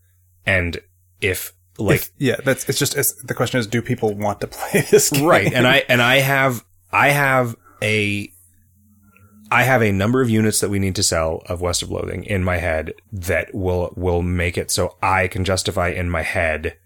and 0.46 0.80
if 1.22 1.54
like 1.78 2.02
If- 2.02 2.12
yeah, 2.18 2.36
that's 2.44 2.68
it's 2.70 2.78
just 2.80 2.96
it's, 2.98 3.14
the 3.24 3.34
question 3.34 3.60
is, 3.60 3.68
do 3.68 3.82
people 3.82 4.14
want 4.16 4.42
to 4.42 4.48
play 4.58 4.82
this 4.92 5.10
game? 5.10 5.26
right 5.26 5.52
and 5.54 5.66
i 5.68 5.84
and 5.90 6.02
i 6.02 6.18
have 6.20 6.64
i 6.92 7.10
have 7.10 7.56
a 7.82 8.32
i 9.52 9.64
have 9.64 9.82
a 9.82 9.92
number 9.92 10.22
of 10.22 10.30
units 10.30 10.60
that 10.60 10.70
we 10.70 10.80
need 10.80 10.96
to 10.96 11.04
sell 11.04 11.42
of 11.48 11.62
west 11.62 11.82
of 11.82 11.90
loathing 11.92 12.24
in 12.26 12.44
my 12.44 12.58
head 12.58 12.94
that 13.12 13.54
will 13.54 13.94
will 13.96 14.22
make 14.22 14.58
it 14.58 14.70
so 14.72 14.96
i 15.02 15.28
can 15.28 15.44
justify 15.46 15.90
in 15.90 16.10
my 16.10 16.22
head 16.22 16.78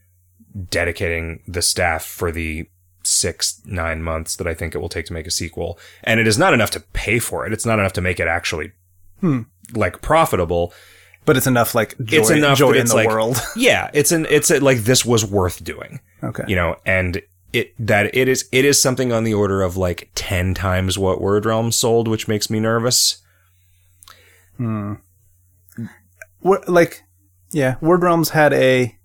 dedicating 0.69 1.41
the 1.47 1.61
staff 1.61 2.03
for 2.05 2.31
the 2.31 2.67
six 3.03 3.61
nine 3.65 4.01
months 4.01 4.35
that 4.35 4.47
i 4.47 4.53
think 4.53 4.73
it 4.73 4.79
will 4.79 4.89
take 4.89 5.05
to 5.05 5.13
make 5.13 5.27
a 5.27 5.31
sequel 5.31 5.77
and 6.03 6.19
it 6.19 6.27
is 6.27 6.37
not 6.39 6.53
enough 6.53 6.71
to 6.71 6.79
pay 6.79 7.19
for 7.19 7.45
it 7.45 7.53
it's 7.53 7.65
not 7.65 7.77
enough 7.79 7.93
to 7.93 8.01
make 8.01 8.19
it 8.19 8.27
actually 8.27 8.71
Hmm. 9.21 9.43
like 9.73 10.01
profitable 10.01 10.73
but 11.25 11.37
it's 11.37 11.47
enough 11.47 11.73
like 11.75 11.97
joy, 12.03 12.19
it's 12.19 12.29
enough 12.29 12.57
joy 12.57 12.71
that 12.73 12.75
in 12.77 12.81
it's 12.83 12.91
the 12.91 12.97
like 12.97 13.07
world. 13.07 13.41
yeah 13.55 13.89
it's 13.93 14.11
an 14.11 14.25
it's 14.29 14.51
a, 14.51 14.59
like 14.59 14.79
this 14.79 15.03
was 15.05 15.25
worth 15.25 15.63
doing 15.63 15.99
Okay, 16.23 16.43
you 16.47 16.55
know, 16.55 16.75
and 16.85 17.21
it 17.53 17.73
that 17.79 18.15
it 18.15 18.27
is 18.27 18.49
it 18.51 18.65
is 18.65 18.81
something 18.81 19.11
on 19.11 19.23
the 19.23 19.33
order 19.33 19.61
of 19.61 19.77
like 19.77 20.09
ten 20.15 20.53
times 20.53 20.97
what 20.97 21.21
Word 21.21 21.45
Realm 21.45 21.71
sold, 21.71 22.07
which 22.07 22.27
makes 22.27 22.49
me 22.49 22.59
nervous. 22.59 23.21
Hmm. 24.57 24.95
We're, 26.41 26.61
like, 26.67 27.03
yeah, 27.51 27.75
Word 27.81 28.03
Realms 28.03 28.29
had 28.29 28.53
a 28.53 28.95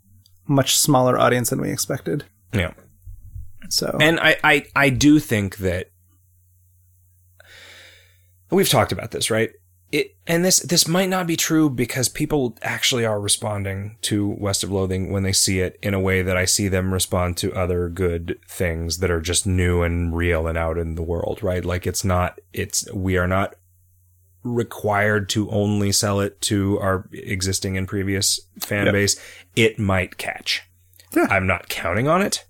much 0.46 0.76
smaller 0.76 1.18
audience 1.18 1.50
than 1.50 1.60
we 1.60 1.70
expected. 1.70 2.24
Yeah, 2.52 2.72
So 3.68 3.96
and 4.00 4.18
I 4.20 4.36
I 4.42 4.66
I 4.74 4.90
do 4.90 5.18
think 5.20 5.58
that 5.58 5.90
we've 8.50 8.68
talked 8.68 8.92
about 8.92 9.10
this, 9.10 9.30
right? 9.30 9.50
It 9.92 10.14
and 10.26 10.44
this 10.44 10.60
this 10.60 10.86
might 10.86 11.08
not 11.08 11.26
be 11.26 11.36
true 11.36 11.68
because 11.68 12.08
people 12.08 12.56
actually 12.62 13.04
are 13.04 13.20
responding 13.20 13.96
to 14.02 14.28
West 14.38 14.62
of 14.62 14.70
Loathing 14.70 15.10
when 15.10 15.24
they 15.24 15.32
see 15.32 15.58
it 15.60 15.78
in 15.82 15.94
a 15.94 16.00
way 16.00 16.22
that 16.22 16.36
I 16.36 16.44
see 16.44 16.68
them 16.68 16.92
respond 16.92 17.36
to 17.38 17.52
other 17.54 17.88
good 17.88 18.38
things 18.48 18.98
that 18.98 19.10
are 19.10 19.20
just 19.20 19.46
new 19.48 19.82
and 19.82 20.14
real 20.14 20.46
and 20.46 20.56
out 20.56 20.78
in 20.78 20.94
the 20.94 21.02
world, 21.02 21.42
right? 21.42 21.64
Like 21.64 21.86
it's 21.88 22.04
not 22.04 22.38
it's 22.52 22.90
we 22.92 23.16
are 23.16 23.26
not 23.26 23.56
required 24.42 25.28
to 25.30 25.50
only 25.50 25.92
sell 25.92 26.20
it 26.20 26.40
to 26.42 26.78
our 26.80 27.08
existing 27.12 27.76
and 27.76 27.86
previous 27.86 28.40
fan 28.58 28.86
Yep. 28.86 28.92
base. 28.92 29.20
It 29.56 29.78
might 29.78 30.16
catch. 30.16 30.62
Yeah. 31.14 31.26
I'm 31.28 31.46
not 31.46 31.68
counting 31.68 32.08
on 32.08 32.22
it. 32.22 32.44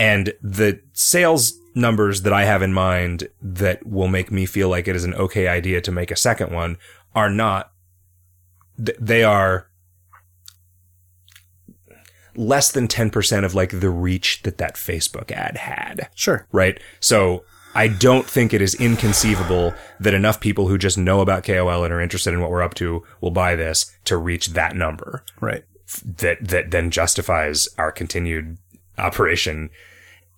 And 0.00 0.32
the 0.42 0.80
sales 0.94 1.52
numbers 1.74 2.22
that 2.22 2.32
I 2.32 2.44
have 2.44 2.62
in 2.62 2.72
mind 2.72 3.28
that 3.42 3.86
will 3.86 4.08
make 4.08 4.32
me 4.32 4.46
feel 4.46 4.70
like 4.70 4.88
it 4.88 4.96
is 4.96 5.04
an 5.04 5.12
okay 5.14 5.46
idea 5.46 5.82
to 5.82 5.92
make 5.92 6.10
a 6.10 6.16
second 6.16 6.52
one 6.52 6.78
are 7.14 7.28
not, 7.28 7.70
they 8.78 9.22
are 9.22 9.68
less 12.34 12.72
than 12.72 12.88
10% 12.88 13.44
of 13.44 13.54
like 13.54 13.78
the 13.78 13.90
reach 13.90 14.42
that 14.44 14.56
that 14.56 14.76
Facebook 14.76 15.30
ad 15.30 15.58
had 15.58 16.08
sure, 16.14 16.46
right? 16.50 16.80
So 17.00 17.44
I 17.74 17.88
don't 17.88 18.26
think 18.26 18.54
it 18.54 18.62
is 18.62 18.74
inconceivable 18.76 19.74
that 20.00 20.14
enough 20.14 20.40
people 20.40 20.68
who 20.68 20.78
just 20.78 20.96
know 20.96 21.20
about 21.20 21.44
KOL 21.44 21.84
and 21.84 21.92
are 21.92 22.00
interested 22.00 22.32
in 22.32 22.40
what 22.40 22.50
we're 22.50 22.62
up 22.62 22.74
to 22.74 23.04
will 23.20 23.32
buy 23.32 23.54
this 23.54 23.94
to 24.06 24.16
reach 24.16 24.48
that 24.48 24.74
number 24.74 25.24
right. 25.42 25.64
that 26.04 26.38
that 26.40 26.70
then 26.70 26.90
justifies 26.90 27.68
our 27.76 27.92
continued 27.92 28.56
operation 28.96 29.68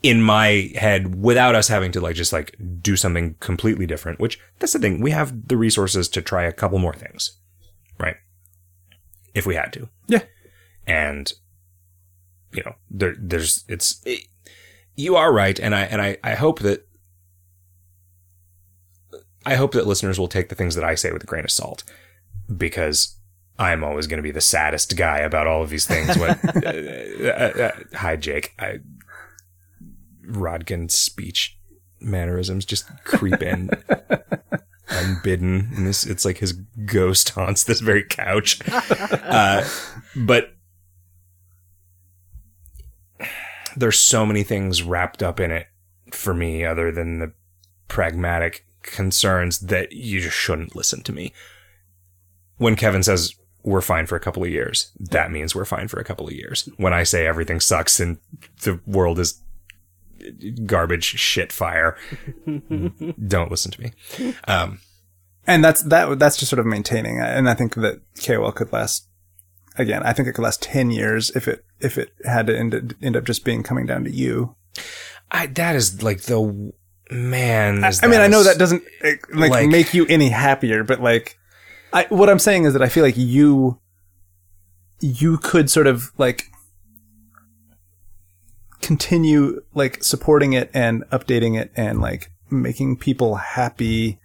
in 0.02 0.20
my 0.20 0.70
head 0.74 1.14
without 1.22 1.54
us 1.54 1.68
having 1.68 1.92
to 1.92 2.00
like 2.00 2.16
just 2.16 2.32
like 2.32 2.56
do 2.80 2.96
something 2.96 3.34
completely 3.40 3.86
different 3.86 4.18
which 4.18 4.40
that's 4.58 4.72
the 4.72 4.78
thing 4.78 5.00
we 5.00 5.10
have 5.12 5.46
the 5.48 5.56
resources 5.56 6.08
to 6.08 6.20
try 6.20 6.42
a 6.44 6.52
couple 6.52 6.78
more 6.78 6.94
things 6.94 7.38
right 8.00 8.16
if 9.34 9.46
we 9.46 9.54
had 9.54 9.72
to 9.72 9.88
Yeah. 10.08 10.22
and 10.86 11.32
you 12.52 12.62
know 12.64 12.74
there 12.90 13.14
there's 13.18 13.64
it's 13.68 14.02
it, 14.04 14.26
you 14.96 15.14
are 15.16 15.32
right 15.32 15.58
and 15.60 15.74
i 15.74 15.82
and 15.82 16.02
i 16.02 16.16
i 16.24 16.34
hope 16.34 16.58
that 16.60 16.86
I 19.44 19.56
hope 19.56 19.72
that 19.72 19.88
listeners 19.88 20.20
will 20.20 20.28
take 20.28 20.50
the 20.50 20.54
things 20.54 20.76
that 20.76 20.84
I 20.84 20.94
say 20.94 21.10
with 21.10 21.24
a 21.24 21.26
grain 21.26 21.42
of 21.42 21.50
salt 21.50 21.82
because 22.56 23.16
I'm 23.58 23.82
always 23.82 24.06
going 24.06 24.18
to 24.18 24.22
be 24.22 24.30
the 24.30 24.40
saddest 24.40 24.96
guy 24.96 25.18
about 25.18 25.48
all 25.48 25.64
of 25.64 25.68
these 25.70 25.84
things. 25.84 26.16
When, 26.16 26.30
uh, 26.30 27.28
uh, 27.28 27.62
uh, 27.62 27.70
hi, 27.96 28.14
Jake. 28.14 28.54
I, 28.60 28.78
Rodkin's 30.26 30.94
speech 30.94 31.58
mannerisms 32.00 32.64
just 32.64 32.86
creep 33.04 33.42
in 33.42 33.70
unbidden. 34.88 35.70
And 35.74 35.86
this, 35.86 36.04
it's 36.04 36.24
like 36.24 36.38
his 36.38 36.52
ghost 36.52 37.30
haunts 37.30 37.64
this 37.64 37.80
very 37.80 38.04
couch. 38.04 38.60
Uh, 38.68 39.66
but 40.16 40.54
there's 43.76 43.98
so 43.98 44.26
many 44.26 44.42
things 44.42 44.82
wrapped 44.82 45.22
up 45.22 45.40
in 45.40 45.50
it 45.50 45.66
for 46.12 46.34
me 46.34 46.64
other 46.64 46.92
than 46.92 47.18
the 47.18 47.32
pragmatic 47.88 48.66
concerns 48.82 49.60
that 49.60 49.92
you 49.92 50.20
just 50.20 50.36
shouldn't 50.36 50.76
listen 50.76 51.02
to 51.02 51.12
me. 51.12 51.32
When 52.58 52.76
Kevin 52.76 53.02
says 53.02 53.34
we're 53.62 53.80
fine 53.80 54.06
for 54.06 54.16
a 54.16 54.20
couple 54.20 54.42
of 54.42 54.50
years, 54.50 54.90
that 54.98 55.30
means 55.30 55.54
we're 55.54 55.64
fine 55.64 55.88
for 55.88 56.00
a 56.00 56.04
couple 56.04 56.26
of 56.26 56.32
years. 56.32 56.68
When 56.76 56.92
I 56.92 57.04
say 57.04 57.26
everything 57.26 57.60
sucks 57.60 58.00
and 58.00 58.18
the 58.62 58.80
world 58.86 59.18
is 59.18 59.40
garbage 60.66 61.04
shit 61.04 61.52
fire, 61.52 61.96
don't 62.46 63.50
listen 63.50 63.70
to 63.72 63.80
me. 63.80 63.92
Um, 64.48 64.80
and 65.46 65.64
that's 65.64 65.82
that. 65.82 66.18
That's 66.18 66.36
just 66.36 66.50
sort 66.50 66.60
of 66.60 66.66
maintaining, 66.66 67.20
and 67.20 67.48
I 67.48 67.54
think 67.54 67.74
that 67.76 68.00
KOL 68.24 68.52
could 68.52 68.72
last. 68.72 69.08
Again, 69.76 70.02
I 70.02 70.12
think 70.12 70.28
it 70.28 70.32
could 70.34 70.42
last 70.44 70.62
ten 70.62 70.90
years 70.90 71.30
if 71.30 71.48
it 71.48 71.64
if 71.80 71.98
it 71.98 72.12
had 72.24 72.46
to 72.46 72.56
end, 72.58 72.94
end 73.02 73.16
up 73.16 73.24
just 73.24 73.44
being 73.44 73.62
coming 73.62 73.86
down 73.86 74.04
to 74.04 74.10
you. 74.10 74.54
I 75.30 75.46
that 75.46 75.74
is 75.74 76.02
like 76.02 76.22
the 76.22 76.72
man. 77.10 77.82
I, 77.82 77.92
I 78.02 78.06
mean, 78.06 78.20
I 78.20 78.26
know 78.28 78.42
that 78.42 78.58
doesn't 78.58 78.84
like, 79.02 79.50
like- 79.52 79.68
make 79.68 79.94
you 79.94 80.06
any 80.06 80.28
happier, 80.28 80.84
but 80.84 81.00
like, 81.00 81.38
I 81.92 82.04
what 82.10 82.28
I'm 82.28 82.38
saying 82.38 82.64
is 82.64 82.74
that 82.74 82.82
I 82.82 82.88
feel 82.88 83.02
like 83.02 83.16
you 83.16 83.80
you 85.00 85.38
could 85.38 85.70
sort 85.70 85.86
of 85.88 86.12
like 86.18 86.51
continue 88.82 89.62
like 89.74 90.02
supporting 90.04 90.52
it 90.52 90.70
and 90.74 91.04
updating 91.10 91.58
it 91.58 91.72
and 91.76 92.00
like 92.00 92.30
making 92.50 92.96
people 92.96 93.36
happy 93.36 94.18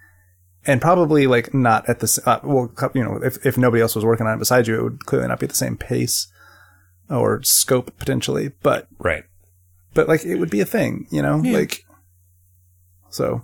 and 0.65 0.81
probably 0.81 1.27
like 1.27 1.53
not 1.53 1.87
at 1.87 1.99
the 1.99 2.21
uh, 2.25 2.39
well 2.43 2.71
you 2.93 3.03
know 3.03 3.17
if 3.23 3.43
if 3.45 3.57
nobody 3.57 3.81
else 3.81 3.95
was 3.95 4.03
working 4.03 4.27
on 4.27 4.33
it 4.33 4.39
besides 4.39 4.67
you 4.67 4.77
it 4.79 4.83
would 4.83 5.05
clearly 5.05 5.27
not 5.27 5.39
be 5.39 5.45
the 5.47 5.53
same 5.55 5.77
pace 5.77 6.27
or 7.09 7.41
scope 7.43 7.97
potentially 7.97 8.51
but 8.61 8.87
right. 8.99 9.23
but 9.93 10.07
like 10.09 10.25
it 10.25 10.35
would 10.35 10.49
be 10.49 10.59
a 10.59 10.65
thing 10.65 11.07
you 11.09 11.21
know 11.21 11.41
Yeah. 11.41 11.53
like 11.59 11.85
so 13.09 13.43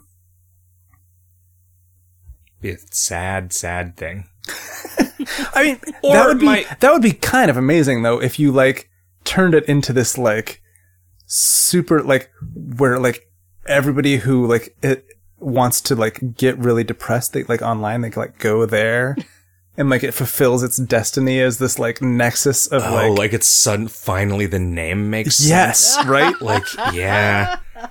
Be 2.62 2.72
a 2.72 2.78
sad, 2.92 3.52
sad 3.54 3.96
thing. 3.98 4.26
I 5.56 5.64
mean, 5.64 5.80
Or 6.02 6.14
that 6.14 6.28
would 6.28 6.40
be 6.40 6.46
might- 6.46 6.80
that 6.82 6.92
would 6.92 7.02
be 7.02 7.12
kind 7.14 7.50
of 7.50 7.58
amazing 7.58 8.02
though 8.04 8.22
if 8.22 8.40
you 8.40 8.52
like 8.52 8.90
turned 9.24 9.54
it 9.54 9.66
into 9.66 9.94
this 9.94 10.18
like 10.18 10.62
super 11.36 12.04
like 12.04 12.30
where 12.54 13.00
like 13.00 13.28
everybody 13.66 14.18
who 14.18 14.46
like 14.46 14.76
it 14.84 15.08
wants 15.40 15.82
to 15.82 15.96
like 15.96 16.36
get 16.36 16.58
really 16.60 16.84
depressed 16.84 17.34
they 17.34 17.44
like 17.46 17.62
online 17.62 18.02
they 18.02 18.10
can 18.12 18.22
like 18.22 18.38
go 18.38 18.66
there 18.68 19.16
and 19.78 19.90
like 19.90 20.04
it 20.04 20.12
fulfills 20.14 20.62
its 20.62 20.78
destiny 20.78 21.40
as 21.40 21.58
this 21.58 21.80
like 21.80 22.02
nexus 22.02 22.68
of 22.68 22.84
Oh, 22.84 22.94
like, 22.94 23.18
like, 23.18 23.34
it's 23.34 23.48
sudden. 23.48 23.88
Finally, 23.88 24.46
the 24.46 24.60
name 24.60 25.10
makes 25.10 25.44
yes 25.44 25.96
sense. 25.96 26.08
right 26.08 26.40
Like, 26.40 26.66
yeah. 26.94 27.58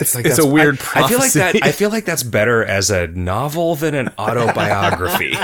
it's, 0.00 0.16
Like 0.16 0.26
it's 0.26 0.40
a 0.40 0.46
weird 0.46 0.80
I, 0.94 1.04
I 1.04 1.08
feel 1.08 1.18
like 1.20 1.32
that. 1.34 1.62
I 1.62 1.70
feel 1.70 1.90
like 1.90 2.04
that's 2.04 2.24
better 2.24 2.64
as 2.64 2.90
a 2.90 3.06
novel 3.06 3.76
than 3.76 3.94
an 3.94 4.08
autobiography. 4.18 5.34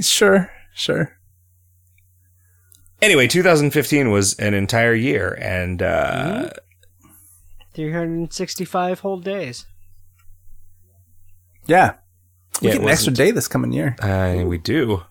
sure 0.00 0.52
sure 0.74 1.18
anyway, 3.02 3.26
2015 3.26 4.10
was 4.10 4.34
an 4.38 4.54
entire 4.54 4.94
year, 4.94 5.36
and 5.40 5.82
uh, 5.82 6.50
365 7.74 9.00
whole 9.00 9.18
days. 9.18 9.66
yeah 11.66 11.94
we 12.62 12.68
Yeah, 12.68 12.74
get 12.74 12.82
an 12.82 12.88
extra 12.88 13.12
day 13.12 13.30
this 13.32 13.48
coming 13.48 13.72
year 13.72 13.96
uh, 14.00 14.42
we 14.46 14.56
do. 14.58 15.02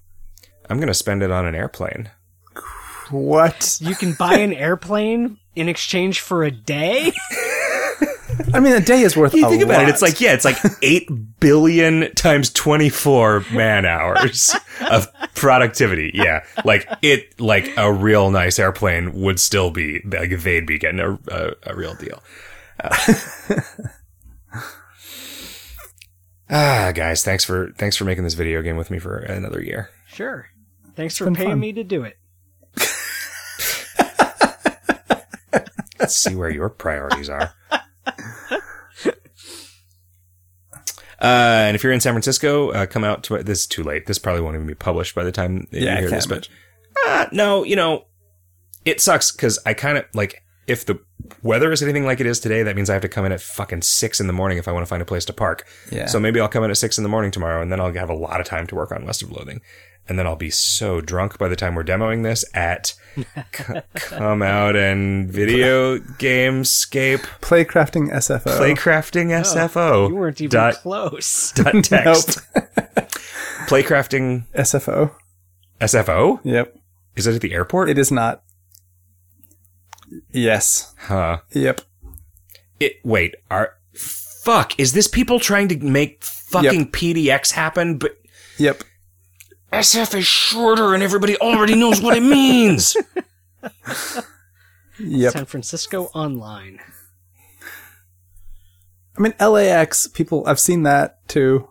I'm 0.70 0.80
gonna 0.80 0.94
spend 0.94 1.22
it 1.22 1.30
on 1.32 1.46
an 1.46 1.54
airplane. 1.54 2.10
what 3.12 3.78
You 3.80 3.94
can 3.96 4.14
buy 4.14 4.36
an 4.40 4.52
airplane 4.54 5.38
in 5.56 5.70
exchange 5.70 6.22
for 6.22 6.44
a 6.44 6.50
day? 6.52 7.12
I 8.54 8.60
mean 8.60 8.74
a 8.74 8.80
day 8.82 9.02
is 9.02 9.16
worth 9.16 9.34
You 9.34 9.46
a 9.46 9.50
think 9.50 9.62
about 9.64 9.78
lot. 9.80 9.84
it, 9.84 9.90
it's 9.90 10.02
like 10.02 10.20
yeah, 10.22 10.34
it's 10.34 10.46
like 10.46 10.58
eight 10.82 11.10
billion 11.40 12.14
times 12.16 12.50
twenty 12.50 12.90
four 12.90 13.44
man 13.52 13.86
hours 13.86 14.54
of 14.92 15.08
productivity. 15.36 16.12
Yeah, 16.14 16.44
like 16.64 16.88
it, 17.02 17.40
like 17.40 17.72
a 17.78 17.92
real 17.92 18.32
nice 18.32 18.60
airplane 18.60 19.14
would 19.22 19.40
still 19.40 19.72
be 19.72 20.02
like 20.06 20.30
they'd 20.40 20.66
be 20.66 20.78
getting 20.78 21.00
a 21.00 21.14
a, 21.30 21.52
a 21.64 21.76
real 21.76 21.96
deal. 21.96 22.22
Uh, 22.84 23.14
ah, 26.50 26.92
guys, 26.94 27.24
thanks 27.24 27.44
for 27.44 27.72
thanks 27.78 27.96
for 27.96 28.06
making 28.06 28.24
this 28.24 28.34
video 28.34 28.62
game 28.62 28.78
with 28.78 28.92
me 28.92 29.00
for 29.00 29.18
another 29.18 29.62
year. 29.62 29.90
Sure. 30.08 30.48
Thanks 30.96 31.18
for 31.18 31.30
paying 31.32 31.50
fun. 31.52 31.60
me 31.60 31.74
to 31.74 31.84
do 31.84 32.04
it. 32.04 32.18
Let's 36.00 36.16
see 36.16 36.36
where 36.36 36.50
your 36.50 36.70
priorities 36.70 37.30
are. 37.30 37.54
Uh, 41.22 41.68
and 41.68 41.76
if 41.76 41.84
you're 41.84 41.94
in 41.94 42.00
San 42.00 42.14
Francisco, 42.14 42.72
uh, 42.72 42.86
come 42.86 43.04
out 43.04 43.24
to 43.24 43.42
this. 43.44 43.60
Is 43.60 43.68
too 43.68 43.84
late. 43.84 44.06
This 44.06 44.20
probably 44.20 44.42
won't 44.42 44.56
even 44.56 44.68
be 44.68 44.76
published 44.76 45.16
by 45.16 45.24
the 45.24 45.32
time 45.32 45.68
yeah 45.72 45.96
you 45.96 46.02
hear 46.02 46.10
this. 46.10 46.26
But 46.26 46.50
uh, 47.06 47.28
no, 47.32 47.64
you 47.64 47.76
know, 47.76 48.06
it 48.84 49.02
sucks 49.02 49.32
because 49.32 49.60
I 49.66 49.74
kind 49.74 49.98
of 49.98 50.06
like 50.14 50.44
if 50.68 50.86
the 50.86 51.00
weather 51.44 51.72
is 51.72 51.82
anything 51.82 52.06
like 52.06 52.20
it 52.20 52.26
is 52.26 52.40
today. 52.40 52.64
That 52.64 52.76
means 52.76 52.90
I 52.90 52.94
have 52.94 53.02
to 53.02 53.10
come 53.10 53.26
in 53.26 53.32
at 53.32 53.42
fucking 53.42 53.82
six 53.82 54.20
in 54.20 54.28
the 54.28 54.34
morning 54.34 54.58
if 54.58 54.68
I 54.68 54.72
want 54.72 54.84
to 54.84 54.90
find 54.90 55.02
a 55.02 55.06
place 55.06 55.26
to 55.26 55.34
park. 55.34 55.66
yeah 55.92 56.06
So 56.06 56.20
maybe 56.20 56.40
I'll 56.40 56.48
come 56.48 56.64
in 56.64 56.72
at 56.72 56.78
six 56.78 56.98
in 56.98 57.04
the 57.04 57.10
morning 57.10 57.32
tomorrow, 57.32 57.62
and 57.62 57.72
then 57.72 57.80
I'll 57.80 57.94
have 57.94 58.10
a 58.10 58.16
lot 58.16 58.40
of 58.40 58.46
time 58.46 58.68
to 58.68 58.76
work 58.76 58.92
on 58.92 59.06
West 59.06 59.22
of 59.22 59.32
Loathing, 59.32 59.62
and 60.08 60.18
then 60.20 60.28
I'll 60.28 60.36
be 60.36 60.50
so 60.50 61.02
drunk 61.02 61.38
by 61.38 61.48
the 61.48 61.56
time 61.56 61.76
we're 61.76 61.84
demoing 61.84 62.24
this 62.24 62.46
at 62.54 62.94
c- 63.16 63.64
come 63.96 64.42
out 64.42 64.76
and 64.76 65.30
video 65.32 65.98
gamescape 65.98 67.22
playcrafting 67.42 68.12
SFO 68.12 68.58
playcrafting 68.58 69.38
oh, 69.38 69.42
SFO. 69.42 70.10
You 70.10 70.16
weren't 70.16 70.42
even 70.42 70.52
dot, 70.52 70.76
close. 70.76 71.52
dot 71.56 71.84
text. 71.84 72.40
Playcrafting 73.68 74.46
SFO 74.54 75.12
SFO. 75.82 76.40
yep 76.44 76.76
Is 77.16 77.26
it 77.26 77.36
at 77.36 77.42
the 77.42 77.54
airport? 77.54 77.90
It 77.90 77.98
is 77.98 78.12
not. 78.12 78.44
Yes. 80.32 80.94
Huh. 80.98 81.40
Yep. 81.52 81.82
It. 82.80 82.94
Wait. 83.04 83.36
Are 83.50 83.74
fuck? 83.94 84.80
Is 84.80 84.94
this 84.94 85.08
people 85.08 85.40
trying 85.40 85.68
to 85.70 85.78
make 85.78 86.24
fucking 86.24 86.92
PDX 86.92 87.52
happen? 87.52 87.98
But 87.98 88.18
Yep. 88.58 88.84
SF 89.80 90.18
is 90.18 90.26
shorter, 90.26 90.94
and 90.94 91.02
everybody 91.04 91.38
already 91.38 91.76
knows 91.76 92.02
what 92.02 92.18
it 92.18 92.22
means. 92.24 92.96
Yep. 94.98 95.34
San 95.34 95.46
Francisco 95.46 96.06
Online. 96.16 96.80
I 99.18 99.22
mean, 99.22 99.34
LAX, 99.42 100.08
people, 100.08 100.44
I've 100.48 100.60
seen 100.60 100.84
that 100.84 101.28
too. 101.28 101.68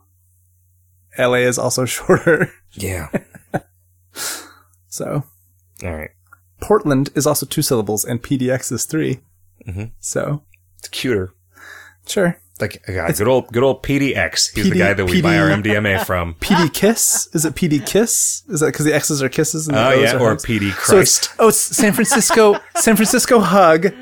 LA 1.18 1.36
is 1.48 1.59
also 1.59 1.85
shorter. 1.86 2.52
yeah. 2.72 3.09
So, 4.89 5.24
All 5.82 5.93
right. 5.97 6.10
Portland 6.60 7.09
is 7.16 7.26
also 7.26 7.47
two 7.47 7.62
syllables 7.62 8.05
and 8.05 8.22
PDX 8.22 8.70
is 8.70 8.85
3 8.85 9.20
Mhm. 9.66 9.93
So, 9.98 10.43
It's 10.78 10.89
cuter. 10.89 11.32
sure. 12.06 12.39
Like 12.60 12.89
uh, 12.89 13.10
good 13.10 13.26
old 13.26 13.48
good 13.48 13.64
old 13.64 13.82
PDX. 13.82 14.55
He's 14.55 14.70
the 14.70 14.78
guy 14.78 14.94
that 14.94 15.05
we 15.06 15.20
buy 15.20 15.39
our 15.39 15.48
MDMA 15.48 16.06
from. 16.06 16.35
PD 16.40 16.72
Kiss? 16.72 17.28
Is 17.35 17.44
it 17.44 17.55
PD 17.56 17.85
Kiss? 17.85 18.44
Is 18.48 18.60
that 18.60 18.66
because 18.66 18.85
the 18.86 18.94
X's 18.94 19.22
are 19.22 19.28
kisses 19.28 19.66
and 19.66 19.76
the 19.76 19.81
Oh 19.85 19.90
O's 19.90 20.02
yeah, 20.02 20.14
are 20.16 20.20
or 20.20 20.28
hugs? 20.31 20.44
PD 20.47 20.70
So 20.85 20.98
it's, 21.01 21.18
Christ. 21.18 21.35
oh, 21.40 21.48
it's 21.48 21.59
San 21.60 21.93
Francisco, 21.93 22.56
San 22.76 22.94
Francisco 22.94 23.40
hug, 23.40 23.93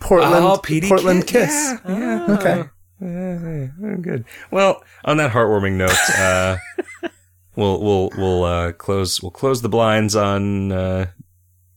Portland, 0.00 0.44
oh, 0.44 0.56
PD 0.60 0.88
Portland 0.88 1.26
Kid. 1.28 1.46
Kiss. 1.46 1.74
Yeah, 1.86 2.26
yeah. 2.26 2.34
Okay. 2.34 2.64
Uh, 3.00 3.96
good. 4.00 4.24
Well, 4.50 4.82
on 5.04 5.18
that 5.18 5.30
heartwarming 5.30 5.74
note, 5.74 5.92
uh, 6.18 6.56
we'll 7.56 7.80
we'll 7.80 8.10
we'll 8.16 8.42
uh, 8.44 8.72
close 8.72 9.22
we'll 9.22 9.30
close 9.30 9.62
the 9.62 9.68
blinds 9.68 10.16
on 10.16 10.72
uh, 10.72 11.06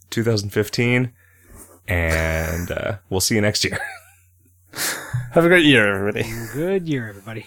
2015, 0.09 1.11
and 1.87 2.71
uh, 2.71 2.97
we'll 3.11 3.19
see 3.19 3.35
you 3.35 3.41
next 3.41 3.63
year. 3.63 3.77
Have 5.37 5.45
a 5.45 5.49
great 5.49 5.65
year, 5.65 5.93
everybody. 5.93 6.23
Good 6.53 6.87
year, 6.89 7.07
everybody. 7.07 7.45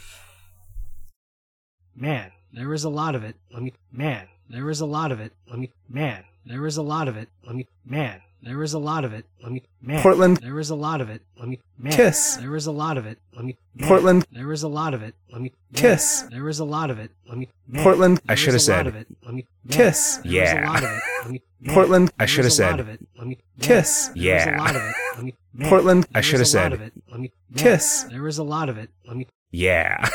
Man, 1.97 2.31
there 2.53 2.69
was 2.69 2.85
a 2.85 2.89
lot 2.89 3.17
of 3.17 3.25
it. 3.25 3.35
Let 3.53 3.65
me. 3.65 3.73
Man, 3.91 4.29
there 4.49 4.65
was 4.65 4.81
a 4.81 4.87
lot 4.87 5.11
of 5.11 5.19
it. 5.19 5.33
Let 5.49 5.59
me. 5.59 5.73
Man, 5.89 6.23
there 6.47 6.63
was 6.63 6.77
a 6.77 6.83
lot 6.83 7.09
of 7.09 7.17
it. 7.17 7.31
Let 7.45 7.57
me. 7.57 7.67
Man, 7.85 8.21
There 8.43 8.57
was 8.59 8.73
a 8.73 8.79
lot 8.79 9.05
of 9.05 9.13
it. 9.13 9.27
Let 9.43 9.53
me. 9.53 9.63
Man, 9.83 10.03
Portland. 10.03 10.39
There 10.39 10.55
was 10.55 10.71
a 10.71 10.75
lot 10.75 11.01
of 11.01 11.11
it. 11.11 11.23
Let 11.39 11.49
me. 11.49 11.61
Man, 11.79 11.93
Kiss. 11.93 12.37
There 12.37 12.51
was 12.51 12.67
a 12.67 12.73
lot 12.73 12.97
of 12.97 13.05
it. 13.07 13.19
Let 13.37 13.45
me. 13.45 13.57
Man, 13.75 13.89
Portland. 13.89 14.27
There 14.33 14.47
was 14.47 14.63
a 14.63 14.69
lot 14.69 14.95
of 14.95 15.03
it. 15.03 15.15
Let 15.31 15.43
me. 15.43 15.53
Man, 15.73 15.81
Kiss. 15.83 16.23
There 16.31 16.45
was 16.45 16.59
a 16.59 16.65
lot 16.65 16.91
of 16.91 16.99
it. 16.99 17.11
Let 17.29 17.37
me. 17.39 17.49
Man, 17.67 17.83
Portland. 17.83 18.21
I 18.29 18.35
should 18.35 18.55
have 18.55 18.63
a 18.63 18.73
lot 18.73 18.77
said 18.79 18.87
of 18.87 18.97
it. 18.97 19.07
Let 19.25 19.35
me. 19.35 19.47
Man, 19.65 19.77
Kiss. 19.77 20.17
There 20.23 20.33
Yeah. 20.33 20.55
Was 20.55 20.63
a 20.63 20.67
lot 20.73 20.85
of 20.85 20.91
it. 20.91 21.03
Let 21.23 21.31
me. 21.33 21.43
Man, 21.61 21.75
Portland. 21.75 22.13
I 22.19 22.27
should 22.27 22.45
have 22.45 22.47
a 22.47 22.49
lot 22.49 22.57
said 22.57 22.81
of 22.81 22.89
it. 22.89 23.01
Let 23.19 23.27
me. 23.27 23.39
Man, 23.59 23.69
Kiss. 23.69 24.07
There 24.09 24.23
Yeah. 24.23 24.35
was 24.35 24.47
a 24.47 24.59
lot 24.63 24.77
of 24.77 24.83
it. 24.83 24.95
Let 25.17 25.25
me. 25.25 25.35
Man, 25.53 25.69
Portland. 25.69 26.07
I 26.07 26.13
there 26.15 26.23
should 26.23 26.39
was 26.41 26.53
have 26.53 26.61
a 26.61 26.65
lot 26.65 26.73
said 26.73 26.81
of 26.81 26.87
it. 26.87 26.93
Let 27.11 27.21
me. 27.21 27.33
Man, 27.51 27.59
Kiss. 27.65 28.03
There 28.11 28.23
was 28.23 28.39
a 28.39 28.45
lot 28.45 28.69
of 28.69 28.79
it. 28.79 28.91
Let 29.07 29.17
me. 29.17 29.27
Yeah. 29.51 30.09